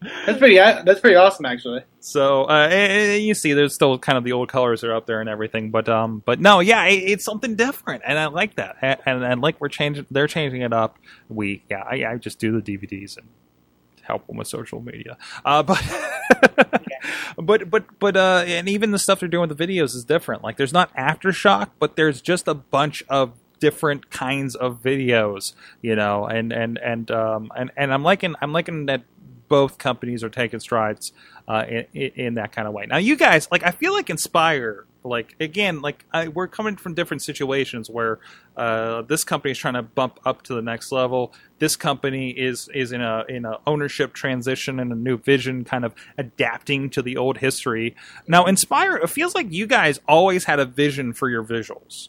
That's 0.00 0.38
pretty. 0.38 0.56
That's 0.56 1.00
pretty 1.00 1.16
awesome, 1.16 1.46
actually. 1.46 1.82
So 2.00 2.44
uh, 2.44 2.68
and- 2.70 2.92
and 3.12 3.22
you 3.22 3.34
see, 3.34 3.52
there's 3.54 3.74
still 3.74 3.98
kind 3.98 4.18
of 4.18 4.24
the 4.24 4.32
old 4.32 4.48
colors 4.48 4.84
are 4.84 4.94
up 4.94 5.06
there 5.06 5.20
and 5.20 5.28
everything, 5.28 5.70
but 5.70 5.88
um, 5.88 6.22
but 6.24 6.40
no, 6.40 6.60
yeah, 6.60 6.84
it, 6.84 6.94
it's 6.96 7.24
something 7.24 7.56
different, 7.56 8.02
and 8.06 8.18
I 8.18 8.26
like 8.26 8.56
that, 8.56 8.76
and, 8.82 9.00
and, 9.06 9.24
and 9.24 9.40
like 9.40 9.60
we're 9.60 9.68
changing, 9.68 10.06
they're 10.10 10.26
changing 10.28 10.60
it 10.62 10.72
up. 10.72 10.98
We, 11.28 11.62
yeah, 11.70 11.82
I, 11.90 12.04
I 12.04 12.16
just 12.16 12.38
do 12.38 12.60
the 12.60 12.78
DVDs 12.78 13.16
and 13.16 13.26
help 14.02 14.26
them 14.26 14.36
with 14.36 14.48
social 14.48 14.80
media, 14.80 15.16
uh, 15.44 15.62
but. 15.62 15.82
But 17.38 17.68
but 17.70 17.84
but 17.98 18.16
uh, 18.16 18.44
and 18.46 18.68
even 18.68 18.90
the 18.90 18.98
stuff 18.98 19.20
they're 19.20 19.28
doing 19.28 19.48
with 19.48 19.58
the 19.58 19.66
videos 19.66 19.94
is 19.94 20.04
different. 20.04 20.42
Like 20.42 20.56
there's 20.56 20.72
not 20.72 20.94
aftershock, 20.96 21.70
but 21.78 21.94
there's 21.96 22.20
just 22.22 22.48
a 22.48 22.54
bunch 22.54 23.02
of 23.10 23.32
different 23.60 24.10
kinds 24.10 24.54
of 24.54 24.82
videos, 24.82 25.52
you 25.82 25.94
know. 25.94 26.24
And 26.26 26.52
and 26.52 26.78
and 26.78 27.10
um 27.10 27.52
and, 27.54 27.70
and 27.76 27.92
I'm 27.92 28.02
liking 28.02 28.34
I'm 28.40 28.52
liking 28.52 28.86
that 28.86 29.02
both 29.48 29.78
companies 29.78 30.22
are 30.24 30.28
taking 30.28 30.60
strides 30.60 31.12
uh, 31.48 31.64
in, 31.68 31.84
in 31.94 32.34
that 32.34 32.52
kind 32.52 32.66
of 32.66 32.74
way. 32.74 32.86
Now, 32.86 32.96
you 32.96 33.16
guys, 33.16 33.48
like, 33.50 33.64
I 33.64 33.70
feel 33.70 33.92
like 33.92 34.10
Inspire, 34.10 34.86
like, 35.04 35.36
again, 35.38 35.80
like, 35.80 36.04
I, 36.12 36.28
we're 36.28 36.48
coming 36.48 36.76
from 36.76 36.94
different 36.94 37.22
situations 37.22 37.88
where 37.88 38.18
uh, 38.56 39.02
this 39.02 39.24
company 39.24 39.52
is 39.52 39.58
trying 39.58 39.74
to 39.74 39.82
bump 39.82 40.18
up 40.24 40.42
to 40.42 40.54
the 40.54 40.62
next 40.62 40.90
level. 40.90 41.32
This 41.58 41.76
company 41.76 42.30
is 42.30 42.68
is 42.74 42.92
in 42.92 43.00
a 43.00 43.24
in 43.28 43.44
a 43.44 43.58
ownership 43.66 44.12
transition 44.12 44.80
and 44.80 44.92
a 44.92 44.96
new 44.96 45.18
vision, 45.18 45.64
kind 45.64 45.84
of 45.84 45.94
adapting 46.18 46.90
to 46.90 47.02
the 47.02 47.16
old 47.16 47.38
history. 47.38 47.94
Now, 48.26 48.46
Inspire, 48.46 48.96
it 48.96 49.08
feels 49.08 49.34
like 49.34 49.52
you 49.52 49.66
guys 49.66 50.00
always 50.08 50.44
had 50.44 50.58
a 50.58 50.66
vision 50.66 51.12
for 51.12 51.28
your 51.30 51.44
visuals. 51.44 52.08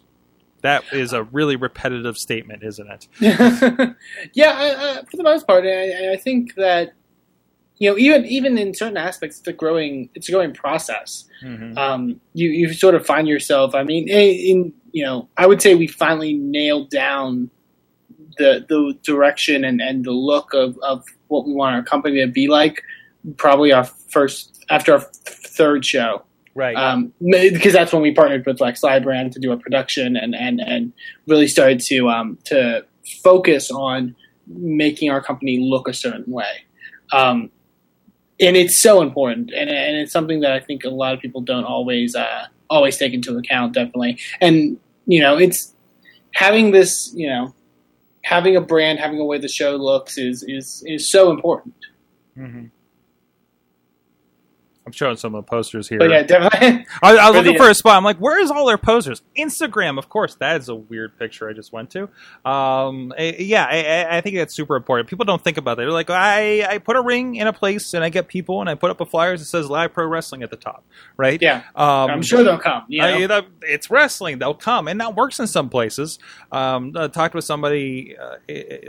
That 0.62 0.84
is 0.92 1.14
a 1.14 1.24
really 1.24 1.56
repetitive 1.56 2.18
statement, 2.18 2.64
isn't 2.64 2.90
it? 2.90 3.08
yeah, 4.34 4.52
I, 4.52 5.00
I, 5.00 5.06
for 5.06 5.18
the 5.18 5.24
most 5.24 5.46
part, 5.46 5.66
I, 5.66 6.14
I 6.14 6.18
think 6.18 6.56
that 6.56 6.94
you 7.80 7.90
know, 7.90 7.98
even 7.98 8.26
even 8.26 8.58
in 8.58 8.74
certain 8.74 8.98
aspects, 8.98 9.40
it's 9.40 9.48
a 9.48 9.54
growing 9.54 10.10
it's 10.16 10.30
a 10.30 10.32
growing 10.32 10.54
process. 10.54 11.26
Um, 11.78 12.20
you 12.34 12.50
you 12.50 12.74
sort 12.74 12.96
of 12.96 13.06
find 13.06 13.28
yourself. 13.28 13.76
I 13.76 13.84
mean, 13.84 14.08
in, 14.10 14.18
in 14.18 14.74
you 14.92 15.06
know, 15.06 15.30
I 15.38 15.46
would 15.46 15.62
say 15.62 15.76
we 15.76 15.88
finally 15.88 16.34
nailed 16.34 16.90
down 16.90 17.50
the 18.38 18.66
the 18.68 18.98
direction 19.04 19.64
and, 19.64 19.82
and 19.82 20.06
the 20.06 20.12
look 20.12 20.54
of, 20.54 20.78
of 20.82 21.06
what 21.28 21.46
we 21.46 21.54
want 21.54 21.76
our 21.76 21.84
company 21.84 22.20
to 22.22 22.28
be 22.28 22.48
like. 22.48 22.82
Probably 23.36 23.72
our 23.74 23.84
first 23.84 24.66
after 24.70 24.94
our 24.94 25.02
third 25.02 25.86
show 25.86 26.24
Right. 26.58 26.76
um, 26.76 27.14
because 27.22 27.72
that's 27.72 27.94
when 27.94 28.02
we 28.02 28.16
partnered 28.16 28.48
with 28.48 28.60
like 28.60 28.82
Brand 29.04 29.32
to 29.34 29.40
do 29.40 29.52
a 29.52 29.58
production 29.58 30.18
and, 30.18 30.34
and, 30.34 30.60
and 30.60 30.92
really 31.28 31.48
started 31.48 31.80
to 31.82 32.10
um, 32.10 32.40
to 32.46 32.84
focus 33.24 33.70
on 33.70 34.16
making 34.48 35.12
our 35.12 35.22
company 35.22 35.60
look 35.60 35.88
a 35.88 35.94
certain 35.94 36.26
way. 36.26 36.66
Um, 37.14 37.52
and 38.40 38.56
it's 38.56 38.78
so 38.78 39.02
important, 39.02 39.52
and, 39.52 39.70
and 39.70 39.98
it's 39.98 40.12
something 40.12 40.42
that 40.42 40.52
I 40.52 40.60
think 40.60 40.84
a 40.84 40.90
lot 40.90 41.14
of 41.14 41.20
people 41.20 41.42
don't 41.42 41.64
always 41.64 42.16
uh, 42.16 42.48
always 42.70 42.98
take 42.98 43.14
into 43.14 43.38
account. 43.38 43.74
Definitely, 43.74 44.20
and 44.42 44.80
you 45.06 45.22
know, 45.22 45.38
it's 45.38 45.74
having 46.34 46.72
this, 46.72 47.12
you 47.16 47.28
know, 47.28 47.54
having 48.22 48.56
a 48.56 48.62
brand, 48.62 49.00
having 49.00 49.20
a 49.20 49.26
way 49.26 49.38
the 49.38 49.48
show 49.48 49.76
looks 49.76 50.18
is 50.18 50.44
is 50.44 50.84
is 50.86 51.10
so 51.10 51.32
important. 51.32 51.76
Mm-hmm. 52.38 52.66
I'm 54.88 54.94
showing 54.94 55.18
some 55.18 55.36
of 55.36 55.46
the 55.46 55.50
posters 55.50 55.90
here. 55.90 56.00
But 56.00 56.10
yeah, 56.10 56.24
definitely. 56.24 56.86
I, 57.04 57.10
I 57.10 57.12
was 57.12 57.20
For 57.20 57.34
looking 57.34 57.54
the- 57.54 57.60
for 57.60 57.70
a 57.70 57.74
spot. 57.76 57.98
I'm 57.98 58.04
like, 58.06 58.18
where 58.18 58.40
is 58.40 58.50
all 58.50 58.66
their 58.66 58.78
posters? 58.78 59.22
Instagram, 59.38 59.98
of 60.00 60.08
course. 60.10 60.36
That 60.36 60.62
is 60.62 60.70
a 60.70 60.76
weird 60.76 61.20
picture 61.20 61.50
I 61.50 61.54
just 61.54 61.74
went 61.74 61.90
to. 61.92 62.08
Um, 62.50 63.14
eh, 63.18 63.36
yeah, 63.40 63.66
I, 63.70 63.84
I- 63.84 64.18
I 64.18 64.22
think 64.22 64.38
that's 64.38 64.56
super 64.56 64.76
important. 64.78 65.10
People 65.10 65.26
don't 65.26 65.44
think 65.44 65.58
about 65.58 65.76
that. 65.78 65.84
They're 65.84 65.92
like, 65.92 66.10
I, 66.10 66.64
I 66.76 66.78
put 66.78 66.96
a 66.96 67.02
ring 67.02 67.36
in 67.36 67.48
a 67.48 67.54
place 67.54 67.94
and 67.94 68.04
I 68.04 68.10
get 68.10 68.28
people 68.30 68.62
and 68.62 68.70
I 68.70 68.76
put 68.76 68.90
up 68.90 69.02
a 69.02 69.06
flyer 69.06 69.36
that 69.38 69.44
says 69.46 69.70
Live 69.70 69.94
Pro 69.94 70.08
Wrestling 70.08 70.42
at 70.42 70.50
the 70.50 70.56
top, 70.56 70.86
right? 71.18 71.42
Yeah, 71.42 71.64
Um, 71.76 72.10
I'm 72.10 72.22
sure 72.22 72.44
they'll 72.44 72.58
come. 72.58 72.84
You 72.88 73.02
know? 73.02 73.36
I- 73.40 73.42
it's 73.64 73.92
wrestling; 73.92 74.40
they'll 74.40 74.54
come, 74.54 74.88
and 74.88 75.02
that 75.02 75.16
works 75.16 75.40
in 75.40 75.48
some 75.48 75.70
places. 75.70 76.18
Um, 76.52 76.94
I 76.96 77.08
talked 77.10 77.36
with 77.36 77.44
somebody 77.44 78.16
uh, 78.18 78.38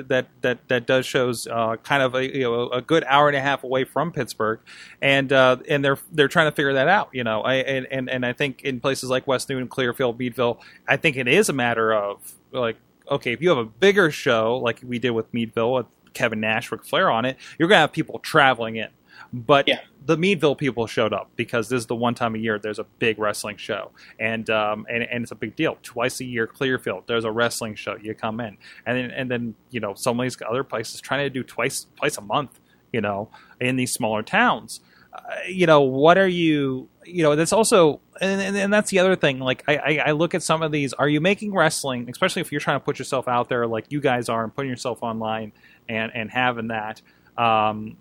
that 0.07 0.27
that 0.43 0.59
that 0.69 0.87
does 0.87 1.05
shows 1.05 1.47
uh, 1.49 1.77
kind 1.83 2.03
of 2.03 2.15
a 2.15 2.25
you 2.25 2.45
know 2.45 2.69
a 2.71 2.81
good 2.81 3.03
hour 3.05 3.27
and 3.29 3.37
a 3.37 3.41
half 3.41 3.65
away 3.65 3.83
from 3.85 4.13
Pittsburgh, 4.13 4.61
and 5.03 5.33
uh, 5.33 5.57
and 5.69 5.85
they're 5.88 5.98
they're 6.12 6.29
trying 6.29 6.51
to 6.51 6.55
figure 6.55 6.74
that 6.74 6.88
out. 6.88 7.09
You 7.12 7.24
know, 7.24 7.42
I, 7.42 7.55
and 7.55 7.87
and 7.90 8.11
and 8.11 8.27
I 8.27 8.33
think 8.33 8.62
in 8.62 8.81
places 8.81 9.11
like 9.11 9.27
West 9.27 9.48
Newton, 9.48 9.68
Clearfield, 9.68 10.18
Meadville, 10.18 10.61
I 10.87 10.96
think 10.96 11.16
it 11.16 11.29
is 11.29 11.48
a 11.48 11.53
matter 11.53 11.92
of 11.92 12.35
like 12.53 12.77
okay, 13.11 13.33
if 13.33 13.40
you 13.40 13.48
have 13.48 13.59
a 13.59 13.64
bigger 13.64 14.11
show 14.11 14.59
like 14.59 14.81
we 14.85 14.98
did 14.98 15.11
with 15.11 15.33
Meadville 15.33 15.72
with 15.72 15.87
Kevin 16.12 16.40
Nash, 16.40 16.70
Ric 16.70 16.85
Flair 16.85 17.11
on 17.11 17.24
it, 17.24 17.37
you're 17.59 17.68
gonna 17.68 17.81
have 17.81 17.92
people 17.92 18.18
traveling 18.18 18.77
in. 18.77 18.88
But 19.33 19.66
Yeah. 19.68 19.81
the 20.07 20.16
Meadville 20.16 20.57
people 20.57 20.87
showed 20.87 21.12
up 21.12 21.31
because 21.37 21.68
this 21.68 21.79
is 21.81 21.87
the 21.87 21.94
one 21.94 22.14
time 22.14 22.35
a 22.35 22.38
year 22.38 22.59
there's 22.59 22.79
a 22.79 22.85
big 22.98 23.18
wrestling 23.18 23.57
show, 23.57 23.90
and 24.18 24.48
um, 24.51 24.87
and, 24.90 25.03
and 25.03 25.22
it's 25.22 25.33
a 25.33 25.35
big 25.35 25.57
deal. 25.57 25.77
Twice 25.83 26.20
a 26.20 26.24
year, 26.24 26.46
Clearfield, 26.46 27.05
there's 27.07 27.24
a 27.24 27.31
wrestling 27.31 27.74
show. 27.74 27.96
You 27.96 28.14
come 28.14 28.40
in, 28.40 28.57
and 28.87 28.96
then 28.96 29.11
and 29.11 29.31
then 29.31 29.55
you 29.70 29.81
know 29.81 29.94
some 29.94 30.18
of 30.20 30.24
these 30.24 30.37
other 30.48 30.64
places 30.64 31.01
trying 31.01 31.24
to 31.24 31.31
do 31.31 31.42
twice 31.42 31.87
twice 31.96 32.16
a 32.18 32.22
month. 32.22 32.59
You 32.92 33.03
know, 33.03 33.29
in 33.61 33.77
these 33.77 33.92
smaller 33.92 34.22
towns, 34.22 34.81
uh, 35.12 35.21
you 35.49 35.66
know 35.66 35.83
what 35.83 36.18
are 36.18 36.29
you? 36.29 36.88
You 37.05 37.23
know, 37.23 37.37
that's 37.37 37.53
also 37.53 38.01
and, 38.21 38.40
and, 38.40 38.57
and 38.57 38.73
that's 38.73 38.90
the 38.90 38.99
other 38.99 39.16
thing. 39.16 39.38
Like 39.38 39.64
I, 39.68 39.77
I, 39.77 40.03
I 40.07 40.11
look 40.12 40.35
at 40.35 40.42
some 40.42 40.62
of 40.62 40.73
these. 40.73 40.92
Are 40.92 41.09
you 41.09 41.21
making 41.21 41.55
wrestling, 41.55 42.09
especially 42.11 42.40
if 42.40 42.53
you're 42.53 42.61
trying 42.61 42.79
to 42.79 42.85
put 42.85 42.99
yourself 42.99 43.29
out 43.29 43.49
there 43.49 43.66
like 43.66 43.87
you 43.90 44.01
guys 44.01 44.29
are 44.29 44.44
and 44.44 44.55
putting 44.55 44.71
yourself 44.71 45.03
online 45.03 45.53
and 45.88 46.12
and 46.14 46.31
having 46.31 46.68
that. 46.68 47.01
Um, 47.37 47.97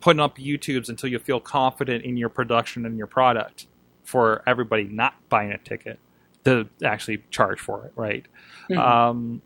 putting 0.00 0.20
up 0.20 0.38
YouTubes 0.38 0.88
until 0.88 1.10
you 1.10 1.18
feel 1.18 1.40
confident 1.40 2.04
in 2.04 2.16
your 2.16 2.28
production 2.30 2.86
and 2.86 2.96
your 2.96 3.06
product 3.06 3.66
for 4.04 4.42
everybody 4.46 4.84
not 4.84 5.14
buying 5.28 5.52
a 5.52 5.58
ticket 5.58 5.98
to 6.44 6.68
actually 6.84 7.22
charge 7.30 7.60
for 7.60 7.86
it, 7.86 7.92
right? 7.94 8.26
Mhm. 8.70 8.78
Um, 8.78 9.42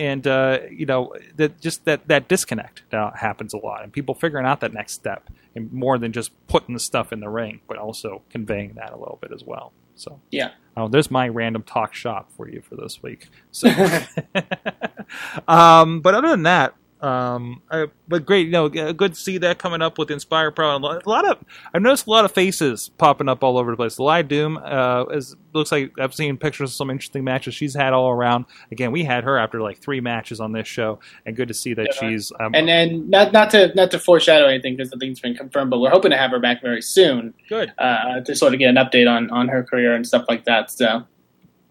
and 0.00 0.26
uh, 0.26 0.60
you 0.70 0.86
know 0.86 1.12
that 1.36 1.60
just 1.60 1.84
that 1.84 2.08
that 2.08 2.26
disconnect 2.26 2.82
uh, 2.92 3.10
happens 3.12 3.52
a 3.52 3.58
lot, 3.58 3.82
and 3.82 3.92
people 3.92 4.14
figuring 4.14 4.46
out 4.46 4.60
that 4.60 4.72
next 4.72 4.94
step, 4.94 5.28
and 5.54 5.70
more 5.72 5.98
than 5.98 6.10
just 6.10 6.32
putting 6.46 6.72
the 6.72 6.80
stuff 6.80 7.12
in 7.12 7.20
the 7.20 7.28
ring, 7.28 7.60
but 7.68 7.76
also 7.76 8.22
conveying 8.30 8.72
that 8.74 8.92
a 8.92 8.96
little 8.96 9.18
bit 9.20 9.30
as 9.30 9.44
well. 9.44 9.72
So 9.96 10.18
Yeah. 10.30 10.52
Oh, 10.74 10.88
there's 10.88 11.10
my 11.10 11.28
random 11.28 11.62
talk 11.62 11.92
shop 11.92 12.30
for 12.34 12.48
you 12.48 12.62
for 12.62 12.76
this 12.76 13.02
week. 13.02 13.28
So, 13.50 13.68
um, 15.48 16.00
but 16.00 16.14
other 16.14 16.28
than 16.28 16.44
that, 16.44 16.74
um, 17.02 17.62
uh, 17.70 17.86
but 18.08 18.26
great, 18.26 18.46
you 18.46 18.52
know, 18.52 18.68
good 18.68 19.14
to 19.14 19.18
see 19.18 19.38
that 19.38 19.58
coming 19.58 19.80
up 19.82 19.98
with 19.98 20.10
Inspire 20.10 20.50
Pro. 20.50 20.76
A 20.76 20.78
lot 20.78 21.28
of, 21.28 21.38
I've 21.72 21.82
noticed 21.82 22.06
a 22.06 22.10
lot 22.10 22.24
of 22.24 22.32
faces 22.32 22.90
popping 22.98 23.28
up 23.28 23.42
all 23.42 23.56
over 23.58 23.70
the 23.70 23.76
place. 23.76 23.98
Live 23.98 24.28
Doom 24.28 24.58
uh, 24.62 25.04
is 25.06 25.36
looks 25.52 25.72
like 25.72 25.92
I've 25.98 26.14
seen 26.14 26.36
pictures 26.36 26.70
of 26.70 26.74
some 26.74 26.90
interesting 26.90 27.24
matches 27.24 27.54
she's 27.54 27.74
had 27.74 27.92
all 27.92 28.10
around. 28.10 28.44
Again, 28.70 28.92
we 28.92 29.02
had 29.04 29.24
her 29.24 29.38
after 29.38 29.60
like 29.60 29.78
three 29.78 30.00
matches 30.00 30.40
on 30.40 30.52
this 30.52 30.68
show, 30.68 31.00
and 31.26 31.34
good 31.36 31.48
to 31.48 31.54
see 31.54 31.74
that 31.74 31.88
Yeah. 32.00 32.08
she's 32.10 32.32
um, 32.40 32.54
and 32.54 32.68
then 32.68 33.08
not 33.10 33.32
not 33.32 33.50
to 33.50 33.72
not 33.74 33.90
to 33.92 33.98
foreshadow 33.98 34.46
anything 34.46 34.76
because 34.76 34.92
nothing's 34.92 35.20
been 35.20 35.34
confirmed, 35.34 35.70
but 35.70 35.80
we're 35.80 35.90
hoping 35.90 36.10
to 36.10 36.16
have 36.16 36.30
her 36.30 36.40
back 36.40 36.60
very 36.62 36.82
soon 36.82 37.34
good. 37.48 37.72
uh, 37.78 38.20
to 38.20 38.34
sort 38.36 38.52
of 38.52 38.58
get 38.60 38.68
an 38.68 38.76
update 38.76 39.08
on 39.10 39.30
on 39.30 39.48
her 39.48 39.62
career 39.64 39.94
and 39.94 40.06
stuff 40.06 40.24
like 40.28 40.44
that. 40.44 40.70
So 40.70 41.04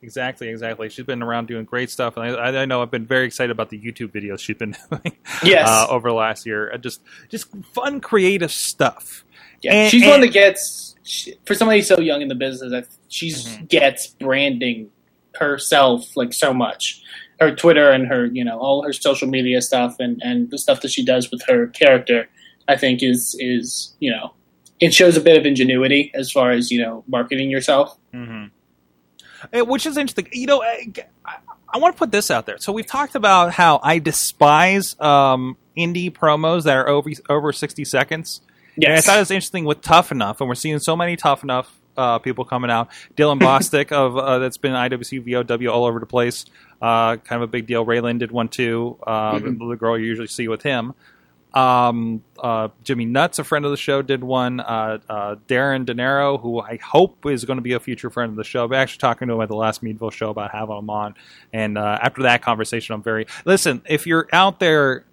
Exactly, 0.02 0.48
exactly. 0.50 0.90
She's 0.90 1.06
been 1.06 1.22
around 1.22 1.48
doing 1.48 1.66
great 1.66 1.90
stuff, 1.90 2.16
and 2.18 2.26
I, 2.38 2.62
I 2.62 2.66
know 2.66 2.82
I've 2.82 2.92
been 2.92 3.06
very 3.06 3.26
excited 3.26 3.52
about 3.52 3.70
the 3.70 3.78
YouTube 3.80 4.12
videos 4.14 4.40
she's 4.40 4.58
been 4.58 4.76
doing 4.90 5.18
yes, 5.44 5.68
uh, 5.70 5.88
over 5.90 6.10
the 6.10 6.16
last 6.16 6.46
year. 6.46 6.72
Uh, 6.72 6.78
Just, 6.78 7.02
just 7.30 7.48
fun, 7.74 8.00
creative 8.00 8.52
stuff. 8.52 9.26
yeah, 9.62 9.74
and- 9.74 9.92
she's 9.92 10.04
one 10.06 10.16
and- 10.16 10.24
that 10.24 10.32
gets 10.34 10.96
she, 11.04 11.36
for 11.46 11.54
somebody 11.56 11.82
so 11.82 12.00
young 12.00 12.22
in 12.22 12.28
the 12.30 12.36
business. 12.36 12.88
She 13.10 13.30
Mhm. 13.32 13.68
gets 13.68 14.08
branding 14.08 14.90
herself 15.36 16.16
like 16.16 16.34
so 16.34 16.54
much. 16.54 17.02
Her 17.40 17.56
Twitter 17.56 17.90
and 17.92 18.08
her, 18.08 18.26
you 18.28 18.44
know, 18.44 18.60
all 18.60 18.84
her 18.84 18.94
social 18.94 19.28
media 19.28 19.62
stuff 19.62 19.96
and 20.00 20.22
and 20.24 20.50
the 20.52 20.58
stuff 20.58 20.82
that 20.82 20.92
she 20.92 21.04
does 21.06 21.32
with 21.32 21.42
her 21.48 21.68
character, 21.68 22.28
I 22.68 22.76
think 22.76 23.02
is 23.02 23.36
is 23.40 23.94
you 24.00 24.12
know, 24.12 24.34
it 24.80 24.94
shows 24.94 25.16
a 25.18 25.22
bit 25.22 25.38
of 25.38 25.46
ingenuity 25.46 26.12
as 26.14 26.32
far 26.32 26.52
as 26.52 26.70
you 26.70 26.82
know 26.82 27.04
marketing 27.08 27.50
yourself. 27.50 27.98
Mm-hmm. 28.14 28.48
Which 29.54 29.86
is 29.86 29.98
interesting. 29.98 30.28
You 30.32 30.48
know, 30.48 30.62
I, 30.64 30.92
I, 31.68 31.78
want 31.78 31.96
to 31.96 32.00
put 32.00 32.12
this 32.12 32.32
out 32.32 32.46
there. 32.46 32.58
So 32.58 32.74
we've 32.74 32.86
talked 32.86 33.16
about 33.16 33.54
how 33.54 33.80
I 33.84 34.00
despise 34.00 35.00
um, 35.00 35.58
indie 35.78 36.12
promos 36.12 36.64
that 36.64 36.76
are 36.76 36.88
over 36.88 37.10
over 37.30 37.54
sixty 37.54 37.86
seconds. 37.86 38.42
And 38.76 38.94
I 38.94 39.02
thought 39.02 39.18
it 39.18 39.22
was 39.22 39.32
interesting 39.32 39.66
with 39.66 39.82
Tough 39.82 40.12
Enough, 40.12 40.40
and 40.40 40.48
we're 40.48 40.56
seeing 40.56 40.80
so 40.80 40.96
many 40.96 41.16
Tough 41.18 41.44
Enough 41.44 41.80
uh, 41.98 42.20
people 42.20 42.46
coming 42.46 42.72
out. 42.72 42.90
Dylan 43.16 43.40
Bostic 43.40 43.92
of 43.92 44.18
uh, 44.18 44.40
that's 44.40 44.58
been 44.58 44.72
IWC 44.72 45.48
VOW 45.48 45.72
all 45.72 45.86
over 45.86 46.00
the 46.00 46.06
place. 46.06 46.46
Uh, 46.82 47.18
kind 47.18 47.42
of 47.44 47.50
a 47.50 47.52
big 47.52 47.68
deal. 47.68 47.86
Raylan 47.86 48.20
did 48.20 48.32
one 48.32 48.48
too. 48.48 48.98
Uh, 49.06 49.38
the, 49.40 49.52
the 49.52 49.76
girl 49.76 49.98
you 49.98 50.06
usually 50.06 50.28
see 50.28 50.48
with 50.48 50.64
him. 50.64 50.94
Um, 51.54 52.24
uh, 52.38 52.70
Jimmy 52.84 53.06
Nuts, 53.06 53.40
a 53.40 53.44
friend 53.44 53.66
of 53.66 53.72
the 53.72 53.78
show, 53.78 54.02
did 54.02 54.24
one. 54.24 54.60
Uh, 54.60 55.00
uh, 55.10 55.36
Darren 55.48 55.86
De 55.86 55.94
Niro, 55.94 56.40
who 56.40 56.60
I 56.60 56.78
hope 56.78 57.26
is 57.26 57.46
going 57.46 57.58
to 57.58 57.64
be 57.64 57.74
a 57.74 57.80
future 57.80 58.10
friend 58.10 58.30
of 58.30 58.36
the 58.36 58.44
show. 58.44 58.68
But 58.68 58.78
actually 58.78 59.00
talking 59.00 59.28
to 59.28 59.36
him 59.36 59.42
at 59.42 59.50
the 59.50 59.56
last 59.56 59.82
Meadville 59.82 60.12
show 60.12 60.30
about 60.30 60.52
having 60.52 60.78
him 60.78 60.90
on. 60.90 61.16
And 61.52 61.78
uh, 61.78 62.00
after 62.02 62.24
that 62.24 62.42
conversation, 62.42 62.96
I'm 62.96 63.04
very 63.04 63.26
listen. 63.46 63.82
If 63.88 64.06
you're 64.06 64.28
out 64.32 64.60
there 64.60 65.06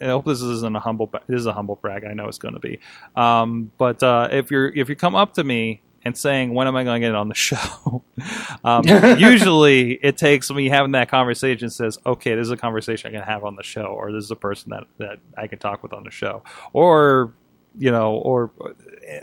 I 0.00 0.06
hope 0.06 0.26
this 0.26 0.42
isn't 0.42 0.76
a 0.76 0.80
humble. 0.80 1.10
This 1.26 1.40
is 1.40 1.46
a 1.46 1.52
humble 1.52 1.76
brag. 1.76 2.04
I 2.04 2.12
know 2.12 2.28
it's 2.28 2.38
going 2.38 2.54
to 2.54 2.60
be. 2.60 2.80
Um, 3.14 3.72
but 3.78 4.02
uh, 4.02 4.28
if 4.30 4.50
you're 4.50 4.68
if 4.68 4.88
you 4.88 4.96
come 4.96 5.14
up 5.14 5.34
to 5.34 5.44
me 5.44 5.80
and 6.06 6.16
saying 6.16 6.54
when 6.54 6.68
am 6.68 6.76
I 6.76 6.84
going 6.84 7.02
to 7.02 7.06
get 7.06 7.10
it 7.10 7.16
on 7.16 7.28
the 7.28 7.34
show, 7.48 8.04
um, 8.64 8.84
usually 9.18 9.92
it 9.92 10.16
takes 10.16 10.50
me 10.50 10.68
having 10.68 10.92
that 10.92 11.08
conversation. 11.08 11.68
Says 11.68 11.98
okay, 12.06 12.34
this 12.34 12.44
is 12.46 12.50
a 12.52 12.56
conversation 12.56 13.08
I 13.10 13.18
can 13.18 13.26
have 13.26 13.44
on 13.44 13.56
the 13.56 13.62
show, 13.62 13.86
or 13.86 14.12
this 14.12 14.24
is 14.24 14.30
a 14.30 14.36
person 14.36 14.70
that 14.70 14.84
that 14.98 15.18
I 15.36 15.48
can 15.48 15.58
talk 15.58 15.82
with 15.82 15.92
on 15.92 16.04
the 16.04 16.10
show, 16.10 16.42
or 16.72 17.32
you 17.78 17.90
know, 17.90 18.14
or 18.14 18.50
uh, 18.64 18.70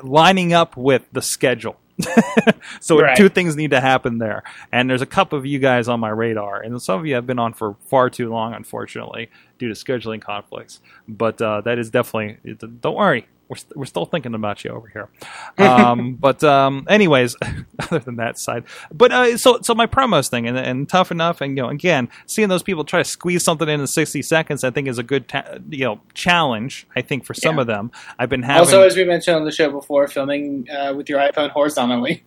lining 0.04 0.54
up 0.54 0.78
with 0.78 1.08
the 1.12 1.22
schedule. 1.22 1.78
so 2.80 3.00
Right. 3.00 3.16
two 3.16 3.30
things 3.30 3.56
need 3.56 3.72
to 3.72 3.80
happen 3.80 4.18
there, 4.18 4.44
and 4.72 4.90
there's 4.90 5.02
a 5.02 5.08
couple 5.08 5.38
of 5.40 5.46
you 5.46 5.60
guys 5.60 5.88
on 5.88 6.00
my 6.00 6.10
radar, 6.10 6.62
and 6.62 6.82
some 6.82 7.00
of 7.00 7.06
you 7.06 7.16
have 7.16 7.26
been 7.28 7.40
on 7.40 7.54
for 7.54 7.76
far 7.88 8.10
too 8.10 8.30
long, 8.30 8.54
unfortunately, 8.54 9.30
due 9.60 9.70
to 9.70 9.76
scheduling 9.76 10.20
conflicts. 10.22 10.82
But 11.08 11.42
uh, 11.42 11.62
that 11.62 11.78
is 11.80 11.90
definitely. 11.92 12.56
Don't 12.82 12.96
worry, 12.96 13.28
we're 13.54 13.58
st- 13.58 13.78
we're 13.78 13.86
still 13.86 14.06
thinking 14.06 14.34
about 14.34 14.64
you 14.64 14.72
over 14.72 14.88
here. 14.88 15.10
Um, 15.58 16.16
but 16.16 16.44
um, 16.44 16.86
anyways, 16.90 17.36
other 17.80 18.00
than 18.00 18.16
that 18.16 18.40
side, 18.40 18.64
but 18.92 19.12
uh, 19.12 19.38
so 19.38 19.60
so 19.62 19.76
my 19.76 19.86
promos 19.86 20.30
thing 20.30 20.48
and, 20.48 20.58
and 20.58 20.90
tough 20.90 21.12
enough, 21.12 21.42
and 21.42 21.56
you 21.56 21.62
know, 21.64 21.70
again, 21.70 22.10
seeing 22.26 22.50
those 22.50 22.64
people 22.64 22.84
try 22.84 23.00
to 23.00 23.06
squeeze 23.08 23.44
something 23.44 23.70
in 23.70 23.80
in 23.80 23.88
sixty 23.88 24.22
seconds, 24.24 24.64
I 24.64 24.72
think 24.72 24.88
is 24.88 24.98
a 24.98 25.04
good 25.04 25.28
ta- 25.28 25.58
you 25.70 25.86
know 25.86 26.02
challenge. 26.16 26.88
I 26.96 27.02
think 27.02 27.24
for 27.26 27.34
some 27.36 27.56
Yeah. 27.56 27.62
of 27.62 27.68
them, 27.68 27.92
I've 28.18 28.30
been 28.30 28.42
having 28.44 28.60
Also, 28.62 28.82
as 28.82 28.96
we 28.96 29.04
mentioned 29.04 29.38
on 29.38 29.46
the 29.46 29.52
show 29.52 29.70
before, 29.72 30.08
filming 30.08 30.68
uh, 30.70 30.94
with 30.96 31.08
your 31.10 31.20
iPhone 31.20 31.50
horizontally. 31.52 32.24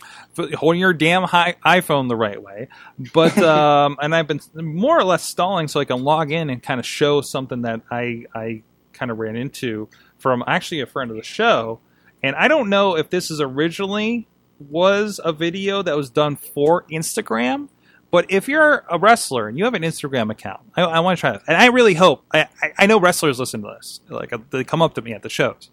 holding 0.55 0.81
your 0.81 0.93
damn 0.93 1.25
hi- 1.25 1.57
iPhone 1.65 2.09
the 2.09 2.17
right 2.17 2.41
way. 2.41 2.69
But 3.13 3.37
um, 3.43 3.97
and 4.01 4.15
I've 4.15 4.29
been 4.29 4.41
more 4.55 4.97
or 4.99 5.05
less 5.05 5.25
stalling 5.25 5.67
so 5.69 5.81
I 5.81 5.85
can 5.85 6.05
log 6.05 6.31
in 6.31 6.49
and 6.51 6.63
kind 6.63 6.79
of 6.79 6.87
show 6.87 7.21
something 7.23 7.63
that 7.63 7.81
I 7.91 8.27
I 8.35 8.63
kind 8.93 9.11
of 9.11 9.19
ran 9.19 9.37
into 9.37 9.89
from 10.27 10.43
actually 10.49 10.81
a 10.81 10.87
friend 10.87 11.09
of 11.09 11.17
the 11.17 11.23
show. 11.23 11.79
And 12.21 12.35
I 12.35 12.49
don't 12.49 12.69
know 12.69 12.97
if 12.97 13.11
this 13.11 13.31
is 13.31 13.41
originally 13.41 14.27
was 14.59 15.21
a 15.23 15.33
video 15.33 15.83
that 15.83 15.97
was 15.97 16.11
done 16.11 16.35
for 16.35 16.83
Instagram. 16.91 17.69
But 18.11 18.27
if 18.29 18.49
you're 18.49 18.85
a 18.91 18.99
wrestler 18.99 19.47
and 19.47 19.57
you 19.57 19.63
have 19.67 19.75
an 19.75 19.85
Instagram 19.85 20.33
account, 20.33 20.63
I, 20.75 20.83
I 20.83 20.99
want 20.99 21.17
to 21.17 21.21
try 21.21 21.31
this, 21.31 21.45
and 21.47 21.57
I 21.57 21.67
really 21.67 21.95
hope. 21.95 22.25
I, 22.35 22.49
I, 22.61 22.73
I 22.77 22.87
know 22.87 22.99
wrestlers 22.99 23.39
listen 23.39 23.63
to 23.63 23.77
this, 23.79 24.01
like 24.09 24.33
uh, 24.33 24.39
they 24.51 24.65
come 24.65 24.83
up 24.83 24.95
to 24.95 25.01
me 25.01 25.13
at 25.13 25.23
the 25.23 25.29
shows. 25.29 25.71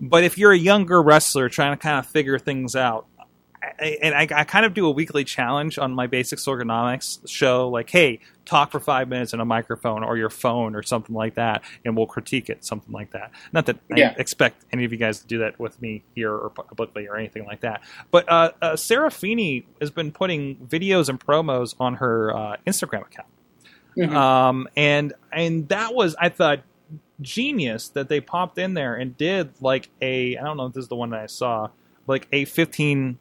But 0.00 0.24
if 0.24 0.38
you're 0.38 0.52
a 0.52 0.58
younger 0.58 1.02
wrestler 1.02 1.50
trying 1.50 1.76
to 1.76 1.82
kind 1.82 1.98
of 1.98 2.06
figure 2.06 2.38
things 2.38 2.74
out, 2.74 3.04
I, 3.62 3.98
and 4.02 4.14
I, 4.14 4.22
I 4.40 4.44
kind 4.44 4.66
of 4.66 4.74
do 4.74 4.86
a 4.86 4.90
weekly 4.90 5.22
challenge 5.24 5.78
on 5.78 5.92
my 5.92 6.06
basics 6.08 6.44
ergonomics 6.46 7.20
show, 7.28 7.68
like, 7.68 7.88
hey, 7.90 8.18
talk 8.44 8.72
for 8.72 8.80
five 8.80 9.08
minutes 9.08 9.32
in 9.32 9.38
a 9.40 9.44
microphone 9.44 10.02
or 10.02 10.16
your 10.16 10.30
phone 10.30 10.74
or 10.74 10.82
something 10.82 11.14
like 11.14 11.36
that, 11.36 11.62
and 11.84 11.96
we'll 11.96 12.06
critique 12.06 12.50
it, 12.50 12.64
something 12.64 12.92
like 12.92 13.12
that. 13.12 13.30
Not 13.52 13.66
that 13.66 13.78
Yeah. 13.94 14.14
I 14.16 14.20
expect 14.20 14.64
any 14.72 14.84
of 14.84 14.90
you 14.92 14.98
guys 14.98 15.20
to 15.20 15.26
do 15.26 15.38
that 15.38 15.60
with 15.60 15.80
me 15.80 16.02
here 16.14 16.32
or 16.34 16.50
publicly 16.50 17.06
or 17.06 17.16
anything 17.16 17.44
like 17.44 17.60
that. 17.60 17.82
But 18.10 18.28
uh, 18.28 18.50
uh, 18.60 18.76
Sarah 18.76 19.10
Feeney 19.12 19.64
has 19.80 19.90
been 19.90 20.10
putting 20.10 20.56
videos 20.56 21.08
and 21.08 21.20
promos 21.24 21.76
on 21.78 21.94
her 21.94 22.34
uh, 22.36 22.56
Instagram 22.66 23.02
account. 23.02 23.28
Mhm. 23.96 24.12
Um, 24.14 24.68
and 24.76 25.12
and 25.32 25.68
that 25.68 25.94
was 25.94 26.16
I 26.18 26.30
thought 26.30 26.60
genius 27.20 27.88
that 27.90 28.08
they 28.08 28.20
popped 28.20 28.58
in 28.58 28.74
there 28.74 28.94
and 28.94 29.16
did 29.16 29.50
like 29.60 29.88
a 30.00 30.36
I 30.36 30.42
don't 30.42 30.56
know 30.56 30.66
if 30.66 30.72
this 30.72 30.82
is 30.84 30.88
the 30.88 30.96
one 30.96 31.10
that 31.10 31.20
I 31.20 31.26
saw 31.26 31.68
like 32.06 32.26
a 32.32 32.44
15 32.46 33.18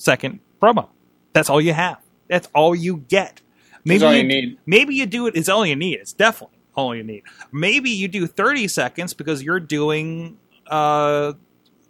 second 0.00 0.40
promo. 0.60 0.88
That's 1.32 1.50
all 1.50 1.60
you 1.60 1.72
have. 1.72 1.98
That's 2.28 2.48
all 2.54 2.74
you 2.74 2.98
get. 3.08 3.40
That's 3.84 4.02
all 4.02 4.14
you 4.14 4.22
need. 4.24 4.58
Maybe 4.66 4.94
you 4.94 5.06
do 5.06 5.26
it. 5.26 5.36
It's 5.36 5.48
all 5.48 5.64
you 5.66 5.76
need. 5.76 6.00
It's 6.00 6.12
definitely 6.12 6.58
all 6.74 6.94
you 6.94 7.02
need. 7.02 7.22
Maybe 7.52 7.90
you 7.90 8.08
do 8.08 8.26
30 8.26 8.68
seconds 8.68 9.14
because 9.14 9.42
you're 9.42 9.60
doing 9.60 10.38
uh, 10.66 11.34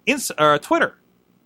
ins- 0.07 0.33
uh 0.37 0.59
Twitter. 0.59 0.97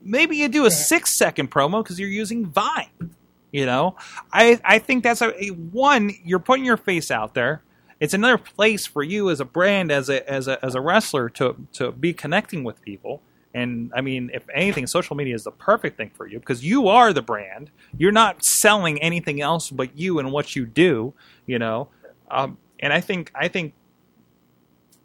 Maybe 0.03 0.37
you 0.37 0.49
do 0.49 0.67
a 0.67 0.71
six 0.71 1.11
second 1.11 1.51
promo 1.51 1.83
because 1.83 1.99
you're 1.99 2.09
using 2.09 2.47
Vine. 2.47 3.15
You 3.53 3.67
know, 3.67 3.97
I 4.33 4.61
I 4.65 4.79
think 4.81 5.05
that's 5.05 5.23
a, 5.23 5.33
a 5.43 5.49
one. 5.49 6.11
You're 6.25 6.41
putting 6.41 6.65
your 6.65 6.77
face 6.77 7.11
out 7.11 7.35
there. 7.35 7.63
It's 8.01 8.13
another 8.13 8.37
place 8.37 8.85
for 8.85 9.03
you 9.03 9.31
as 9.31 9.41
a 9.41 9.45
brand, 9.45 9.93
as 9.93 10.09
a 10.09 10.29
as 10.29 10.49
a 10.49 10.63
as 10.65 10.75
a 10.75 10.81
wrestler 10.81 11.29
to 11.31 11.57
to 11.75 11.93
be 11.93 12.13
connecting 12.13 12.65
with 12.65 12.83
people. 12.83 13.23
And 13.55 13.93
I 13.95 14.01
mean, 14.01 14.31
if 14.35 14.45
anything, 14.53 14.87
social 14.89 15.15
media 15.15 15.35
is 15.35 15.45
the 15.45 15.53
perfect 15.53 15.97
thing 15.97 16.11
for 16.11 16.27
you 16.27 16.41
because 16.41 16.65
you 16.65 16.89
are 16.89 17.13
the 17.13 17.23
brand. 17.23 17.71
You're 17.97 18.13
not 18.13 18.45
selling 18.45 19.01
anything 19.01 19.41
else 19.41 19.71
but 19.71 19.97
you 19.97 20.19
and 20.19 20.33
what 20.33 20.57
you 20.57 20.67
do. 20.67 21.15
You 21.47 21.61
know, 21.61 21.89
um, 22.31 22.59
and 22.81 22.93
I 22.93 23.01
think 23.01 23.31
I 23.35 23.49
think 23.49 23.75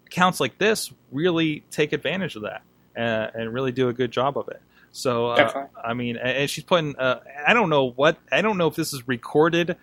accounts 0.07 0.39
like 0.39 0.57
this 0.57 0.91
really 1.11 1.63
take 1.69 1.93
advantage 1.93 2.35
of 2.35 2.41
that 2.41 2.63
uh, 2.97 3.29
and 3.35 3.53
really 3.53 3.71
do 3.71 3.87
a 3.87 3.93
good 3.93 4.11
job 4.11 4.37
of 4.37 4.47
it. 4.47 4.61
So 4.91 5.27
uh, 5.27 5.67
I 5.83 5.93
mean, 5.93 6.17
and 6.17 6.49
she's 6.49 6.63
putting. 6.63 6.95
Uh, 6.97 7.19
I 7.45 7.53
don't 7.53 7.69
know 7.69 7.91
what. 7.91 8.17
I 8.31 8.41
don't 8.41 8.57
know 8.57 8.67
if 8.67 8.75
this 8.75 8.93
is 8.93 9.07
recorded. 9.07 9.77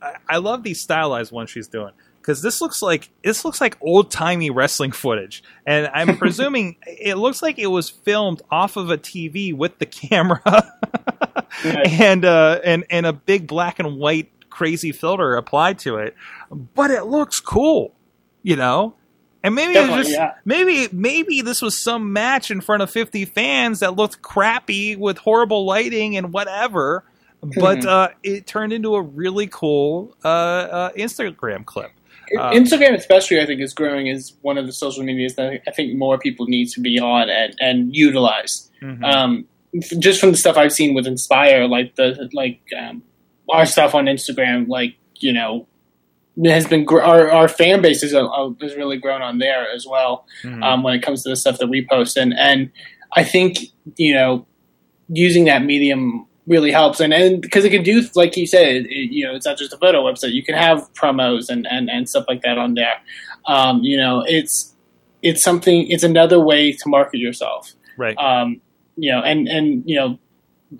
I, 0.00 0.14
I 0.28 0.36
love 0.38 0.62
these 0.62 0.80
stylized 0.80 1.30
ones 1.30 1.50
she's 1.50 1.68
doing 1.68 1.92
because 2.20 2.42
this 2.42 2.60
looks 2.60 2.82
like 2.82 3.08
this 3.24 3.44
looks 3.44 3.60
like 3.60 3.76
old 3.80 4.10
timey 4.10 4.50
wrestling 4.50 4.92
footage, 4.92 5.42
and 5.66 5.88
I'm 5.92 6.16
presuming 6.18 6.76
it 6.86 7.16
looks 7.16 7.42
like 7.42 7.58
it 7.58 7.68
was 7.68 7.88
filmed 7.88 8.42
off 8.50 8.76
of 8.76 8.90
a 8.90 8.98
TV 8.98 9.54
with 9.54 9.78
the 9.78 9.86
camera 9.86 10.42
and 11.64 12.24
uh, 12.24 12.60
and 12.64 12.84
and 12.90 13.06
a 13.06 13.12
big 13.12 13.46
black 13.46 13.78
and 13.78 13.96
white 13.98 14.30
crazy 14.50 14.92
filter 14.92 15.36
applied 15.36 15.78
to 15.80 15.96
it, 15.96 16.14
but 16.74 16.90
it 16.90 17.04
looks 17.04 17.40
cool, 17.40 17.94
you 18.42 18.56
know. 18.56 18.94
And 19.44 19.54
maybe 19.54 19.74
it 19.74 19.88
was 19.88 20.06
just 20.06 20.10
yeah. 20.10 20.34
maybe 20.44 20.88
maybe 20.92 21.42
this 21.42 21.62
was 21.62 21.78
some 21.78 22.12
match 22.12 22.50
in 22.50 22.60
front 22.60 22.82
of 22.82 22.90
50 22.90 23.24
fans 23.26 23.80
that 23.80 23.94
looked 23.94 24.20
crappy 24.20 24.96
with 24.96 25.16
horrible 25.18 25.64
lighting 25.64 26.16
and 26.16 26.32
whatever, 26.32 27.04
but 27.40 27.78
Mhm. 27.78 27.86
uh, 27.86 28.08
it 28.24 28.48
turned 28.48 28.72
into 28.72 28.96
a 28.96 29.00
really 29.00 29.46
cool 29.46 30.16
uh, 30.24 30.28
uh, 30.28 30.90
Instagram 30.94 31.64
clip. 31.64 31.92
Uh, 32.36 32.50
Instagram, 32.52 32.94
especially, 32.94 33.40
I 33.40 33.46
think, 33.46 33.60
is 33.60 33.72
growing 33.74 34.08
as 34.08 34.34
one 34.42 34.58
of 34.58 34.66
the 34.66 34.72
social 34.72 35.04
medias 35.04 35.34
that 35.36 35.60
I 35.66 35.70
think 35.70 35.96
more 35.96 36.18
people 36.18 36.46
need 36.46 36.68
to 36.70 36.80
be 36.80 36.98
on 36.98 37.28
and, 37.30 37.54
and 37.60 37.94
utilize. 37.94 38.70
Mhm. 38.82 39.02
Um, 39.04 39.44
f- 39.74 39.98
just 39.98 40.20
from 40.20 40.30
the 40.32 40.36
stuff 40.36 40.56
I've 40.56 40.72
seen 40.72 40.94
with 40.94 41.06
Inspire, 41.06 41.66
like 41.66 41.94
the 41.96 42.28
like 42.32 42.60
um, 42.78 43.02
our 43.50 43.66
stuff 43.66 43.94
on 43.94 44.06
Instagram, 44.06 44.68
like 44.68 44.94
you 45.20 45.32
know, 45.32 45.66
has 46.44 46.66
been 46.66 46.84
gr- 46.84 47.02
our 47.02 47.30
our 47.30 47.48
fan 47.48 47.82
base 47.82 48.02
is, 48.02 48.14
uh, 48.14 48.26
has 48.60 48.76
really 48.76 48.96
grown 48.98 49.22
on 49.22 49.38
there 49.38 49.66
as 49.74 49.86
well 49.86 50.24
Mhm. 50.44 50.62
um, 50.62 50.82
when 50.82 50.94
it 50.94 51.02
comes 51.02 51.22
to 51.24 51.28
the 51.28 51.36
stuff 51.36 51.58
that 51.58 51.68
we 51.68 51.86
post. 51.86 52.16
And 52.16 52.32
and 52.38 52.70
I 53.16 53.24
think 53.24 53.58
you 53.96 54.14
know 54.14 54.46
using 55.08 55.46
that 55.46 55.64
medium 55.64 56.26
really 56.48 56.72
helps. 56.72 56.98
And 57.00 57.12
and 57.14 57.40
because 57.40 57.64
it 57.64 57.70
can 57.70 57.82
do 57.84 58.02
like 58.16 58.36
you 58.36 58.46
said, 58.46 58.86
it, 58.86 59.12
you 59.12 59.24
know, 59.26 59.34
it's 59.36 59.46
not 59.46 59.58
just 59.58 59.72
a 59.72 59.78
photo 59.78 60.02
website. 60.02 60.32
You 60.32 60.42
can 60.42 60.54
have 60.56 60.92
promos 60.94 61.48
and 61.48 61.66
and, 61.70 61.88
and 61.90 62.08
stuff 62.08 62.24
like 62.28 62.42
that 62.42 62.58
on 62.58 62.74
there. 62.74 62.96
Um, 63.46 63.80
you 63.82 63.96
know, 63.96 64.24
it's 64.26 64.74
it's 65.22 65.42
something. 65.42 65.88
It's 65.90 66.02
another 66.04 66.40
way 66.40 66.72
to 66.72 66.88
market 66.88 67.18
yourself. 67.18 67.72
right. 67.96 68.16
Um, 68.16 68.60
you 68.96 69.12
know, 69.12 69.20
and 69.22 69.48
and 69.48 69.82
you 69.86 69.96
know. 69.96 70.18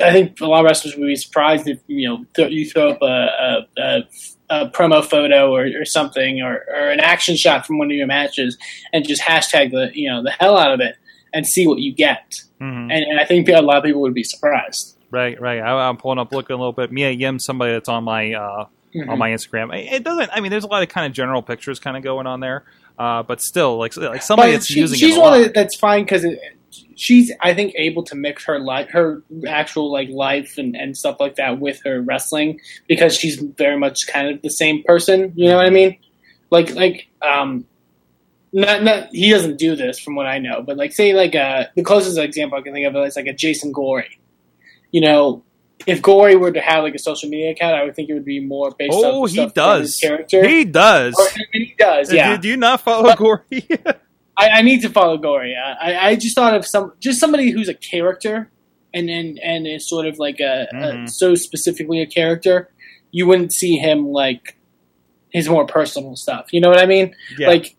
I 0.02 0.12
think 0.12 0.38
a 0.42 0.46
lot 0.46 0.58
of 0.60 0.64
wrestlers 0.66 0.96
would 0.96 1.06
be 1.06 1.16
surprised 1.16 1.66
if 1.66 1.78
you 1.86 2.06
know 2.06 2.26
th- 2.36 2.52
you 2.52 2.68
throw 2.68 2.90
up 2.90 2.98
a, 3.00 3.06
a, 3.06 3.66
a, 3.78 4.02
a 4.50 4.68
promo 4.68 5.02
photo 5.02 5.50
or, 5.50 5.64
or 5.80 5.86
something 5.86 6.42
or, 6.42 6.62
or 6.68 6.90
an 6.90 7.00
action 7.00 7.36
shot 7.38 7.64
from 7.66 7.78
one 7.78 7.86
of 7.90 7.96
your 7.96 8.06
matches 8.06 8.58
and 8.92 9.08
just 9.08 9.22
hashtag 9.22 9.70
the 9.70 9.90
you 9.94 10.10
know 10.10 10.22
the 10.22 10.30
hell 10.30 10.58
out 10.58 10.74
of 10.74 10.80
it 10.80 10.96
and 11.32 11.46
see 11.46 11.66
what 11.66 11.78
you 11.78 11.94
get. 11.94 12.34
Mhm. 12.60 12.92
And, 12.92 13.02
and 13.02 13.18
I 13.18 13.24
think 13.24 13.48
a 13.48 13.62
lot 13.62 13.78
of 13.78 13.84
people 13.84 14.02
would 14.02 14.12
be 14.12 14.24
surprised. 14.24 14.97
Right, 15.10 15.40
right. 15.40 15.60
I, 15.60 15.88
I'm 15.88 15.96
pulling 15.96 16.18
up, 16.18 16.32
looking 16.32 16.54
a 16.54 16.58
little 16.58 16.72
bit. 16.72 16.92
Mia 16.92 17.10
Yim, 17.10 17.38
somebody 17.38 17.72
that's 17.72 17.88
on 17.88 18.04
my 18.04 18.32
uh, 18.34 18.66
Mhm. 18.94 19.08
on 19.10 19.18
my 19.18 19.30
Instagram. 19.30 19.74
It 19.78 19.92
it 19.92 20.04
doesn't. 20.04 20.30
I 20.32 20.40
mean, 20.40 20.50
there's 20.50 20.64
a 20.64 20.68
lot 20.68 20.82
of 20.82 20.88
kind 20.88 21.06
of 21.06 21.12
general 21.12 21.42
pictures 21.42 21.78
kind 21.78 21.96
of 21.96 22.02
going 22.02 22.26
on 22.26 22.40
there, 22.40 22.64
uh, 22.98 23.22
but 23.22 23.40
still, 23.42 23.76
like 23.78 23.94
like 23.98 24.22
somebody 24.22 24.52
But 24.52 24.56
that's 24.56 24.66
she- 24.66 24.80
using 24.80 24.98
she's 24.98 25.18
one 25.18 25.50
that's 25.54 25.76
fine 25.76 26.04
because 26.04 26.24
she's 26.96 27.30
I 27.40 27.52
think 27.52 27.74
able 27.76 28.02
to 28.04 28.14
mix 28.14 28.44
her 28.46 28.58
life, 28.58 28.88
her 28.92 29.22
actual 29.46 29.92
like 29.92 30.08
life 30.08 30.56
and, 30.56 30.74
and 30.74 30.96
stuff 30.96 31.16
like 31.20 31.36
that 31.36 31.60
with 31.60 31.80
her 31.84 32.00
wrestling 32.00 32.60
because 32.88 33.14
she's 33.16 33.36
very 33.36 33.78
much 33.78 34.06
kind 34.06 34.28
of 34.34 34.40
the 34.42 34.48
same 34.50 34.82
person. 34.84 35.32
You 35.36 35.48
know 35.50 35.56
what 35.56 35.66
I 35.66 35.70
mean? 35.70 35.98
Like 36.50 36.74
like 36.74 37.08
um. 37.22 37.64
Not, 38.50 38.82
not 38.82 39.08
he 39.12 39.28
doesn't 39.30 39.58
do 39.58 39.76
this 39.76 39.98
from 40.00 40.14
what 40.14 40.24
I 40.24 40.38
know, 40.38 40.62
but 40.62 40.78
like 40.78 40.92
say 40.92 41.12
like 41.12 41.34
uh 41.34 41.64
the 41.76 41.82
closest 41.82 42.16
example 42.16 42.56
I 42.58 42.62
can 42.62 42.72
think 42.72 42.86
of 42.86 42.96
is 43.04 43.14
like 43.16 43.26
a 43.26 43.34
Jason 43.34 43.72
Gory. 43.72 44.17
You 44.90 45.00
know, 45.02 45.44
if 45.86 46.00
Gory 46.02 46.36
were 46.36 46.50
to 46.50 46.60
have 46.60 46.82
like 46.84 46.94
a 46.94 46.98
social 46.98 47.28
media 47.28 47.50
account, 47.50 47.74
I 47.76 47.84
would 47.84 47.94
think 47.94 48.08
it 48.10 48.14
would 48.14 48.24
be 48.24 48.40
more 48.40 48.70
based 48.78 48.92
Oh, 48.96 49.26
he 49.26 49.46
does. 49.46 49.80
his 49.92 49.96
character. 50.00 50.46
He 50.46 50.64
does. 50.64 51.14
Or- 51.18 51.26
and 51.36 51.64
he 51.64 51.74
does, 51.78 52.12
yeah. 52.12 52.36
Do, 52.36 52.42
do 52.42 52.48
you 52.48 52.56
not 52.56 52.80
follow 52.80 53.14
Gory? 53.14 53.42
I, 54.36 54.48
I 54.50 54.62
need 54.62 54.82
to 54.82 54.88
follow 54.88 55.16
Gory. 55.18 55.54
I, 55.56 56.10
I 56.10 56.16
just 56.16 56.34
thought 56.34 56.54
of 56.54 56.66
some 56.66 56.92
just 57.00 57.18
somebody 57.20 57.50
who's 57.50 57.68
a 57.68 57.74
character, 57.74 58.50
and 58.94 59.10
and 59.10 59.38
and 59.40 59.66
is 59.66 59.88
sort 59.88 60.06
of 60.06 60.18
like 60.18 60.40
a, 60.40 60.66
Mhm. 60.72 61.04
a 61.04 61.08
so 61.08 61.34
specifically 61.34 62.00
a 62.00 62.06
character. 62.06 62.70
You 63.10 63.26
wouldn't 63.26 63.52
see 63.52 63.76
him 63.76 64.06
like 64.08 64.56
his 65.30 65.48
more 65.48 65.66
personal 65.66 66.14
stuff. 66.16 66.52
You 66.52 66.60
know 66.60 66.68
what 66.70 66.78
I 66.78 66.86
mean? 66.86 67.14
yeah. 67.38 67.48
Like, 67.48 67.76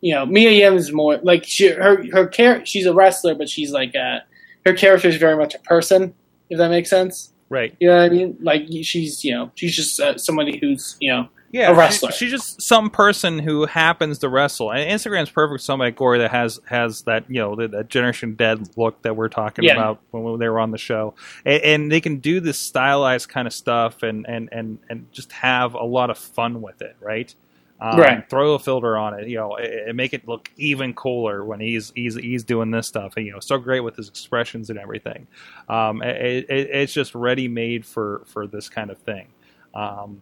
you 0.00 0.14
know, 0.14 0.24
Mia 0.26 0.50
Yim 0.50 0.74
is 0.76 0.92
more 0.92 1.18
like 1.22 1.44
she 1.44 1.68
her 1.68 2.04
her 2.12 2.26
char- 2.28 2.64
She's 2.64 2.86
a 2.86 2.94
wrestler, 2.94 3.34
but 3.34 3.48
she's 3.48 3.70
like 3.72 3.94
a, 3.94 4.22
her 4.64 4.72
character 4.74 5.08
is 5.08 5.16
very 5.16 5.36
much 5.36 5.54
a 5.54 5.58
person. 5.60 6.14
If 6.50 6.58
that 6.58 6.68
makes 6.70 6.90
sense. 6.90 7.32
right. 7.48 7.74
You 7.80 7.88
know 7.88 7.96
what 7.96 8.02
I 8.04 8.08
mean? 8.10 8.36
Like 8.40 8.66
she's 8.82 9.24
you 9.24 9.32
know 9.32 9.50
she's 9.54 9.74
just 9.74 9.98
uh, 10.00 10.18
somebody 10.18 10.58
who's 10.58 10.96
you 11.00 11.10
know 11.12 11.28
Yeah, 11.52 11.70
a 11.70 11.74
wrestler. 11.74 12.10
She, 12.12 12.26
she's 12.26 12.32
just 12.32 12.60
some 12.62 12.90
person 12.90 13.38
who 13.38 13.66
happens 13.66 14.18
to 14.18 14.28
wrestle, 14.28 14.70
and 14.72 14.80
Instagram's 14.88 15.30
perfect. 15.30 15.60
for 15.60 15.64
Somebody 15.64 15.88
like 15.88 15.96
Gory 15.96 16.18
that 16.18 16.30
has 16.30 16.60
has 16.66 17.02
that 17.02 17.24
you 17.28 17.40
know 17.40 17.56
that, 17.56 17.70
that 17.72 17.88
Generation 17.88 18.34
Dead 18.34 18.68
look 18.76 19.00
that 19.02 19.16
we're 19.16 19.28
talking 19.28 19.64
Yeah. 19.64 19.72
about 19.74 20.00
when 20.10 20.38
they 20.38 20.48
were 20.48 20.60
on 20.60 20.70
the 20.72 20.78
show, 20.78 21.14
and, 21.44 21.62
and 21.62 21.92
they 21.92 22.00
can 22.00 22.18
do 22.18 22.40
this 22.40 22.58
stylized 22.58 23.28
kind 23.28 23.46
of 23.48 23.52
stuff, 23.54 24.02
and 24.02 24.26
and 24.28 24.48
and 24.52 24.78
and 24.88 25.06
just 25.12 25.32
have 25.32 25.74
a 25.74 25.84
lot 25.84 26.10
of 26.10 26.18
fun 26.18 26.62
with 26.62 26.82
it, 26.82 26.96
right? 27.00 27.34
Um, 27.80 27.98
Right. 27.98 28.28
Throw 28.28 28.54
a 28.54 28.58
filter 28.58 28.96
on 28.96 29.18
it, 29.18 29.28
you 29.28 29.36
know, 29.36 29.56
and 29.56 29.72
and 29.72 29.96
make 29.96 30.12
it 30.12 30.28
look 30.28 30.50
even 30.56 30.92
cooler 30.94 31.44
when 31.44 31.60
he's 31.60 31.92
he's 31.94 32.14
he's 32.14 32.44
doing 32.44 32.70
this 32.70 32.86
stuff. 32.86 33.14
And, 33.16 33.26
you 33.26 33.32
know, 33.32 33.40
so 33.40 33.58
great 33.58 33.80
with 33.80 33.96
his 33.96 34.08
expressions 34.08 34.68
and 34.70 34.78
everything. 34.78 35.26
Um, 35.68 36.02
it, 36.02 36.46
it, 36.50 36.70
it's 36.70 36.92
just 36.92 37.14
ready 37.14 37.48
made 37.48 37.86
for 37.86 38.22
for 38.26 38.46
this 38.46 38.68
kind 38.68 38.90
of 38.90 38.98
thing. 38.98 39.28
Um, 39.74 40.20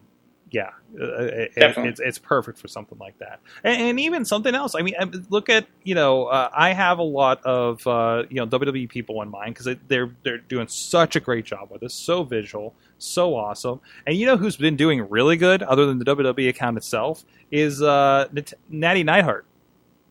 yeah, 0.51 0.69
uh, 0.99 1.05
it, 1.23 1.51
it- 1.55 1.77
it's 1.85 1.99
it's 1.99 2.17
perfect 2.17 2.57
for 2.57 2.67
something 2.67 2.97
like 2.97 3.17
that, 3.19 3.39
and, 3.63 3.81
and 3.81 3.99
even 3.99 4.25
something 4.25 4.55
else. 4.55 4.75
I 4.75 4.81
mean, 4.81 4.95
uh, 4.99 5.07
look 5.29 5.49
at 5.49 5.67
you 5.83 5.95
know, 5.95 6.25
uh, 6.25 6.49
I 6.53 6.73
have 6.73 6.99
a 6.99 7.03
lot 7.03 7.43
of 7.45 7.85
uh, 7.85 8.23
you 8.29 8.37
know 8.37 8.47
WWE 8.47 8.89
people 8.89 9.21
in 9.21 9.29
mind 9.29 9.55
because 9.55 9.75
they're 9.87 10.11
they're 10.23 10.37
doing 10.39 10.67
such 10.67 11.15
a 11.15 11.19
great 11.19 11.45
job 11.45 11.69
with 11.71 11.81
this, 11.81 11.93
so 11.93 12.23
visual, 12.23 12.73
so 12.97 13.35
awesome. 13.35 13.79
And 14.07 14.15
you 14.17 14.25
know 14.25 14.37
who's 14.37 14.57
been 14.57 14.75
doing 14.75 15.07
really 15.09 15.37
good, 15.37 15.61
other 15.63 15.85
than 15.85 15.99
the 15.99 16.05
WWE 16.05 16.49
account 16.49 16.77
itself, 16.77 17.23
is 17.51 17.81
uh, 17.81 18.27
Nat- 18.31 18.53
Natty 18.69 19.03
Neidhart. 19.03 19.45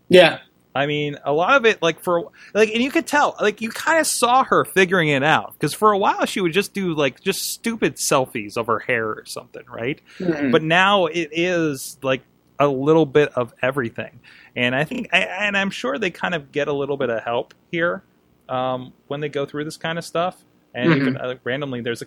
yeah 0.08 0.38
I 0.78 0.86
mean, 0.86 1.16
a 1.24 1.32
lot 1.32 1.56
of 1.56 1.64
it, 1.66 1.82
like 1.82 2.00
for 2.00 2.30
like, 2.54 2.70
and 2.70 2.82
you 2.82 2.90
could 2.90 3.06
tell, 3.06 3.34
like 3.40 3.60
you 3.60 3.70
kind 3.70 3.98
of 3.98 4.06
saw 4.06 4.44
her 4.44 4.64
figuring 4.64 5.08
it 5.08 5.22
out 5.22 5.52
because 5.54 5.74
for 5.74 5.92
a 5.92 5.98
while 5.98 6.24
she 6.26 6.40
would 6.40 6.52
just 6.52 6.72
do 6.72 6.94
like 6.94 7.20
just 7.20 7.42
stupid 7.52 7.96
selfies 7.96 8.56
of 8.56 8.66
her 8.68 8.78
hair 8.78 9.06
or 9.08 9.24
something, 9.26 9.64
right? 9.68 10.00
Mhm. 10.18 10.52
But 10.52 10.62
now 10.62 11.06
it 11.06 11.30
is 11.32 11.98
like 12.02 12.22
a 12.58 12.68
little 12.68 13.06
bit 13.06 13.30
of 13.36 13.54
everything, 13.62 14.20
and 14.56 14.74
I 14.74 14.84
think, 14.84 15.08
I- 15.12 15.18
and 15.46 15.56
I'm 15.56 15.70
sure 15.70 15.98
they 15.98 16.10
kind 16.10 16.34
of 16.34 16.50
get 16.52 16.68
a 16.68 16.72
little 16.72 16.96
bit 16.96 17.10
of 17.10 17.22
help 17.22 17.54
here 17.70 18.02
um, 18.48 18.92
when 19.08 19.20
they 19.20 19.28
go 19.28 19.44
through 19.46 19.64
this 19.64 19.76
kind 19.76 19.98
of 19.98 20.04
stuff, 20.04 20.42
and 20.74 20.90
Mhm. 20.92 20.96
even 20.96 21.16
uh, 21.18 21.34
randomly 21.44 21.80
there's 21.80 22.02
a. 22.02 22.06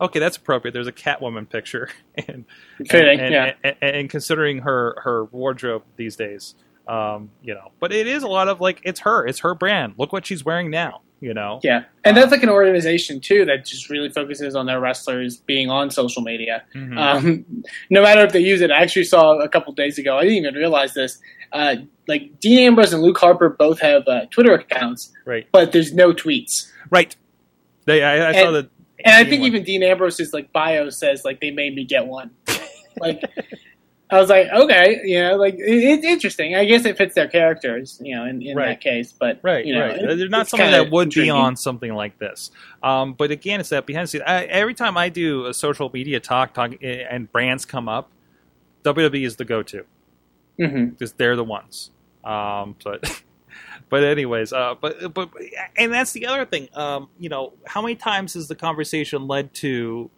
Okay, 0.00 0.18
that's 0.18 0.36
appropriate. 0.36 0.72
There's 0.72 0.88
a 0.88 0.92
Catwoman 0.92 1.48
picture, 1.48 1.90
and 2.26 2.44
Fitting, 2.88 3.20
and, 3.20 3.32
yeah. 3.32 3.52
and, 3.62 3.76
and, 3.80 3.96
and 3.96 4.10
considering 4.10 4.58
her 4.62 5.00
her 5.04 5.24
wardrobe 5.26 5.84
these 5.96 6.16
days, 6.16 6.56
um, 6.90 7.30
you 7.42 7.54
know. 7.54 7.70
But 7.80 7.92
it 7.92 8.06
is 8.06 8.22
a 8.22 8.28
lot 8.28 8.48
of 8.48 8.60
like 8.60 8.80
it's 8.84 9.00
her, 9.00 9.26
it's 9.26 9.40
her 9.40 9.54
brand. 9.54 9.94
Look 9.96 10.12
what 10.12 10.26
she's 10.26 10.44
wearing 10.44 10.70
now. 10.70 11.02
You 11.22 11.34
know, 11.34 11.60
Yeah, 11.62 11.84
and 12.02 12.16
that's 12.16 12.30
like 12.30 12.42
an 12.42 12.48
organization 12.48 13.20
too 13.20 13.44
that 13.44 13.66
just 13.66 13.90
really 13.90 14.08
focuses 14.08 14.56
on 14.56 14.64
their 14.64 14.80
wrestlers 14.80 15.36
being 15.36 15.68
on 15.68 15.90
social 15.90 16.22
media. 16.22 16.64
Mhm. 16.74 16.96
Um, 16.98 17.44
no 17.90 18.02
matter 18.02 18.24
if 18.24 18.32
they 18.32 18.40
use 18.40 18.62
it. 18.62 18.70
I 18.70 18.78
actually 18.80 19.04
saw 19.04 19.38
a 19.38 19.46
couple 19.48 19.74
days 19.74 19.98
ago. 19.98 20.16
I 20.16 20.22
didn't 20.22 20.38
even 20.38 20.54
realize 20.54 20.94
this. 20.94 21.18
Uh, 21.52 21.76
like 22.08 22.40
Dean 22.40 22.60
Ambrose 22.68 22.94
and 22.94 23.02
Luke 23.02 23.18
Harper 23.18 23.50
both 23.50 23.80
have 23.80 24.04
uh, 24.08 24.26
Twitter 24.30 24.54
accounts, 24.54 25.12
right, 25.26 25.46
but 25.52 25.72
there's 25.72 25.92
no 25.92 26.12
tweets. 26.14 26.70
right. 26.90 27.14
They, 27.84 28.02
I, 28.02 28.30
I 28.30 28.32
saw 28.32 28.46
And- 28.46 28.56
that. 28.56 28.70
And 29.04 29.14
I 29.16 29.24
think 29.28 29.40
one. 29.40 29.48
even 29.48 29.62
Dean 29.64 29.82
Ambrose's 29.82 30.32
like 30.32 30.52
bio 30.52 30.88
says 30.90 31.22
like 31.24 31.40
they 31.40 31.50
made 31.50 31.74
me 31.74 31.84
get 31.84 32.06
one. 32.06 32.30
like 32.98 33.22
I 34.12 34.18
was 34.18 34.28
like, 34.28 34.48
okay, 34.52 35.00
you 35.04 35.20
know, 35.20 35.36
like 35.36 35.54
it's 35.58 36.04
interesting. 36.04 36.56
I 36.56 36.64
guess 36.64 36.84
it 36.84 36.96
fits 36.98 37.14
their 37.14 37.28
characters, 37.28 38.00
you 38.02 38.16
know, 38.16 38.24
in, 38.24 38.42
in 38.42 38.56
Right. 38.56 38.66
that 38.68 38.80
case. 38.80 39.12
But 39.12 39.38
Right, 39.42 39.64
you 39.64 39.74
know, 39.74 39.86
right. 39.86 39.98
it- 40.00 40.18
They're 40.18 40.28
not 40.28 40.48
something 40.48 40.70
that 40.70 40.90
would 40.90 41.10
be 41.10 41.30
on 41.30 41.56
something 41.56 41.92
like 41.94 42.18
this. 42.18 42.50
Um, 42.82 43.12
but 43.14 43.30
again, 43.30 43.60
it's 43.60 43.68
that 43.68 43.86
behind 43.86 44.04
the 44.04 44.08
scenes. 44.08 44.24
I, 44.26 44.44
every 44.44 44.74
time 44.74 44.96
I 44.96 45.08
do 45.10 45.46
a 45.46 45.54
social 45.54 45.90
media 45.92 46.18
talk, 46.20 46.54
talk 46.54 46.72
eh, 46.82 47.04
and 47.08 47.30
brands 47.30 47.64
come 47.64 47.88
up, 47.88 48.10
WWE 48.84 49.24
is 49.26 49.36
the 49.36 49.44
go-to 49.44 49.84
because 50.56 51.12
they're 51.12 51.36
the 51.36 51.44
ones. 51.44 51.90
Um, 52.24 52.76
but 52.84 53.22
but 53.90 54.02
anyways, 54.04 54.52
uh, 54.52 54.74
but 54.80 55.12
but 55.14 55.30
and 55.76 55.92
that's 55.92 56.12
the 56.12 56.26
other 56.26 56.44
thing. 56.46 56.68
Um, 56.74 57.08
you 57.18 57.28
know, 57.28 57.52
how 57.66 57.80
many 57.80 57.94
times 57.94 58.34
has 58.34 58.48
the 58.48 58.54
conversation 58.56 59.26
led 59.28 59.54
to? 59.54 60.10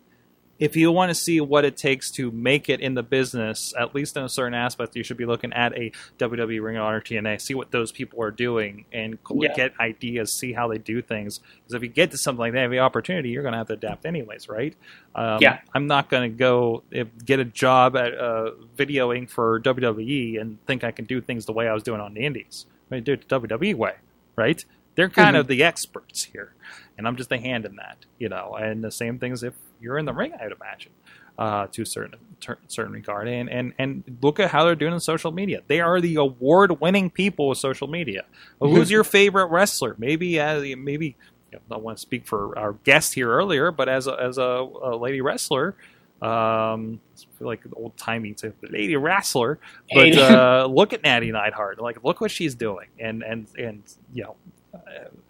If 0.59 0.77
you 0.77 0.93
want 0.93 1.11
to 1.11 1.15
see 1.15 1.41
what 1.41 1.65
it 1.65 1.77
takes 1.77 2.11
to 2.13 2.31
make 2.31 2.69
it 2.69 2.81
in 2.81 2.95
the 2.95 3.03
business, 3.03 3.75
at 3.77 3.95
least 3.97 4.17
in 4.17 4.23
a 4.23 4.29
certain 4.29 4.55
aspect, 4.55 4.95
you 4.95 5.03
should 5.03 5.17
be 5.17 5.27
looking 5.27 5.53
at 5.53 5.77
a 5.77 5.91
WWE 6.21 6.63
Ring 6.63 6.77
of 6.77 6.85
Honor 6.85 7.01
TNA, 7.01 7.41
see 7.41 7.55
what 7.55 7.73
those 7.73 7.91
people 7.91 8.23
are 8.23 8.31
doing, 8.31 8.85
and 8.93 9.19
Yeah. 9.35 9.53
get 9.55 9.73
ideas, 9.81 10.33
see 10.33 10.53
how 10.53 10.69
they 10.69 10.79
do 10.79 11.03
things. 11.03 11.41
Because 11.57 11.75
if 11.75 11.83
you 11.83 11.89
get 11.89 12.13
to 12.13 12.19
something 12.19 12.39
like 12.39 12.53
that, 12.53 12.71
the 12.71 12.79
opportunity, 12.79 13.31
you're 13.31 13.43
going 13.43 13.53
to 13.53 13.59
have 13.59 13.67
to 13.69 13.73
adapt 13.73 14.07
anyways, 14.07 14.49
right? 14.49 14.77
Um, 15.17 15.39
Yeah. 15.41 15.59
I'm 15.75 15.89
not 15.89 16.09
going 16.09 16.31
to 16.31 16.37
go 16.37 16.85
if, 16.93 17.09
get 17.25 17.41
a 17.41 17.45
job 17.45 17.97
at 17.97 18.15
uh, 18.17 18.53
videoing 18.77 19.29
for 19.29 19.59
WWE 19.61 20.41
and 20.41 20.65
think 20.67 20.85
I 20.85 20.93
can 20.93 21.07
do 21.07 21.21
things 21.21 21.45
the 21.47 21.53
way 21.53 21.67
I 21.67 21.75
was 21.75 21.83
doing 21.83 22.01
on 22.01 22.15
the 22.15 22.25
Indies. 22.25 22.67
To 22.93 23.01
do 23.01 23.15
it 23.15 23.27
the 23.27 23.41
WWE 23.41 23.75
way, 23.75 23.95
right? 24.37 24.65
They're 24.95 25.09
kind 25.09 25.37
Mhm. 25.37 25.41
of 25.41 25.47
the 25.47 25.63
experts 25.63 26.25
here, 26.25 26.53
and 26.99 27.07
I'm 27.07 27.17
just 27.17 27.33
a 27.33 27.39
hand 27.39 27.65
in 27.65 27.77
that, 27.77 27.99
you 28.19 28.29
know. 28.29 28.55
And 28.55 28.83
the 28.85 28.91
same 28.91 29.19
things 29.19 29.43
if 29.43 29.55
you're 29.81 29.99
in 29.99 30.05
the 30.07 30.13
ring, 30.13 30.33
I'd 30.35 30.53
imagine, 30.53 30.93
uh, 31.39 31.67
to 31.73 31.83
a 31.83 31.87
certain 31.87 32.19
ter- 32.41 32.59
certain 32.69 32.93
regard. 32.93 33.27
And 33.29 33.49
and 33.51 33.73
and 33.79 34.19
look 34.21 34.39
at 34.39 34.51
how 34.51 34.65
they're 34.65 34.75
doing 34.75 34.93
in 34.93 35.01
social 35.01 35.33
media. 35.33 35.63
They 35.67 35.81
are 35.81 36.01
the 36.01 36.17
award-winning 36.17 37.11
people 37.11 37.49
with 37.49 37.59
social 37.59 37.89
media. 37.89 38.25
Well, 38.59 38.71
who's 38.75 38.91
your 38.91 39.05
favorite 39.05 39.47
wrestler? 39.47 39.95
Maybe 39.99 40.39
as 40.39 40.63
maybe. 40.77 41.17
You 41.51 41.59
know, 41.59 41.63
I 41.71 41.75
don't 41.75 41.83
want 41.85 41.99
to 41.99 42.01
speak 42.03 42.27
for 42.27 42.59
our 42.59 42.73
guest 42.85 43.13
here 43.13 43.29
earlier, 43.31 43.71
but 43.71 43.87
as 43.87 44.07
a, 44.07 44.13
as 44.19 44.39
a, 44.39 44.43
a 44.83 44.97
lady 44.97 45.21
wrestler, 45.21 45.75
um, 46.23 46.99
like 47.41 47.61
old 47.75 47.95
timey 47.99 48.33
to 48.35 48.55
the 48.63 48.69
lady 48.69 48.97
wrestler, 48.97 49.59
but 49.93 50.17
uh, 50.17 50.67
look 50.71 50.95
at 50.95 51.03
Natty 51.03 51.31
Neidhart. 51.31 51.79
Like, 51.79 52.03
look 52.05 52.23
what 52.23 52.31
she's 52.31 52.55
doing, 52.55 52.87
and 52.99 53.23
and 53.23 53.47
and 53.59 53.83
you 54.15 54.23
know, 54.23 54.31
uh, 54.31 54.62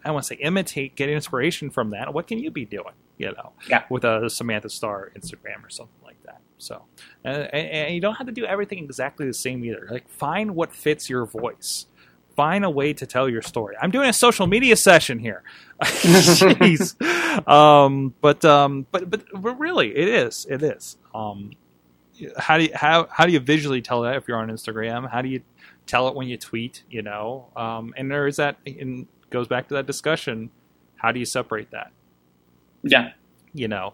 I 0.05 0.11
want 0.11 0.23
to 0.23 0.27
say 0.27 0.35
imitate, 0.35 0.95
get 0.95 1.09
inspiration 1.09 1.69
from 1.69 1.91
that. 1.91 2.13
What 2.13 2.27
can 2.27 2.39
you 2.39 2.51
be 2.51 2.65
doing? 2.65 2.93
You 3.17 3.27
know, 3.33 3.53
Yeah. 3.69 3.83
with 3.89 4.03
a 4.05 4.29
Samantha 4.29 4.69
Starr 4.69 5.11
Instagram 5.15 5.63
or 5.63 5.69
something 5.69 5.95
like 6.03 6.21
that. 6.25 6.41
So, 6.57 6.83
and, 7.23 7.53
and 7.53 7.93
you 7.95 8.01
don't 8.01 8.15
have 8.15 8.27
to 8.27 8.33
do 8.33 8.45
everything 8.45 8.79
exactly 8.79 9.25
the 9.27 9.33
same 9.33 9.63
either. 9.65 9.87
Like, 9.91 10.09
find 10.09 10.55
what 10.55 10.73
fits 10.73 11.09
your 11.09 11.25
voice. 11.25 11.87
Find 12.35 12.65
a 12.65 12.69
way 12.69 12.93
to 12.93 13.05
tell 13.05 13.29
your 13.29 13.41
story. 13.43 13.75
I'm 13.79 13.91
doing 13.91 14.09
a 14.09 14.13
social 14.13 14.47
media 14.47 14.75
session 14.75 15.19
here. 15.19 15.43
Jeez. 15.81 16.95
Um, 17.47 18.13
but 18.21 18.43
um, 18.45 18.87
but 18.91 19.09
but 19.09 19.23
but 19.35 19.59
really, 19.59 19.95
it 19.95 20.07
is. 20.07 20.47
It 20.49 20.63
is. 20.63 20.97
Um, 21.13 21.51
how 22.37 22.57
do 22.57 22.63
you 22.63 22.71
how 22.73 23.07
how 23.11 23.25
do 23.25 23.31
you 23.33 23.39
visually 23.39 23.81
tell 23.81 24.01
that 24.01 24.15
if 24.15 24.27
you're 24.27 24.37
on 24.37 24.49
Instagram? 24.49 25.09
How 25.11 25.21
do 25.21 25.29
you 25.29 25.41
tell 25.85 26.07
it 26.07 26.15
when 26.15 26.27
you 26.27 26.37
tweet? 26.37 26.83
You 26.89 27.01
know, 27.03 27.49
um, 27.55 27.93
and 27.97 28.09
there 28.09 28.25
is 28.27 28.37
that. 28.37 28.57
And 28.65 29.07
goes 29.33 29.47
back 29.49 29.67
to 29.67 29.73
that 29.73 29.85
discussion. 29.85 30.49
How 30.95 31.11
do 31.11 31.19
you 31.19 31.25
separate 31.25 31.71
that? 31.71 31.91
Yeah, 32.83 33.11
You 33.53 33.67
know, 33.67 33.93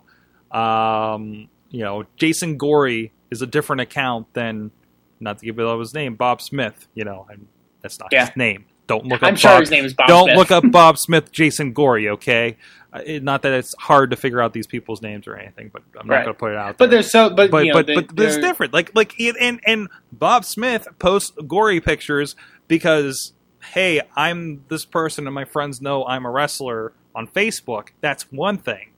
um, 0.52 1.48
you 1.70 1.84
know, 1.84 2.06
Jason 2.18 2.58
Gory 2.58 3.12
is 3.32 3.42
a 3.42 3.48
different 3.48 3.82
account 3.82 4.34
than 4.34 4.72
not 5.20 5.40
to 5.40 5.46
give 5.46 5.60
it 5.60 5.80
his 5.80 5.94
name, 5.94 6.16
Bob 6.16 6.42
Smith. 6.42 6.88
You 6.96 7.06
know, 7.06 7.26
and 7.30 7.48
that's 7.82 8.00
not 8.00 8.10
Yeah. 8.12 8.26
his 8.28 8.36
name. 8.36 8.66
Don't 8.88 9.06
look 9.06 9.22
I'm 9.22 9.34
up. 9.36 9.40
sure 9.40 9.52
Bob, 9.52 9.60
his 9.62 9.70
name 9.72 9.86
is 9.86 9.94
Bob. 9.94 10.08
don't 10.08 10.24
Smith. 10.26 10.38
look 10.38 10.52
up 10.52 10.64
Bob 10.72 10.98
Smith, 10.98 11.32
Jason 11.32 11.74
Gory. 11.74 12.10
Okay, 12.10 12.58
uh, 12.92 13.02
it, 13.06 13.22
not 13.24 13.44
that 13.44 13.54
it's 13.54 13.76
hard 13.80 14.10
to 14.10 14.16
figure 14.18 14.42
out 14.42 14.52
these 14.54 14.66
people's 14.66 15.04
names 15.04 15.28
or 15.28 15.36
anything, 15.36 15.70
but 15.72 15.84
I'm 16.00 16.08
not 16.08 16.14
Right. 16.16 16.24
going 16.24 16.34
to 16.36 16.40
put 16.40 16.52
it 16.54 16.58
out. 16.58 16.78
But 16.80 16.90
there 16.90 16.98
there's 17.02 17.12
so, 17.12 17.30
but 17.30 17.52
but 17.52 17.66
you 17.66 17.72
know, 17.72 17.78
but 17.78 17.86
they- 17.86 17.94
but, 17.96 18.16
but 18.16 18.26
it's 18.26 18.38
different. 18.38 18.74
Like 18.74 18.90
like 18.96 19.14
it, 19.20 19.36
and 19.40 19.60
and 19.68 19.90
Bob 20.12 20.44
Smith 20.44 20.88
posts 20.98 21.38
gory 21.48 21.80
pictures 21.80 22.36
because 22.68 23.34
hey, 23.74 24.01
I'm 24.15 24.63
this 24.67 24.86
person 24.86 25.28
and 25.28 25.34
my 25.34 25.45
friends 25.45 25.82
know 25.82 26.05
I'm 26.05 26.26
a 26.26 26.32
wrestler 26.32 26.93
on 27.15 27.28
Facebook. 27.28 27.89
That's 28.01 28.32
one 28.32 28.57
thing. 28.57 28.89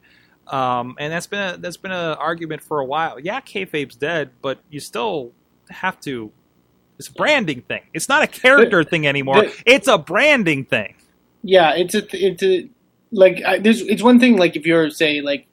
Um, 0.47 0.95
and 0.99 1.11
that's 1.11 1.28
been 1.28 1.55
a, 1.55 1.57
that's 1.57 1.78
been 1.78 1.91
an 1.91 2.15
argument 2.15 2.63
for 2.63 2.80
a 2.80 2.86
while. 2.86 3.19
Yeah, 3.19 3.41
kayfabe's 3.41 3.95
dead, 3.95 4.32
but 4.41 4.59
you 4.69 4.80
still 4.80 5.32
have 5.69 5.99
to. 6.01 6.32
It's 6.99 7.07
a 7.07 7.13
branding 7.13 7.61
thing. 7.61 7.82
It's 7.93 8.09
not 8.09 8.24
a 8.24 8.28
character 8.28 8.84
thing 8.84 9.07
anymore. 9.07 9.45
it's 9.65 9.88
a 9.88 9.97
branding 9.97 10.65
thing. 10.65 10.95
Yeah, 11.43 11.74
it's 11.76 11.95
a 11.95 12.03
it's 12.11 12.43
a 12.43 12.69
like 13.11 13.41
I, 13.45 13.59
there's 13.59 13.82
it's 13.82 14.03
one 14.03 14.19
thing 14.19 14.38
like 14.38 14.55
if 14.55 14.65
you're 14.65 14.89
say 14.89 15.22
like 15.22 15.47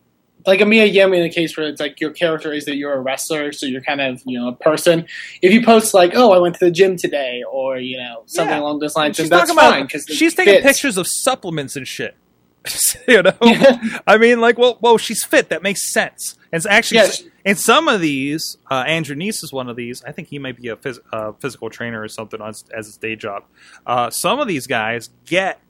like 0.47 0.61
a 0.61 0.65
Mia 0.67 0.85
Yim 0.87 1.13
in 1.15 1.23
a 1.25 1.29
case 1.31 1.57
where 1.57 1.67
it's 1.67 1.81
like 1.81 2.01
your 2.01 2.11
character 2.11 2.53
is 2.53 2.65
that 2.67 2.77
you're 2.77 2.93
a 2.95 3.01
wrestler, 3.01 3.53
so 3.53 3.67
you're 3.67 3.83
kind 3.83 4.01
of 4.01 4.23
you 4.25 4.39
know 4.39 4.49
a 4.49 4.55
person. 4.55 5.07
If 5.43 5.53
you 5.53 5.65
post 5.65 5.95
like 5.95 6.13
oh 6.15 6.33
I 6.33 6.39
went 6.39 6.55
to 6.57 6.65
the 6.65 6.71
gym 6.71 6.97
today 6.97 7.43
or 7.51 7.79
you 7.79 7.97
know 7.99 8.23
something 8.27 8.55
Yeah. 8.57 8.61
along 8.63 8.79
those 8.81 8.97
lines, 8.97 9.17
She's 9.17 9.29
that's 9.29 9.51
talking 9.51 9.59
about 9.59 9.73
fine 9.73 9.87
because 9.87 10.05
she's 10.07 10.35
taking 10.35 10.63
pictures 10.63 10.97
of 10.97 11.07
supplements 11.07 11.77
and 11.77 11.87
shit. 11.87 12.17
you 13.09 13.23
know, 13.23 13.33
I 14.07 14.19
mean, 14.19 14.41
like, 14.41 14.59
well, 14.59 14.79
well, 14.81 14.99
she's 14.99 15.25
fit. 15.25 15.49
That 15.49 15.63
makes 15.63 15.83
sense. 15.93 16.37
And 16.53 16.59
it's 16.59 16.67
actually, 16.67 16.97
Yes. 16.97 17.23
in 17.45 17.55
some 17.55 17.89
of 17.89 18.01
these, 18.01 18.59
uh, 18.71 18.85
Andrew 18.87 19.17
Neese 19.17 19.43
is 19.45 19.53
one 19.53 19.69
of 19.71 19.77
these. 19.77 20.03
I 20.05 20.13
think 20.13 20.29
he 20.29 20.39
might 20.39 20.61
be 20.61 20.69
a 20.69 20.77
phys- 20.77 20.99
uh, 21.13 21.33
physical 21.41 21.71
trainer 21.71 22.03
or 22.03 22.09
something 22.09 22.41
on, 22.43 22.51
as 22.51 22.87
his 22.87 22.97
day 22.99 23.17
job. 23.17 23.45
Uh, 23.87 24.11
some 24.11 24.39
of 24.41 24.49
these 24.49 24.67
guys 24.67 25.09
get, 25.25 25.61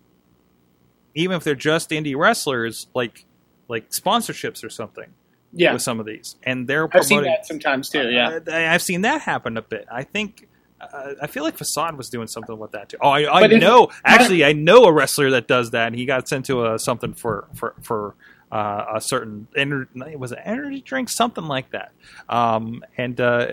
even 1.14 1.36
if 1.36 1.44
they're 1.44 1.54
just 1.54 1.90
indie 1.90 2.16
wrestlers, 2.16 2.88
like 2.94 3.26
like 3.68 3.90
sponsorships 3.90 4.64
or 4.64 4.70
something 4.70 5.06
Yeah, 5.52 5.72
with 5.74 5.82
some 5.82 6.00
of 6.00 6.06
these, 6.06 6.36
and 6.42 6.66
they're 6.66 6.84
I've 6.94 7.04
seen 7.04 7.18
promoting- 7.18 7.32
that 7.32 7.46
sometimes 7.46 7.88
too. 7.90 8.10
Yeah, 8.10 8.38
uh, 8.46 8.50
I- 8.52 8.74
I've 8.74 8.82
seen 8.82 9.02
that 9.02 9.20
happen 9.22 9.56
a 9.56 9.62
bit. 9.62 9.86
I 9.90 10.02
think. 10.04 10.48
Uh, 10.80 11.14
I 11.20 11.26
feel 11.26 11.42
like 11.42 11.56
Facade 11.56 11.96
was 11.96 12.08
doing 12.08 12.28
something 12.28 12.56
with 12.56 12.70
that 12.70 12.88
too. 12.90 12.98
Oh, 13.00 13.08
I, 13.08 13.42
I 13.42 13.46
know. 13.48 13.88
Actually, 14.04 14.44
I 14.44 14.52
know 14.52 14.84
a 14.84 14.92
wrestler 14.92 15.28
that 15.32 15.48
does 15.48 15.72
that, 15.72 15.88
and 15.88 15.96
he 15.96 16.06
got 16.06 16.28
sent 16.28 16.46
to 16.46 16.66
a 16.66 16.78
something 16.78 17.14
for 17.14 17.48
for 17.54 17.74
for 17.82 18.14
uh, 18.52 18.84
a 18.94 19.00
certain 19.00 19.48
ener- 19.56 19.88
was 20.16 20.30
it 20.30 20.38
energy 20.44 20.80
drink, 20.80 21.08
something 21.08 21.44
like 21.44 21.70
that. 21.72 21.90
Um, 22.28 22.84
and 22.96 23.20
uh, 23.20 23.48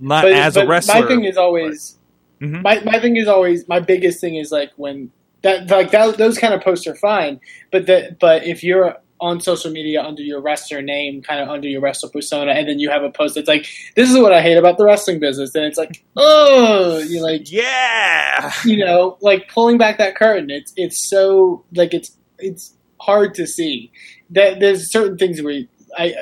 not 0.00 0.22
but, 0.24 0.32
as 0.32 0.54
but 0.54 0.64
a 0.64 0.68
wrestler. 0.68 1.02
my 1.02 1.06
thing 1.06 1.24
is 1.24 1.36
always 1.36 1.98
Mhm. 2.40 2.62
my 2.62 2.80
my 2.84 2.98
thing 2.98 3.16
is 3.16 3.28
always 3.28 3.68
my 3.68 3.78
biggest 3.78 4.20
thing 4.22 4.36
is 4.36 4.50
like 4.50 4.70
when 4.76 5.10
that 5.42 5.68
like 5.70 5.90
that 5.90 6.16
those 6.16 6.38
kind 6.38 6.54
of 6.54 6.62
posts 6.62 6.86
are 6.86 6.94
fine, 6.96 7.38
but 7.70 7.84
that 7.86 8.18
but 8.18 8.46
if 8.46 8.64
you're 8.64 8.96
on 9.22 9.40
social 9.40 9.70
media 9.70 10.02
under 10.02 10.20
your 10.20 10.40
wrestler 10.40 10.82
name, 10.82 11.22
kind 11.22 11.40
of 11.40 11.48
under 11.48 11.68
your 11.68 11.80
wrestler 11.80 12.10
persona, 12.10 12.50
and 12.50 12.68
then 12.68 12.80
you 12.80 12.90
have 12.90 13.04
a 13.04 13.10
post 13.10 13.36
that's 13.36 13.46
like, 13.46 13.66
"This 13.94 14.10
is 14.10 14.18
what 14.18 14.32
I 14.32 14.42
hate 14.42 14.56
about 14.56 14.78
the 14.78 14.84
wrestling 14.84 15.20
business," 15.20 15.54
and 15.54 15.64
it's 15.64 15.78
like, 15.78 16.04
oh, 16.16 16.98
you 16.98 17.22
like 17.22 17.50
yeah, 17.50 18.52
you 18.64 18.84
know, 18.84 19.16
like 19.20 19.48
pulling 19.48 19.78
back 19.78 19.98
that 19.98 20.16
curtain. 20.16 20.50
It's 20.50 20.72
it's 20.76 21.08
so 21.08 21.64
like 21.72 21.94
it's 21.94 22.16
it's 22.38 22.74
hard 23.00 23.34
to 23.34 23.46
see. 23.46 23.92
That 24.30 24.58
there's 24.58 24.90
certain 24.90 25.16
things 25.16 25.40
where 25.40 25.62
I 25.96 26.14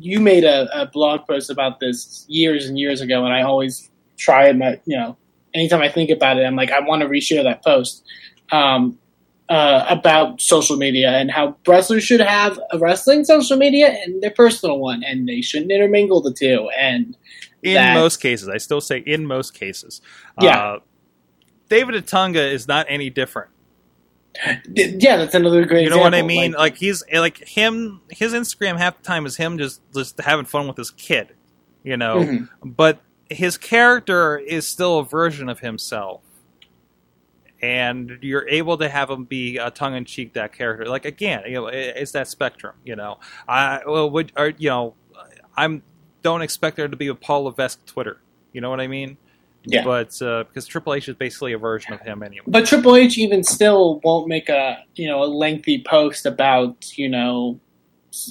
you 0.00 0.18
made 0.18 0.44
a, 0.44 0.68
a 0.72 0.86
blog 0.86 1.26
post 1.26 1.50
about 1.50 1.80
this 1.80 2.24
years 2.28 2.66
and 2.66 2.78
years 2.78 3.02
ago, 3.02 3.24
and 3.26 3.34
I 3.34 3.42
always 3.42 3.90
try 4.16 4.48
it. 4.48 4.56
My 4.56 4.80
you 4.86 4.96
know, 4.96 5.18
anytime 5.52 5.82
I 5.82 5.90
think 5.90 6.08
about 6.08 6.38
it, 6.38 6.44
I'm 6.44 6.56
like 6.56 6.70
I 6.70 6.80
want 6.80 7.02
to 7.02 7.08
reshare 7.08 7.42
that 7.42 7.62
post. 7.62 8.02
Um, 8.50 8.98
uh, 9.48 9.86
about 9.88 10.40
social 10.40 10.76
media 10.76 11.10
and 11.12 11.30
how 11.30 11.56
wrestlers 11.66 12.04
should 12.04 12.20
have 12.20 12.58
a 12.70 12.78
wrestling 12.78 13.24
social 13.24 13.56
media 13.56 13.88
and 14.04 14.22
their 14.22 14.30
personal 14.30 14.78
one, 14.78 15.02
and 15.02 15.28
they 15.28 15.40
shouldn't 15.40 15.70
intermingle 15.72 16.20
the 16.20 16.32
two. 16.32 16.68
And 16.78 17.16
in 17.62 17.74
that- 17.74 17.94
most 17.94 18.18
cases, 18.18 18.48
I 18.48 18.58
still 18.58 18.80
say 18.80 18.98
in 18.98 19.26
most 19.26 19.54
cases. 19.54 20.00
Yeah. 20.40 20.58
Uh, 20.58 20.78
David 21.68 21.94
Otunga 22.04 22.52
is 22.52 22.66
not 22.68 22.86
any 22.88 23.10
different. 23.10 23.50
yeah, 24.74 25.16
that's 25.16 25.34
another 25.34 25.64
great. 25.64 25.84
You 25.84 25.90
know 25.90 25.98
what 25.98 26.14
I 26.14 26.22
mean? 26.22 26.52
Like, 26.52 26.76
he's 26.76 27.02
like 27.12 27.38
him. 27.38 28.00
His 28.10 28.32
Instagram 28.34 28.78
half 28.78 28.98
the 28.98 29.02
time 29.02 29.26
is 29.26 29.36
him 29.36 29.58
just 29.58 29.80
just 29.92 30.20
having 30.20 30.44
fun 30.44 30.68
with 30.68 30.76
his 30.76 30.90
kid. 30.90 31.34
You 31.82 31.96
know, 31.96 32.16
Mhm. 32.16 32.48
but 32.64 33.00
his 33.30 33.56
character 33.56 34.38
is 34.38 34.66
still 34.68 34.98
a 34.98 35.04
version 35.04 35.48
of 35.48 35.60
himself. 35.60 36.20
And 37.60 38.18
you're 38.22 38.48
able 38.48 38.78
to 38.78 38.88
have 38.88 39.10
him 39.10 39.24
be 39.24 39.56
a 39.58 39.70
tongue 39.70 39.94
in 39.94 40.04
cheek 40.04 40.34
that 40.34 40.52
character. 40.52 40.86
Like 40.86 41.04
again, 41.04 41.42
you 41.46 41.54
know, 41.54 41.66
it- 41.66 41.94
it's 41.96 42.12
that 42.12 42.28
spectrum. 42.28 42.74
You 42.84 42.96
know, 42.96 43.18
I 43.48 43.80
well, 43.86 44.10
would 44.10 44.32
or 44.36 44.52
you 44.56 44.70
know, 44.70 44.94
I'm 45.56 45.82
don't 46.22 46.42
expect 46.42 46.76
there 46.76 46.88
to 46.88 46.96
be 46.96 47.08
a 47.08 47.14
Paul 47.14 47.44
Levesque 47.44 47.84
Twitter. 47.86 48.20
You 48.52 48.60
know 48.60 48.70
what 48.70 48.80
I 48.80 48.86
mean? 48.86 49.16
Yeah. 49.64 49.84
But 49.84 50.20
uh, 50.22 50.44
because 50.44 50.66
Triple 50.66 50.94
H 50.94 51.08
is 51.08 51.16
basically 51.16 51.52
a 51.52 51.58
version 51.58 51.92
of 51.92 52.00
him 52.00 52.22
anyway. 52.22 52.44
But 52.46 52.66
Triple 52.66 52.96
H 52.96 53.18
even 53.18 53.42
still 53.42 54.00
won't 54.04 54.28
make 54.28 54.48
a 54.48 54.78
you 54.94 55.08
know 55.08 55.22
a 55.22 55.26
lengthy 55.26 55.82
post 55.82 56.26
about 56.26 56.96
you 56.96 57.08
know 57.08 57.60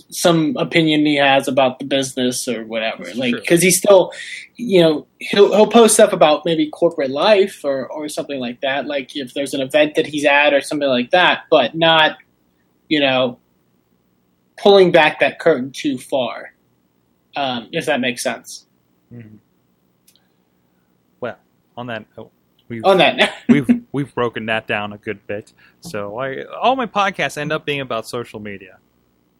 some 0.09 0.55
opinion 0.57 1.05
he 1.05 1.15
has 1.17 1.47
about 1.47 1.79
the 1.79 1.85
business 1.85 2.47
or 2.47 2.65
whatever. 2.65 3.05
Like 3.15 3.35
because 3.35 3.61
he's 3.61 3.77
still 3.77 4.11
you 4.55 4.81
know 4.81 5.07
he'll 5.19 5.53
he'll 5.55 5.67
post 5.67 5.95
stuff 5.95 6.13
about 6.13 6.45
maybe 6.45 6.69
corporate 6.69 7.11
life 7.11 7.61
or 7.63 7.87
or 7.87 8.09
something 8.09 8.39
like 8.39 8.61
that. 8.61 8.85
Like 8.85 9.15
if 9.15 9.33
there's 9.33 9.53
an 9.53 9.61
event 9.61 9.95
that 9.95 10.05
he's 10.07 10.25
at 10.25 10.53
or 10.53 10.61
something 10.61 10.89
like 10.89 11.11
that, 11.11 11.43
but 11.49 11.75
not 11.75 12.17
you 12.89 12.99
know 12.99 13.39
pulling 14.57 14.91
back 14.91 15.19
that 15.19 15.39
curtain 15.39 15.71
too 15.71 15.97
far. 15.97 16.53
Um, 17.35 17.69
if 17.71 17.85
that 17.85 17.99
makes 17.99 18.23
sense. 18.23 18.65
Well, 21.19 21.37
on 21.77 21.87
that 21.87 22.05
note, 22.17 22.31
we've 22.67 22.83
On 22.83 22.97
that, 22.97 23.35
we've 23.49 23.69
we've 23.91 24.13
broken 24.15 24.47
that 24.47 24.67
down 24.67 24.91
a 24.91 24.97
good 24.97 25.25
bit. 25.27 25.53
So 25.81 26.17
I, 26.17 26.43
all 26.45 26.75
my 26.75 26.87
podcasts 26.87 27.37
end 27.37 27.51
up 27.51 27.65
being 27.65 27.81
about 27.81 28.07
social 28.07 28.39
media. 28.39 28.79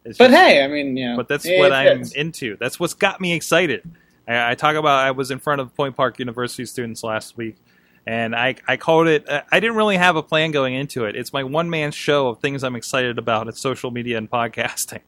It's 0.08 0.18
but 0.18 0.30
just- 0.32 0.42
hey, 0.42 0.64
I 0.64 0.68
mean, 0.68 0.94
know, 0.94 1.16
but 1.18 1.28
that's 1.28 1.46
it 1.46 1.60
what 1.60 1.72
I'm 1.74 2.04
into. 2.16 2.56
That's 2.58 2.80
what's 2.80 2.94
got 2.94 3.20
me 3.22 3.34
excited. 3.34 3.90
I, 4.28 4.52
I 4.52 4.56
talk 4.56 4.76
about 4.76 5.00
I 5.06 5.12
was 5.12 5.32
in 5.32 5.40
front 5.40 5.62
of 5.62 5.76
Point 5.76 5.96
Park 5.96 6.20
University 6.20 6.66
students 6.66 7.04
last 7.04 7.36
week, 7.38 7.58
and 8.06 8.36
I 8.36 8.56
I 8.68 8.78
called 8.78 9.08
it. 9.08 9.28
I 9.52 9.60
didn't 9.60 9.76
really 9.76 9.98
have 9.98 10.16
a 10.16 10.24
plan 10.24 10.52
going 10.52 10.74
into 10.74 11.06
it. 11.06 11.16
It's 11.16 11.34
my 11.34 11.44
one 11.44 11.70
man 11.70 11.92
show 11.92 12.30
of 12.30 12.40
things 12.40 12.64
I'm 12.64 12.76
excited 12.76 13.18
about. 13.18 13.48
It's 13.48 13.60
social 13.60 13.92
media 13.92 14.18
and 14.18 14.30
podcasting, 14.32 15.02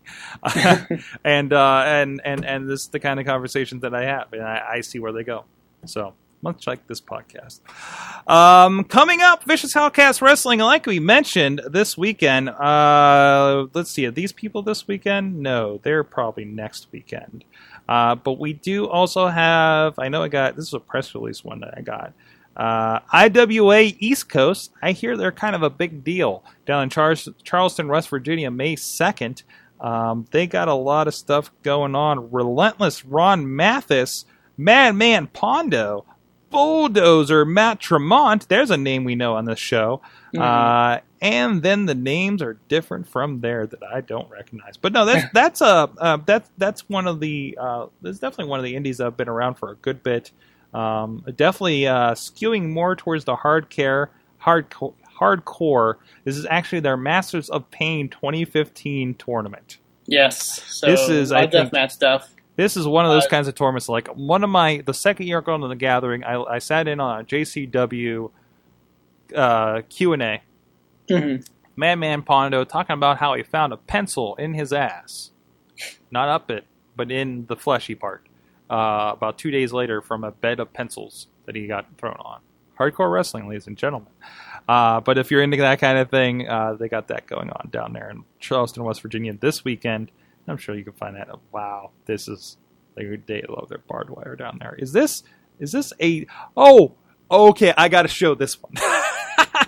and 1.24 1.54
uh, 1.54 1.84
and 1.86 2.22
and 2.24 2.46
and 2.46 2.70
this 2.70 2.82
is 2.82 2.88
the 2.90 3.00
kind 3.00 3.20
of 3.20 3.26
conversations 3.26 3.82
that 3.84 3.94
I 3.94 4.04
have, 4.04 4.34
and 4.34 4.44
I, 4.44 4.64
I 4.76 4.82
see 4.82 5.00
where 5.00 5.12
they 5.12 5.24
go. 5.24 5.46
So 5.86 6.14
much 6.42 6.68
like 6.68 6.88
this 6.88 7.02
podcast. 7.02 7.60
Um, 8.28 8.84
coming 8.84 9.22
up, 9.22 9.44
Vicious 9.44 9.74
Hellcast 9.74 10.22
Wrestling, 10.22 10.60
like 10.60 10.86
we 10.86 11.00
mentioned 11.00 11.62
this 11.70 11.98
weekend. 11.98 12.50
Uh, 12.50 13.68
let's 13.74 13.92
see, 13.92 14.08
these 14.08 14.32
people 14.32 14.62
this 14.62 14.88
weekend? 14.88 15.40
No, 15.40 15.80
they're 15.84 16.04
probably 16.04 16.46
next 16.46 16.88
weekend. 16.92 17.44
Uh, 17.88 18.16
but 18.16 18.40
we 18.40 18.54
do 18.54 18.88
also 18.88 19.28
have, 19.28 19.98
I 19.98 20.10
know 20.10 20.24
I 20.24 20.28
got, 20.28 20.56
this 20.56 20.68
is 20.68 20.74
a 20.74 20.80
press 20.80 21.14
release 21.16 21.44
one 21.44 21.60
that 21.62 21.74
I 21.78 21.82
got. 21.82 22.14
Uh, 22.56 23.00
IWA 23.14 23.94
East 24.00 24.30
Coast, 24.30 24.72
I 24.82 24.92
hear 24.92 25.16
they're 25.16 25.32
kind 25.32 25.56
of 25.56 25.64
a 25.64 25.70
big 25.70 26.04
deal 26.04 26.44
down 26.66 26.84
in 26.84 26.90
Charles, 26.90 27.28
Charleston, 27.44 27.88
West 27.88 28.10
Virginia, 28.10 28.52
May 28.52 28.76
2nd. 28.76 29.44
Um, 29.80 30.28
they 30.32 30.46
got 30.46 30.68
a 30.68 30.74
lot 30.74 31.08
of 31.08 31.16
stuff 31.16 31.52
going 31.64 31.96
on. 31.96 32.32
Relentless 32.32 33.06
Ron 33.06 33.56
Mathis, 33.56 34.26
Madman 34.58 35.28
Pondo, 35.28 36.06
Bulldozer 36.50 37.46
Matt 37.46 37.80
Tremont. 37.80 38.48
There's 38.50 38.72
a 38.72 38.78
name 38.78 39.04
we 39.04 39.16
know 39.16 39.36
on 39.36 39.46
this 39.46 39.60
show. 39.60 40.02
Uh, 40.44 41.00
and 41.22 41.62
then 41.64 41.86
the 41.86 41.96
names 41.96 42.42
are 42.42 42.58
different 42.68 43.08
from 43.08 43.42
there 43.42 43.66
that 43.68 43.84
I 43.84 44.02
don't 44.02 44.30
recognize. 44.30 44.78
But 44.78 44.94
no, 44.94 45.06
that's 45.06 45.26
that's 45.34 45.62
a 45.62 45.90
uh, 45.98 46.18
that's 46.26 46.50
that's 46.58 46.88
one 46.90 47.08
of 47.08 47.20
the 47.20 47.58
uh, 47.60 47.88
that's 48.02 48.20
definitely 48.20 48.50
one 48.50 48.60
of 48.60 48.66
the 48.66 48.76
indies 48.76 48.98
that 48.98 49.06
have 49.06 49.18
been 49.18 49.30
around 49.30 49.56
for 49.56 49.72
a 49.72 49.76
good 49.76 50.04
bit. 50.04 50.32
Um, 50.74 51.24
definitely 51.36 51.88
uh, 51.88 52.14
skewing 52.14 52.70
more 52.70 52.96
towards 52.96 53.26
the 53.26 53.36
hard 53.36 53.70
care, 53.70 54.12
hardcore. 54.44 54.94
Hardcore. 55.20 55.96
This 56.24 56.38
is 56.38 56.46
actually 56.50 56.80
their 56.80 56.96
Masters 56.96 57.50
of 57.50 57.70
Pain 57.72 58.08
2015 58.08 59.16
tournament. 59.16 59.78
Yes. 60.06 60.64
So 60.68 60.88
This 60.88 61.10
is, 61.10 61.32
I 61.32 61.46
deathmatch 61.46 61.92
stuff. 61.92 62.34
This 62.60 62.76
is 62.76 62.86
one 62.86 63.06
of 63.06 63.12
those 63.12 63.26
Uh, 63.26 63.30
kinds 63.30 63.48
of 63.48 63.56
tournaments. 63.56 63.88
Like 63.88 64.10
one 64.10 64.44
of 64.44 64.50
my 64.50 64.82
the 64.86 64.94
second 64.94 65.28
year 65.28 65.40
going 65.40 65.62
to 65.62 65.70
the 65.70 65.78
gathering, 65.78 66.26
I, 66.26 66.42
I 66.44 66.60
sat 66.60 66.90
in 66.90 67.00
on 67.00 67.22
a 67.22 67.24
JCW 67.24 68.32
uh, 69.34 69.82
Q 69.88 70.12
and 70.14 70.22
A. 70.22 70.42
Mhm. 71.10 71.48
Madman 71.78 72.24
Pondo 72.24 72.66
talking 72.66 72.94
about 72.96 73.18
how 73.20 73.34
he 73.36 73.44
found 73.44 73.72
a 73.72 73.78
pencil 73.78 74.36
in 74.36 74.54
his 74.56 74.74
ass, 74.74 75.32
not 76.12 76.28
up 76.28 76.52
it, 76.52 76.66
but 76.98 77.10
in 77.12 77.46
the 77.46 77.56
fleshy 77.56 77.96
part. 77.96 78.28
Uh, 78.70 79.12
about 79.14 79.38
two 79.38 79.52
days 79.52 79.72
later, 79.72 80.02
from 80.02 80.26
a 80.26 80.32
bed 80.32 80.60
of 80.60 80.74
pencils 80.74 81.28
that 81.46 81.56
he 81.56 81.66
got 81.66 81.86
thrown 81.98 82.18
on. 82.20 82.42
Hardcore 82.78 83.10
wrestling, 83.10 83.48
ladies 83.48 83.68
and 83.68 83.78
gentlemen. 83.78 84.12
Uh, 84.68 85.00
but 85.00 85.18
if 85.18 85.32
you're 85.32 85.42
into 85.42 85.56
that 85.58 85.80
kind 85.80 85.98
of 85.98 86.10
thing, 86.10 86.48
uh, 86.48 86.74
they 86.74 86.90
got 86.90 87.08
that 87.08 87.26
going 87.26 87.50
on 87.52 87.70
down 87.72 87.94
there 87.94 88.10
in 88.10 88.26
Charleston, 88.40 88.84
West 88.84 89.02
Virginia 89.02 89.32
this 89.34 89.64
weekend. 89.64 90.12
I'm 90.50 90.58
sure 90.58 90.76
you 90.76 90.84
can 90.84 90.94
find 90.94 91.16
that. 91.16 91.30
Wow, 91.52 91.92
this 92.06 92.28
is 92.28 92.58
they 92.96 93.06
they 93.26 93.44
love 93.48 93.70
their 93.70 93.80
barbed 93.80 94.10
wire 94.10 94.36
down 94.36 94.58
there. 94.60 94.76
Is 94.78 94.92
this 94.92 95.24
is 95.60 95.72
this 95.72 95.94
a 96.02 96.26
oh 96.58 96.94
okay? 97.30 97.74
I 97.78 97.90
got 97.90 98.04
to 98.04 98.08
show 98.08 98.36
this 98.36 98.62
one. 98.62 98.74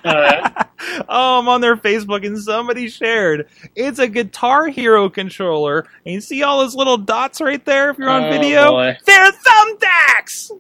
Right. 0.04 0.66
oh, 1.10 1.40
I'm 1.40 1.48
on 1.48 1.62
their 1.62 1.76
Facebook 1.78 2.26
and 2.26 2.38
somebody 2.40 2.90
shared. 2.90 3.48
It's 3.76 4.00
a 4.00 4.08
Guitar 4.08 4.68
Hero 4.68 5.10
controller. 5.10 5.86
And 6.06 6.16
you 6.16 6.22
see 6.22 6.42
all 6.44 6.60
those 6.62 6.76
little 6.76 6.98
dots 6.98 7.40
right 7.40 7.64
there 7.66 7.92
if 7.92 7.98
you're 8.00 8.10
on 8.10 8.24
Oh, 8.26 8.30
video? 8.32 8.72
boy. 8.72 8.98
They're 9.06 9.32
thumbtacks! 9.32 10.52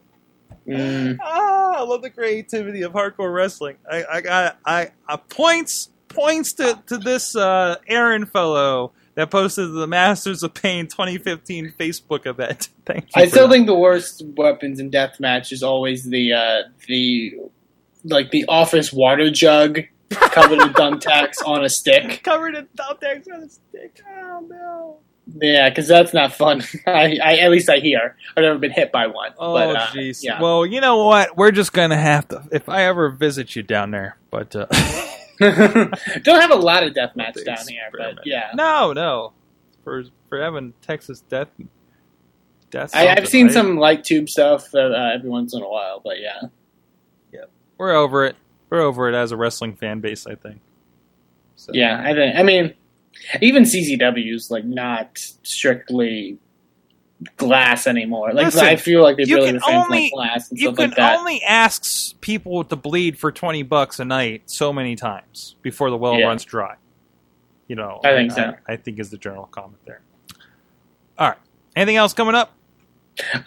Mm. 0.67 1.17
Ah, 1.21 1.77
I 1.77 1.81
love 1.81 2.01
the 2.03 2.09
creativity 2.11 2.83
of 2.83 2.93
hardcore 2.93 3.33
wrestling. 3.33 3.77
I, 3.89 4.03
I 4.05 4.21
got 4.21 4.59
I, 4.65 4.91
I 5.07 5.15
points 5.17 5.89
points 6.07 6.53
to, 6.53 6.81
to 6.87 6.97
this 6.97 7.35
uh, 7.35 7.77
Aaron 7.87 8.25
fellow 8.27 8.91
that 9.15 9.29
posted 9.29 9.73
the 9.73 9.87
Masters 9.87 10.43
of 10.43 10.53
Pain 10.53 10.87
2015 10.87 11.73
Facebook 11.79 12.25
event. 12.25 12.69
Thank 12.85 13.05
you. 13.05 13.21
I 13.21 13.27
still 13.27 13.47
that. 13.47 13.53
think 13.53 13.67
the 13.67 13.75
worst 13.75 14.23
weapons 14.35 14.79
in 14.79 14.91
deathmatch 14.91 15.51
is 15.51 15.63
always 15.63 16.05
the 16.05 16.33
uh, 16.33 16.61
the 16.87 17.35
like 18.03 18.31
the 18.31 18.45
office 18.47 18.91
water 18.91 19.29
jug 19.29 19.81
covered 20.09 20.59
in 20.59 20.69
thumbtacks 20.73 21.45
on 21.45 21.63
a 21.63 21.69
stick. 21.69 22.23
covered 22.23 22.55
in 22.55 22.67
thumbtacks 22.77 23.27
on 23.33 23.43
a 23.43 23.49
stick. 23.49 24.01
Oh 24.07 24.45
no. 24.49 24.97
Yeah, 25.39 25.69
because 25.69 25.87
that's 25.87 26.13
not 26.13 26.33
fun. 26.33 26.63
I, 26.87 27.17
I 27.23 27.37
at 27.37 27.51
least 27.51 27.69
I 27.69 27.77
hear. 27.77 28.15
I've 28.35 28.41
never 28.41 28.57
been 28.57 28.71
hit 28.71 28.91
by 28.91 29.07
one. 29.07 29.33
Oh 29.37 29.55
uh, 29.55 29.87
jeez. 29.87 30.23
yeah. 30.23 30.41
Well, 30.41 30.65
you 30.65 30.81
know 30.81 31.05
what? 31.05 31.37
We're 31.37 31.51
just 31.51 31.73
gonna 31.73 31.97
have 31.97 32.27
to 32.29 32.43
if 32.51 32.67
I 32.67 32.85
ever 32.85 33.09
visit 33.09 33.55
you 33.55 33.63
down 33.63 33.91
there. 33.91 34.17
But 34.29 34.55
uh, 34.55 34.67
Don't 36.23 36.41
have 36.41 36.51
a 36.51 36.55
lot 36.55 36.83
of 36.83 36.93
deathmatch 36.93 37.35
Big 37.35 37.45
down 37.45 37.67
here, 37.67 37.89
but 37.91 38.25
yeah. 38.25 38.51
no, 38.53 38.93
no. 38.93 39.33
For 39.83 40.03
for 40.29 40.41
having 40.41 40.73
Texas 40.81 41.21
death. 41.21 41.49
Death. 42.69 42.95
I, 42.95 43.09
I've 43.09 43.27
seen 43.27 43.47
right? 43.47 43.53
some 43.53 43.77
light 43.77 44.03
tube 44.03 44.29
stuff 44.29 44.73
uh, 44.73 44.79
uh, 44.79 45.11
every 45.13 45.29
once 45.29 45.53
in 45.53 45.61
a 45.61 45.67
while, 45.67 45.99
but 46.03 46.19
yeah. 46.21 46.47
We're 47.81 47.95
over 47.95 48.25
it. 48.25 48.35
We're 48.69 48.81
over 48.81 49.09
it 49.09 49.15
as 49.15 49.31
a 49.31 49.35
wrestling 49.35 49.75
fan 49.75 50.01
base. 50.01 50.27
I 50.27 50.35
think. 50.35 50.61
So, 51.55 51.71
Yeah, 51.73 51.99
I 51.99 52.13
think. 52.13 52.35
I 52.35 52.43
mean, 52.43 52.75
even 53.41 53.63
CCW 53.63 54.35
is 54.35 54.51
like 54.51 54.65
not 54.65 55.17
strictly 55.41 56.37
glass 57.37 57.87
anymore. 57.87 58.33
Like 58.33 58.45
Listen, 58.45 58.65
I 58.65 58.75
feel 58.75 59.03
like 59.03 59.17
they 59.17 59.23
you 59.25 59.35
really 59.37 59.51
can 59.59 59.61
only- 59.67 60.09
glass 60.13 60.49
and 60.49 60.59
stuff 60.59 60.77
like 60.77 60.95
that. 60.95 60.97
You 60.97 61.09
can 61.09 61.19
only 61.19 61.43
ask 61.43 62.19
people 62.21 62.63
to 62.63 62.75
bleed 62.75 63.17
for 63.19 63.31
twenty 63.31 63.63
bucks 63.63 63.99
a 63.99 64.05
night 64.05 64.43
so 64.47 64.73
many 64.73 64.95
times 64.95 65.55
before 65.61 65.89
the 65.89 65.97
well 65.97 66.17
Yeah. 66.17 66.27
runs 66.27 66.43
dry. 66.45 66.75
You 67.67 67.75
know, 67.75 68.01
I 68.03 68.09
think 68.11 68.31
so. 68.31 68.53
I, 68.67 68.75
think 68.75 68.99
is 68.99 69.11
the 69.11 69.17
general 69.17 69.45
comment 69.45 69.77
there. 69.85 70.01
All 71.17 71.29
right. 71.29 71.37
Anything 71.75 71.95
else 71.95 72.13
coming 72.13 72.35
up? 72.35 72.51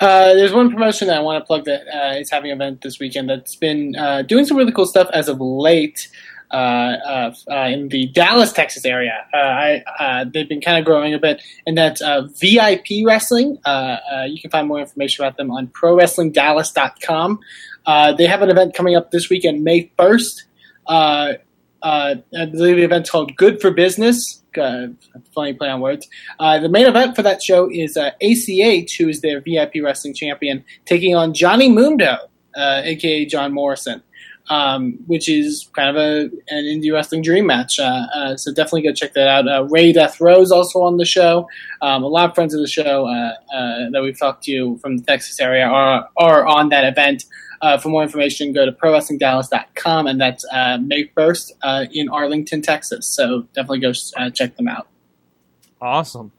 Uh, 0.01 0.33
there's 0.35 0.53
one 0.53 0.71
promotion 0.71 1.09
that 1.09 1.19
I 1.19 1.21
want 1.21 1.43
to 1.43 1.47
plug 1.47 1.65
that 1.67 1.83
uh, 1.89 2.19
is 2.19 2.31
having 2.31 2.51
an 2.51 2.57
event 2.59 2.81
this 2.83 2.99
weekend 2.99 3.29
that's 3.29 3.57
been 3.57 3.97
uh, 3.97 4.23
doing 4.23 4.47
some 4.47 4.57
really 4.57 4.73
cool 4.73 4.87
stuff 4.87 5.09
as 5.13 5.29
of 5.29 5.41
late 5.41 6.09
in 6.55 7.89
the 7.89 8.09
Dallas, 8.13 8.53
Texas 8.53 8.85
area. 8.85 9.27
Uh, 9.33 9.37
I, 9.37 9.83
uh, 9.99 10.25
they've 10.33 10.49
been 10.49 10.61
kind 10.61 10.79
of 10.79 10.85
growing 10.85 11.15
a 11.15 11.19
bit, 11.19 11.43
and 11.67 11.77
that's 11.77 12.01
uh, 12.01 12.29
VIP 12.41 13.05
Wrestling. 13.05 13.59
Uh, 13.65 13.69
uh, 14.13 14.25
you 14.29 14.41
can 14.41 14.51
find 14.51 14.69
more 14.69 14.81
information 14.81 15.25
about 15.25 15.37
them 15.37 15.51
on 15.51 15.69
ProWrestlingDallas.com. 15.69 17.41
Uh, 17.87 18.13
they 18.13 18.27
have 18.27 18.43
an 18.43 18.51
event 18.51 18.75
coming 18.75 18.97
up 18.97 19.11
this 19.11 19.29
weekend, 19.29 19.63
May 19.63 19.91
1st. 19.99 20.43
Uh, 20.87 21.33
uh, 21.83 22.15
I 22.37 22.47
believe 22.47 22.77
the 22.77 22.83
event's 22.85 23.11
called 23.11 23.37
Good 23.37 23.61
for 23.61 23.71
Business. 23.71 24.43
Uh, 24.57 24.87
funny 25.35 25.53
play 25.53 25.69
on 25.69 25.81
words. 25.81 26.09
Uh, 26.39 26.59
the 26.59 26.69
main 26.69 26.87
event 26.87 27.17
for 27.17 27.23
that 27.23 27.43
show 27.43 27.69
is 27.71 27.97
uh, 27.97 28.11
ACH, 28.23 28.97
who 28.97 29.09
is 29.09 29.21
their 29.21 29.41
VIP 29.41 29.75
wrestling 29.83 30.15
champion, 30.15 30.65
taking 30.87 31.15
on 31.15 31.35
Johnny 31.35 31.69
Mundo, 31.69 32.17
uh, 32.57 32.81
aka 32.85 33.27
John 33.27 33.53
Morrison, 33.53 34.03
um, 34.51 34.99
which 35.07 35.29
is 35.29 35.71
kind 35.75 35.89
of 35.89 35.97
a 35.97 36.25
an 36.49 36.65
indie 36.65 36.93
wrestling 36.93 37.23
dream 37.23 37.47
match. 37.47 37.79
Uh, 37.79 38.07
uh, 38.15 38.37
so 38.37 38.53
definitely 38.53 38.83
go 38.83 38.93
check 38.93 39.15
that 39.15 39.27
out. 39.27 39.49
Uh, 39.49 39.65
Ray 39.65 39.93
Death 39.93 40.21
Rose 40.21 40.51
also 40.51 40.83
on 40.83 40.99
the 40.99 41.05
show. 41.05 41.49
Um, 41.81 42.03
a 42.03 42.09
lot 42.09 42.29
of 42.29 42.35
friends 42.35 42.55
of 42.55 42.61
the 42.61 42.67
show 42.67 43.07
uh, 43.07 43.33
uh, 43.55 43.91
that 43.91 44.01
we've 44.03 44.19
talked 44.19 44.45
to 44.45 44.77
from 44.79 44.99
the 44.99 45.05
Texas 45.05 45.41
area 45.41 45.67
are 45.67 46.09
are 46.17 46.47
on 46.47 46.69
that 46.71 46.85
event. 46.85 47.25
Uh, 47.63 47.79
for 47.79 47.89
more 47.89 48.03
information, 48.03 48.53
go 48.53 48.67
to 48.67 48.73
ProWrestlingDallas.com, 48.73 50.07
and 50.07 50.21
that's 50.21 50.45
May 50.53 51.07
1st 51.17 51.53
uh, 51.63 51.87
in 51.91 52.11
Arlington, 52.11 52.61
Texas. 52.61 53.07
So 53.07 53.47
definitely 53.55 53.79
go 53.79 53.93
check 54.31 54.57
them 54.57 54.69
out. 54.69 54.87
Awesome. 55.81 56.33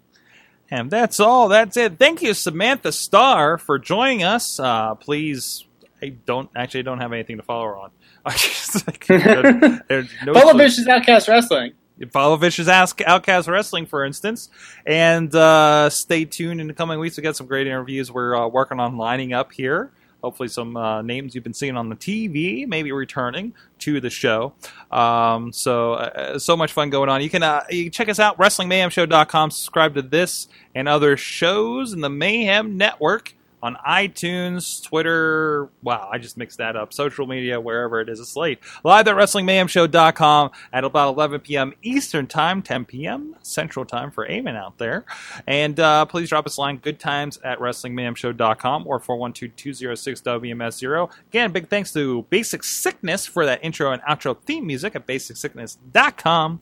And 0.70 0.92
that's 0.92 1.20
all. 1.20 1.48
That's 1.48 1.78
it. 1.78 1.98
Thank 1.98 2.22
you, 2.22 2.36
Samantha 2.36 2.92
Starr, 2.92 3.58
for 3.58 3.80
joining 3.80 4.22
us. 4.22 4.60
Please, 5.00 5.66
I 6.00 6.10
don't 6.10 6.50
actually 6.56 6.84
don't 6.84 7.00
have 7.00 7.12
anything 7.12 7.38
to 7.38 7.44
follow 7.44 7.66
her 7.66 7.78
on. 7.78 7.92
There's 9.08 10.10
no 10.26 10.34
Follow 10.34 10.54
Vicious 10.58 10.88
Outcast 10.88 11.28
Wrestling. 11.28 11.74
Follow 12.12 12.36
Vicious 12.36 12.68
Outcast 12.68 13.48
Wrestling, 13.48 13.86
for 13.86 14.04
instance, 14.04 14.50
and 14.86 15.34
uh, 15.34 15.90
stay 15.90 16.26
tuned 16.26 16.60
in 16.60 16.68
the 16.68 16.74
coming 16.74 17.00
weeks. 17.00 17.18
We 17.18 17.24
got 17.24 17.36
some 17.36 17.48
great 17.48 17.68
interviews 17.68 18.12
we're 18.12 18.36
uh, 18.36 18.48
working 18.48 18.80
on 18.80 18.98
lining 18.98 19.34
up 19.34 19.52
here. 19.52 19.92
Hopefully, 20.24 20.50
some 20.50 20.76
uh, 20.76 21.04
names 21.04 21.36
you've 21.36 21.44
been 21.44 21.54
seeing 21.54 21.78
on 21.78 21.90
the 21.90 21.96
TV, 21.96 22.68
maybe 22.68 22.92
returning 22.92 23.54
to 23.80 24.02
the 24.02 24.10
show. 24.10 24.54
Um, 24.92 25.54
so, 25.54 25.94
uh, 25.94 26.40
so 26.40 26.58
much 26.58 26.74
fun 26.74 26.90
going 26.90 27.10
on. 27.10 27.22
You 27.22 27.30
can, 27.30 27.44
uh, 27.44 27.64
you 27.70 27.84
can 27.84 27.92
check 27.92 28.10
us 28.10 28.20
out, 28.20 28.38
WrestlingMayhemShow.com. 28.40 29.52
Subscribe 29.52 29.94
to 29.94 30.02
this 30.02 30.48
and 30.74 30.88
other 30.88 31.16
shows 31.16 31.94
in 31.94 32.02
the 32.02 32.10
Mayhem 32.10 32.76
Network 32.76 33.36
on 33.66 33.76
iTunes, 33.88 34.84
Twitter. 34.84 35.70
Wow, 35.82 36.10
I 36.12 36.20
just 36.20 36.38
mixed 36.38 36.60
that 36.60 36.76
up. 36.76 36.94
Social 36.94 37.26
media, 37.26 37.60
wherever 37.60 38.00
it 38.00 38.10
is, 38.10 38.20
it's 38.20 38.36
late. 38.36 38.60
Live 38.84 39.08
at 39.08 39.16
WrestlingMayhemShow.com 39.16 40.52
at 40.72 40.84
about 40.84 41.16
11 41.16 41.40
p.m. 41.40 41.74
Eastern 41.82 42.28
Time, 42.28 42.62
10 42.62 42.86
p.m. 42.86 43.36
Central 43.42 43.84
Time 43.84 44.12
for 44.12 44.28
Eamon 44.28 44.56
out 44.56 44.78
there. 44.78 45.04
And 45.48 45.80
uh, 45.80 46.06
please 46.06 46.30
drop 46.30 46.46
us 46.46 46.58
a 46.58 46.62
line, 46.62 46.78
good 46.78 47.00
times 47.00 47.40
at 47.44 47.58
WrestlingMayhemShow.com 47.58 48.86
or 48.86 49.00
412-206-WMS0. 49.00 51.12
Again, 51.30 51.52
big 51.52 51.68
thanks 51.68 51.92
to 51.94 52.22
Basic 52.30 52.64
Sickness 52.64 53.26
for 53.26 53.48
that 53.48 53.64
intro 53.64 53.92
and 53.92 54.04
outro 54.04 54.40
theme 54.40 54.68
music 54.68 54.96
at 54.96 55.08
BasicSickness.com. 55.08 56.60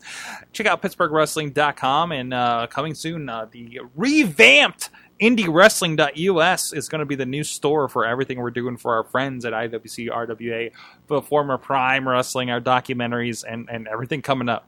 Check 0.54 0.68
out 0.68 0.82
PittsburghWrestling.com 0.82 2.14
and 2.14 2.34
uh, 2.34 2.68
coming 2.68 2.94
soon, 2.94 3.28
uh, 3.28 3.46
the 3.52 3.82
revamped 3.94 4.90
IndieWrestling.us 5.22 6.74
is 6.74 6.90
going 6.90 7.00
to 7.00 7.06
be 7.06 7.16
the 7.16 7.26
new 7.26 7.44
store 7.44 7.88
for 7.88 8.06
everything 8.06 8.40
we're 8.40 8.52
doing 8.52 8.78
for 8.78 8.96
our 8.96 9.04
friends 9.04 9.46
at 9.46 9.54
IWC, 9.54 10.10
RWA, 10.10 10.72
the 11.08 11.22
former 11.22 11.58
Prime 11.58 12.08
Wrestling, 12.08 12.50
our 12.50 12.60
documentaries, 12.62 13.44
and, 13.48 13.70
and 13.70 13.88
everything 13.88 14.22
coming 14.22 14.50
up. 14.50 14.68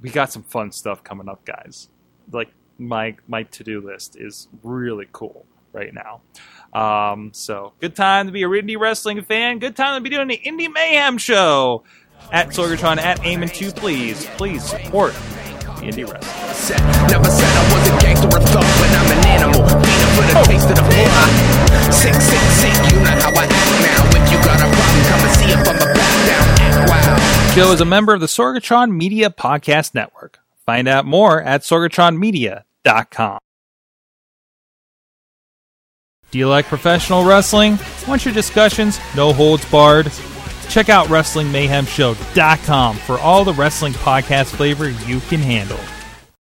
We 0.00 0.10
got 0.10 0.32
some 0.32 0.42
fun 0.42 0.72
stuff 0.72 1.04
coming 1.04 1.28
up, 1.28 1.44
guys. 1.44 1.88
Like 2.32 2.48
my 2.78 3.16
my 3.28 3.42
to 3.42 3.64
do 3.64 3.80
list 3.80 4.16
is 4.18 4.48
really 4.62 5.06
cool 5.12 5.44
right 5.72 5.92
now. 5.92 6.22
Um, 6.72 7.32
so 7.34 7.72
good 7.80 7.94
time 7.94 8.26
to 8.26 8.32
be 8.32 8.42
a 8.42 8.48
indie 8.48 8.78
wrestling 8.78 9.22
fan. 9.22 9.58
Good 9.58 9.76
time 9.76 10.00
to 10.00 10.02
be 10.02 10.14
doing 10.14 10.28
the 10.28 10.38
Indie 10.38 10.72
Mayhem 10.72 11.18
show 11.18 11.84
at 12.32 12.48
Sorgatron 12.48 12.98
at 12.98 13.20
Eamon2. 13.20 13.76
Please, 13.76 14.24
please 14.36 14.64
support 14.64 15.12
indie 15.82 16.10
wrestling. 16.10 16.40
Never 17.08 17.24
said 17.24 17.50
I 17.50 17.74
was 17.74 17.88
a 17.88 18.00
gangster 18.00 18.26
or 18.26 18.40
thug, 18.40 18.62
but 18.62 18.90
I'm 18.90 19.18
an 19.18 19.26
animal. 19.26 19.69
For 20.20 20.74
the 20.74 21.92
Sick, 21.92 22.14
sick, 22.14 22.40
sick. 22.60 22.92
You 22.92 23.00
know 23.00 23.16
how 23.20 23.32
I 23.34 23.44
act 23.44 23.70
now. 23.82 24.04
If 24.14 24.32
you 24.32 24.38
got 24.44 24.60
a 24.60 24.68
problem, 24.70 25.04
come 25.08 25.20
and 25.20 25.32
see 25.36 25.50
if 25.50 25.58
I'm 25.68 25.76
a 25.76 25.86
back 25.94 26.14
down. 26.26 27.54
Joe 27.54 27.72
is 27.72 27.80
a 27.80 27.84
member 27.84 28.14
of 28.14 28.20
the 28.20 28.26
Sorgatron 28.26 28.92
Media 28.92 29.30
Podcast 29.30 29.94
Network. 29.94 30.38
Find 30.66 30.86
out 30.88 31.04
more 31.04 31.42
at 31.42 31.62
sorgatronmedia.com. 31.62 33.38
Do 36.30 36.38
you 36.38 36.48
like 36.48 36.66
professional 36.66 37.24
wrestling? 37.24 37.78
Want 38.06 38.24
your 38.24 38.32
discussions 38.34 39.00
no 39.16 39.32
holds 39.32 39.64
barred? 39.70 40.12
Check 40.68 40.88
out 40.88 41.08
WrestlingMayhemShow.com 41.08 42.96
for 42.98 43.18
all 43.18 43.44
the 43.44 43.54
wrestling 43.54 43.94
podcast 43.94 44.54
flavor 44.54 44.90
you 44.90 45.18
can 45.20 45.40
handle. 45.40 45.80